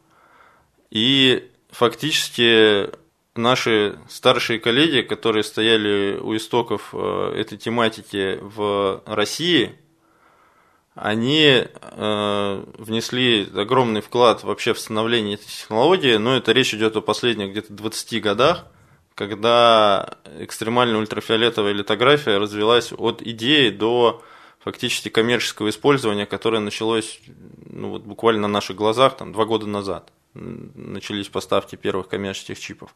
И 0.90 1.48
фактически 1.70 2.90
наши 3.36 3.96
старшие 4.08 4.58
коллеги, 4.58 5.02
которые 5.02 5.44
стояли 5.44 6.18
у 6.18 6.34
истоков 6.34 6.90
э, 6.92 7.34
этой 7.36 7.56
тематики 7.56 8.40
в 8.40 9.04
России, 9.06 9.76
они 10.96 11.64
э, 11.64 12.64
внесли 12.76 13.48
огромный 13.54 14.00
вклад 14.00 14.42
вообще 14.42 14.74
в 14.74 14.80
становление 14.80 15.34
этой 15.34 15.46
технологии, 15.46 16.16
но 16.16 16.36
это 16.36 16.50
речь 16.50 16.74
идет 16.74 16.96
о 16.96 17.02
последних 17.02 17.50
где-то 17.50 17.72
20 17.72 18.20
годах 18.20 18.66
когда 19.14 20.18
экстремальная 20.38 20.98
ультрафиолетовая 20.98 21.72
литография 21.72 22.38
развилась 22.38 22.92
от 22.96 23.22
идеи 23.22 23.70
до 23.70 24.22
фактически 24.58 25.08
коммерческого 25.08 25.68
использования, 25.68 26.26
которое 26.26 26.60
началось 26.60 27.20
ну, 27.70 27.90
вот 27.90 28.02
буквально 28.02 28.42
на 28.42 28.48
наших 28.48 28.76
глазах 28.76 29.16
там, 29.16 29.32
два 29.32 29.44
года 29.44 29.66
назад. 29.66 30.12
Начались 30.34 31.28
поставки 31.28 31.76
первых 31.76 32.08
коммерческих 32.08 32.58
чипов. 32.58 32.94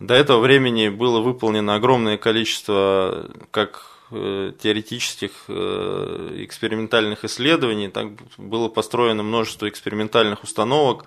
До 0.00 0.14
этого 0.14 0.40
времени 0.40 0.88
было 0.88 1.20
выполнено 1.20 1.74
огромное 1.74 2.18
количество 2.18 3.30
как 3.50 3.86
э, 4.10 4.52
теоретических 4.60 5.32
э, 5.48 6.36
экспериментальных 6.44 7.24
исследований, 7.24 7.88
так 7.88 8.08
было 8.36 8.68
построено 8.68 9.22
множество 9.22 9.68
экспериментальных 9.68 10.44
установок, 10.44 11.06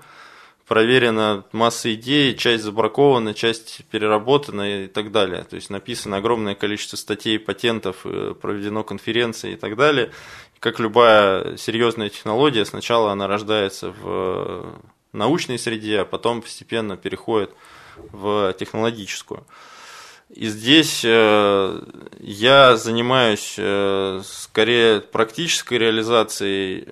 проверена 0.71 1.43
масса 1.51 1.93
идей, 1.93 2.33
часть 2.33 2.63
забракована, 2.63 3.33
часть 3.33 3.81
переработана 3.91 4.85
и 4.85 4.87
так 4.87 5.11
далее. 5.11 5.43
То 5.43 5.57
есть 5.57 5.69
написано 5.69 6.15
огромное 6.15 6.55
количество 6.55 6.95
статей, 6.95 7.39
патентов, 7.39 8.05
э, 8.05 8.33
проведено 8.41 8.85
конференции 8.85 9.51
и 9.51 9.55
так 9.57 9.75
далее. 9.75 10.11
Как 10.61 10.79
любая 10.79 11.57
серьезная 11.57 12.07
технология, 12.07 12.63
сначала 12.63 13.11
она 13.11 13.27
рождается 13.27 13.91
в 13.91 14.81
научной 15.11 15.59
среде, 15.59 15.99
а 15.99 16.05
потом 16.05 16.41
постепенно 16.41 16.95
переходит 16.95 17.51
в 17.97 18.55
технологическую. 18.57 19.45
И 20.29 20.47
здесь 20.47 21.01
э, 21.03 21.81
я 22.21 22.77
занимаюсь 22.77 23.55
э, 23.57 24.21
скорее 24.23 25.01
практической 25.01 25.77
реализацией 25.77 26.87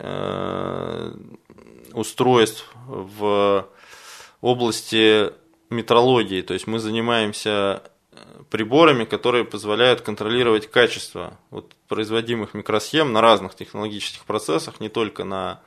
устройств 1.94 2.66
в 2.88 3.68
области 4.42 5.32
метрологии, 5.70 6.42
то 6.42 6.54
есть 6.54 6.68
мы 6.68 6.80
занимаемся 6.80 7.84
э, 8.12 8.18
приборами, 8.50 9.06
которые 9.06 9.46
позволяют 9.46 10.02
контролировать 10.02 10.70
качество 10.70 11.38
вот, 11.52 11.74
производимых 11.88 12.54
микросхем 12.54 13.14
на 13.14 13.22
разных 13.22 13.56
технологических 13.56 14.24
процессах, 14.26 14.80
не 14.80 14.90
только 14.90 15.24
на 15.24 15.62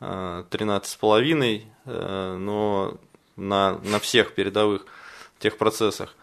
13,5, 0.00 1.62
э, 1.84 2.36
но 2.38 2.98
на, 3.36 3.78
на 3.78 3.98
всех 4.00 4.34
передовых 4.34 4.86
техпроцессах. 5.38 6.16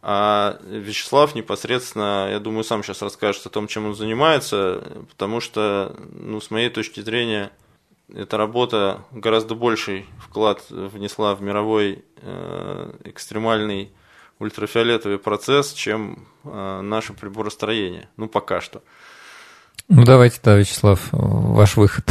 А 0.00 0.58
Вячеслав 0.62 1.34
непосредственно, 1.34 2.28
я 2.30 2.38
думаю, 2.38 2.64
сам 2.64 2.84
сейчас 2.84 3.02
расскажет 3.02 3.46
о 3.46 3.50
том, 3.50 3.66
чем 3.66 3.86
он 3.86 3.94
занимается, 3.94 4.82
потому 5.10 5.40
что, 5.40 5.96
ну, 6.12 6.40
с 6.40 6.50
моей 6.50 6.70
точки 6.70 7.00
зрения, 7.00 7.50
эта 8.14 8.36
работа 8.36 9.04
гораздо 9.12 9.54
больший 9.54 10.06
вклад 10.18 10.64
внесла 10.70 11.34
в 11.34 11.42
мировой 11.42 12.04
э, 12.22 12.92
экстремальный 13.04 13.92
ультрафиолетовый 14.38 15.18
процесс, 15.18 15.72
чем 15.72 16.26
э, 16.44 16.80
наше 16.82 17.12
приборостроение. 17.12 18.08
Ну, 18.16 18.28
пока 18.28 18.60
что. 18.60 18.82
Ну, 19.88 20.04
давайте, 20.04 20.38
да, 20.42 20.54
Вячеслав, 20.54 21.08
ваш 21.12 21.76
выход. 21.76 22.04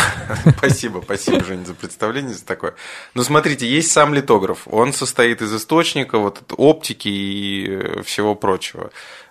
Спасибо, 0.58 1.00
спасибо, 1.02 1.42
Женя, 1.44 1.64
за 1.64 1.74
представление, 1.74 2.34
за 2.34 2.44
такое. 2.44 2.74
Ну, 3.14 3.22
смотрите, 3.22 3.66
есть 3.66 3.90
сам 3.90 4.12
литограф. 4.12 4.66
Он 4.66 4.92
состоит 4.92 5.42
из 5.42 5.54
источника, 5.54 6.18
вот 6.18 6.52
оптики 6.56 7.08
и 7.08 7.66
э, 7.68 8.02
всего 8.02 8.34
прочего. 8.34 8.90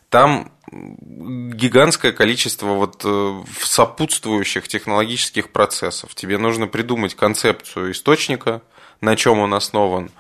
Там 0.10 0.52
гигантское 0.72 2.12
количество 2.12 2.68
вот 2.68 3.02
э, 3.04 3.44
сопутствующих 3.62 4.68
технологических 4.68 5.52
процессов. 5.52 6.16
Тебе 6.16 6.38
нужно 6.38 6.68
придумать 6.68 7.16
концепцию 7.16 7.92
источника, 7.92 8.62
на 9.02 9.16
чем 9.16 9.40
он 9.40 9.54
основан. 9.54 10.12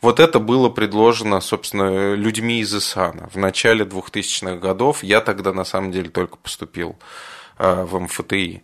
Вот 0.00 0.20
это 0.20 0.38
было 0.38 0.68
предложено, 0.68 1.40
собственно, 1.40 2.14
людьми 2.14 2.60
из 2.60 2.74
ИСАНа 2.74 3.28
в 3.32 3.36
начале 3.36 3.84
2000-х 3.84 4.56
годов. 4.56 5.02
Я 5.02 5.20
тогда, 5.20 5.52
на 5.52 5.64
самом 5.64 5.92
деле, 5.92 6.08
только 6.08 6.36
поступил 6.36 6.96
э, 7.58 7.84
в 7.84 7.98
МФТИ. 7.98 8.62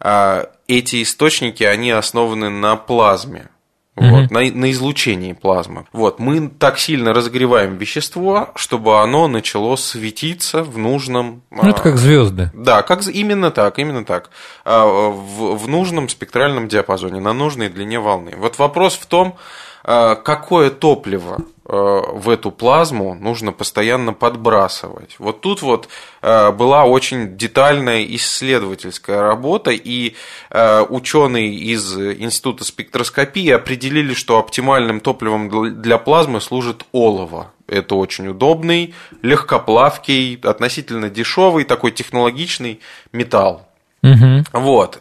А, 0.00 0.50
эти 0.68 1.02
источники, 1.02 1.62
они 1.64 1.90
основаны 1.90 2.50
на 2.50 2.76
плазме. 2.76 3.48
Вот, 3.96 4.30
на, 4.32 4.40
на 4.40 4.70
излучении 4.72 5.34
плазмы. 5.34 5.86
Вот, 5.92 6.18
мы 6.18 6.48
так 6.48 6.78
сильно 6.78 7.14
разогреваем 7.14 7.76
вещество, 7.76 8.50
чтобы 8.56 9.00
оно 9.00 9.28
начало 9.28 9.76
светиться 9.76 10.64
в 10.64 10.76
нужном. 10.78 11.42
Ну, 11.52 11.68
это 11.68 11.80
как 11.80 11.96
звезды. 11.96 12.50
Да, 12.54 12.82
как 12.82 13.06
именно 13.06 13.52
так, 13.52 13.78
именно 13.78 14.04
так. 14.04 14.30
А, 14.64 14.84
в, 14.84 15.56
в 15.56 15.68
нужном 15.68 16.08
спектральном 16.08 16.66
диапазоне, 16.66 17.20
на 17.20 17.32
нужной 17.32 17.68
длине 17.68 18.00
волны. 18.00 18.34
Вот 18.36 18.58
вопрос 18.58 18.94
в 18.94 19.06
том, 19.06 19.36
а, 19.84 20.16
какое 20.16 20.70
топливо 20.70 21.38
в 21.66 22.28
эту 22.28 22.50
плазму 22.50 23.14
нужно 23.14 23.50
постоянно 23.52 24.12
подбрасывать. 24.12 25.16
Вот 25.18 25.40
тут 25.40 25.62
вот 25.62 25.88
э, 26.20 26.50
была 26.52 26.84
очень 26.84 27.38
детальная 27.38 28.04
исследовательская 28.04 29.22
работа, 29.22 29.70
и 29.70 30.14
э, 30.50 30.82
ученые 30.82 31.54
из 31.54 31.96
Института 31.96 32.64
спектроскопии 32.64 33.48
определили, 33.50 34.12
что 34.12 34.38
оптимальным 34.38 35.00
топливом 35.00 35.80
для 35.80 35.96
плазмы 35.96 36.42
служит 36.42 36.84
олово. 36.92 37.52
Это 37.66 37.94
очень 37.94 38.28
удобный, 38.28 38.94
легкоплавкий, 39.22 40.38
относительно 40.42 41.08
дешевый, 41.08 41.64
такой 41.64 41.92
технологичный 41.92 42.80
металл. 43.12 43.66
Угу. 44.02 44.44
Вот. 44.52 44.98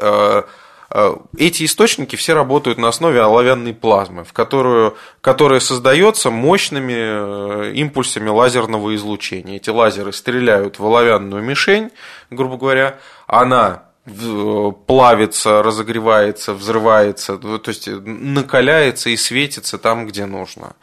Э, 0.95 1.15
эти 1.37 1.65
источники 1.65 2.15
все 2.15 2.35
работают 2.35 2.77
на 2.77 2.87
основе 2.87 3.19
оловянной 3.19 3.73
плазмы, 3.73 4.23
в 4.23 4.31
которую, 4.31 4.95
которая 5.21 5.59
создается 5.59 6.29
мощными 6.29 6.93
э, 6.95 7.73
импульсами 7.73 8.29
лазерного 8.29 8.93
излучения. 8.95 9.55
Эти 9.55 9.71
лазеры 9.71 10.13
стреляют 10.13 10.77
в 10.77 10.85
оловянную 10.85 11.43
мишень, 11.43 11.89
грубо 12.29 12.57
говоря, 12.57 12.99
она 13.25 13.85
э, 14.05 14.71
плавится, 14.85 15.63
разогревается, 15.63 16.53
взрывается, 16.53 17.37
то 17.39 17.69
есть 17.69 17.87
накаляется 17.87 19.09
и 19.09 19.17
светится 19.17 19.79
там, 19.79 20.05
где 20.05 20.27
нужно. 20.27 20.75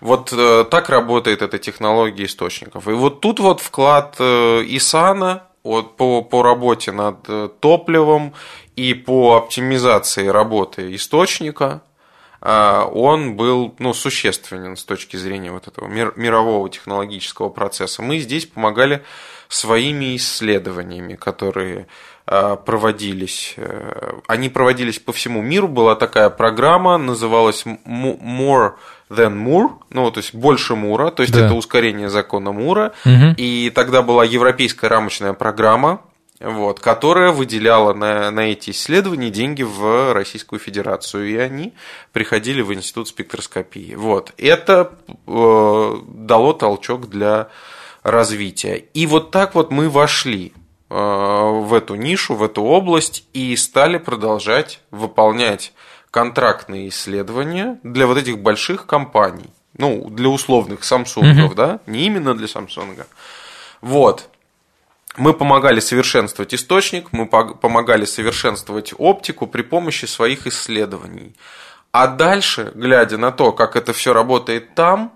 Вот 0.00 0.32
так 0.70 0.90
работает 0.90 1.42
эта 1.42 1.58
технология 1.58 2.26
источников. 2.26 2.86
И 2.86 2.92
вот 2.92 3.20
тут 3.20 3.40
вот 3.40 3.60
вклад 3.60 4.20
ИСАНа 4.20 5.42
по, 5.62 6.22
по 6.22 6.42
работе 6.42 6.92
над 6.92 7.26
топливом 7.60 8.34
и 8.76 8.94
по 8.94 9.36
оптимизации 9.36 10.28
работы 10.28 10.94
источника 10.94 11.82
а, 12.40 12.84
он 12.84 13.34
был 13.34 13.74
ну, 13.78 13.94
существенен 13.94 14.76
с 14.76 14.84
точки 14.84 15.16
зрения 15.16 15.50
вот 15.50 15.66
этого 15.66 15.88
мирового 15.88 16.68
технологического 16.68 17.48
процесса. 17.48 18.02
Мы 18.02 18.18
здесь 18.18 18.46
помогали 18.46 19.02
своими 19.48 20.16
исследованиями, 20.16 21.14
которые 21.14 21.86
а, 22.26 22.56
проводились. 22.56 23.54
Э, 23.56 24.20
они 24.26 24.48
проводились 24.48 24.98
по 24.98 25.12
всему 25.12 25.42
миру. 25.42 25.68
Была 25.68 25.94
такая 25.94 26.28
программа, 26.28 26.98
называлась 26.98 27.64
More 27.64 28.72
than 29.08 29.34
Moore, 29.36 29.70
ну, 29.90 30.10
то 30.10 30.18
есть 30.18 30.34
больше 30.34 30.74
Мура, 30.74 31.10
то 31.10 31.22
есть 31.22 31.32
да. 31.32 31.46
это 31.46 31.54
ускорение 31.54 32.10
закона 32.10 32.52
Мура. 32.52 32.92
Угу. 33.04 33.34
И 33.36 33.70
тогда 33.74 34.02
была 34.02 34.24
европейская 34.24 34.88
рамочная 34.88 35.32
программа, 35.32 36.00
вот, 36.40 36.80
которая 36.80 37.32
выделяла 37.32 37.94
на, 37.94 38.30
на 38.30 38.52
эти 38.52 38.70
исследования 38.70 39.30
деньги 39.30 39.62
в 39.62 40.12
Российскую 40.12 40.58
Федерацию, 40.58 41.28
и 41.28 41.36
они 41.36 41.72
приходили 42.12 42.60
в 42.62 42.72
Институт 42.74 43.08
спектроскопии. 43.08 43.94
Вот, 43.94 44.32
это 44.36 44.92
э, 45.26 45.96
дало 46.06 46.52
толчок 46.52 47.08
для 47.08 47.48
развития. 48.02 48.76
И 48.76 49.06
вот 49.06 49.30
так 49.30 49.54
вот 49.54 49.70
мы 49.70 49.88
вошли 49.88 50.52
э, 50.90 50.94
в 50.94 51.72
эту 51.72 51.94
нишу, 51.94 52.34
в 52.34 52.42
эту 52.42 52.62
область 52.62 53.24
и 53.32 53.56
стали 53.56 53.98
продолжать 53.98 54.80
выполнять 54.90 55.72
контрактные 56.10 56.88
исследования 56.88 57.78
для 57.82 58.06
вот 58.06 58.18
этих 58.18 58.38
больших 58.38 58.86
компаний. 58.86 59.50
Ну, 59.78 60.08
для 60.08 60.30
условных 60.30 60.80
Samsung, 60.80 61.34
mm-hmm. 61.34 61.54
да, 61.54 61.80
не 61.86 62.06
именно 62.06 62.34
для 62.34 62.46
Samsung. 62.46 63.04
Вот. 63.82 64.30
Мы 65.16 65.32
помогали 65.32 65.80
совершенствовать 65.80 66.54
источник, 66.54 67.12
мы 67.12 67.26
помогали 67.26 68.04
совершенствовать 68.04 68.92
оптику 68.98 69.46
при 69.46 69.62
помощи 69.62 70.04
своих 70.04 70.46
исследований. 70.46 71.34
А 71.90 72.06
дальше, 72.06 72.72
глядя 72.74 73.16
на 73.16 73.32
то, 73.32 73.52
как 73.52 73.76
это 73.76 73.92
все 73.92 74.12
работает 74.12 74.74
там, 74.74 75.12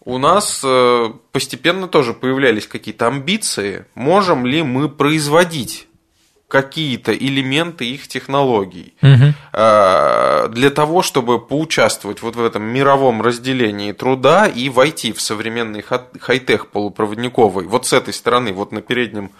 у 0.00 0.18
нас 0.18 0.62
э, 0.64 1.12
постепенно 1.30 1.86
тоже 1.86 2.14
появлялись 2.14 2.66
какие-то 2.66 3.06
амбиции, 3.06 3.84
можем 3.94 4.46
ли 4.46 4.62
мы 4.62 4.88
производить 4.88 5.86
какие-то 6.50 7.16
элементы 7.16 7.88
их 7.88 8.08
технологий. 8.08 8.94
Угу. 9.02 9.34
Для 9.52 10.70
того, 10.74 11.02
чтобы 11.02 11.38
поучаствовать 11.38 12.22
вот 12.22 12.34
в 12.34 12.44
этом 12.44 12.64
мировом 12.64 13.22
разделении 13.22 13.92
труда 13.92 14.46
и 14.46 14.68
войти 14.68 15.12
в 15.12 15.20
современный 15.20 15.82
хай-тех 16.20 16.68
полупроводниковый, 16.70 17.66
вот 17.66 17.86
с 17.86 17.92
этой 17.92 18.12
стороны, 18.12 18.52
вот 18.52 18.72
на 18.72 18.82
переднем 18.82 19.30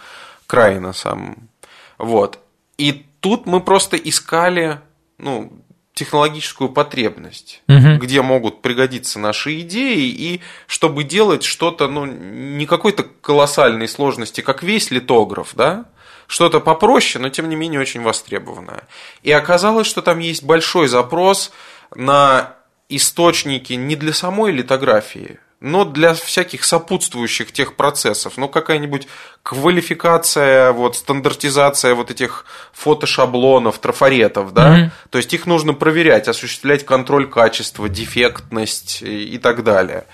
крае 0.47 0.79
на 0.79 0.93
самом. 0.93 1.49
Вот. 1.97 2.39
И 2.77 3.05
тут 3.19 3.45
мы 3.45 3.59
просто 3.59 3.97
искали, 3.97 4.79
ну, 5.17 5.51
технологическую 5.93 6.69
потребность, 6.69 7.61
угу. 7.67 7.97
где 7.97 8.21
могут 8.21 8.61
пригодиться 8.61 9.19
наши 9.19 9.59
идеи, 9.59 10.07
и 10.07 10.41
чтобы 10.65 11.03
делать 11.03 11.43
что-то, 11.43 11.89
ну, 11.89 12.05
не 12.05 12.65
какой-то 12.65 13.03
колоссальной 13.03 13.89
сложности, 13.89 14.39
как 14.39 14.63
весь 14.63 14.91
литограф, 14.91 15.51
да, 15.55 15.85
что-то 16.31 16.61
попроще, 16.61 17.21
но 17.21 17.27
тем 17.27 17.49
не 17.49 17.57
менее 17.57 17.81
очень 17.81 18.01
востребованное. 18.01 18.87
И 19.21 19.33
оказалось, 19.33 19.85
что 19.85 20.01
там 20.01 20.19
есть 20.19 20.43
большой 20.43 20.87
запрос 20.87 21.51
на 21.93 22.55
источники 22.87 23.73
не 23.73 23.97
для 23.97 24.13
самой 24.13 24.53
литографии, 24.53 25.39
но 25.59 25.83
для 25.83 26.13
всяких 26.13 26.63
сопутствующих 26.63 27.51
тех 27.51 27.75
процессов. 27.75 28.37
Ну, 28.37 28.47
какая-нибудь 28.47 29.09
квалификация, 29.43 30.71
вот, 30.71 30.95
стандартизация 30.95 31.95
вот 31.95 32.11
этих 32.11 32.45
фотошаблонов, 32.71 33.79
трафаретов, 33.79 34.53
да? 34.53 34.77
Mm-hmm. 34.77 34.89
То 35.09 35.17
есть 35.17 35.33
их 35.33 35.45
нужно 35.45 35.73
проверять, 35.73 36.29
осуществлять 36.29 36.85
контроль 36.85 37.27
качества, 37.29 37.89
дефектность 37.89 39.01
и 39.01 39.37
так 39.37 39.65
далее. 39.65 40.05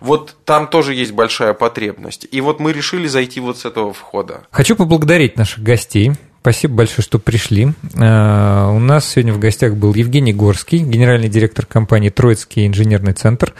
Вот 0.00 0.36
там 0.44 0.68
тоже 0.68 0.94
есть 0.94 1.12
большая 1.12 1.54
потребность. 1.54 2.26
И 2.30 2.40
вот 2.40 2.60
мы 2.60 2.72
решили 2.72 3.06
зайти 3.06 3.40
вот 3.40 3.58
с 3.58 3.64
этого 3.64 3.92
входа. 3.92 4.42
Хочу 4.50 4.76
поблагодарить 4.76 5.36
наших 5.36 5.62
гостей. 5.62 6.12
Спасибо 6.46 6.74
большое, 6.74 7.02
что 7.02 7.18
пришли. 7.18 7.72
Э, 7.94 8.70
у 8.70 8.78
нас 8.78 9.08
сегодня 9.08 9.32
в 9.32 9.40
гостях 9.40 9.74
был 9.74 9.92
Евгений 9.94 10.32
Горский, 10.32 10.78
генеральный 10.78 11.28
директор 11.28 11.66
компании 11.66 12.08
«Троицкий 12.08 12.68
инженерный 12.68 13.14
центр», 13.14 13.52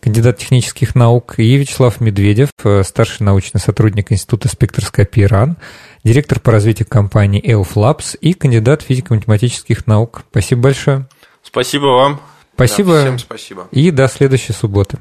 кандидат 0.00 0.38
технических 0.38 0.96
наук, 0.96 1.34
и 1.38 1.54
Вячеслав 1.56 2.00
Медведев, 2.00 2.48
э, 2.64 2.82
старший 2.82 3.24
научный 3.24 3.60
сотрудник 3.60 4.10
Института 4.10 4.48
спектроскопии 4.48 5.22
РАН, 5.22 5.56
директор 6.02 6.40
по 6.40 6.50
развитию 6.50 6.88
компании 6.88 7.40
EOF 7.40 7.74
Labs 7.74 8.18
и 8.20 8.32
кандидат 8.32 8.82
физико-математических 8.82 9.86
наук. 9.86 10.24
Спасибо 10.30 10.62
большое. 10.62 11.06
Спасибо 11.44 11.86
вам. 11.86 12.20
Спасибо. 12.56 12.94
Да, 12.94 13.00
всем 13.02 13.18
спасибо. 13.20 13.68
И 13.70 13.92
до 13.92 14.08
следующей 14.08 14.52
субботы. 14.52 14.98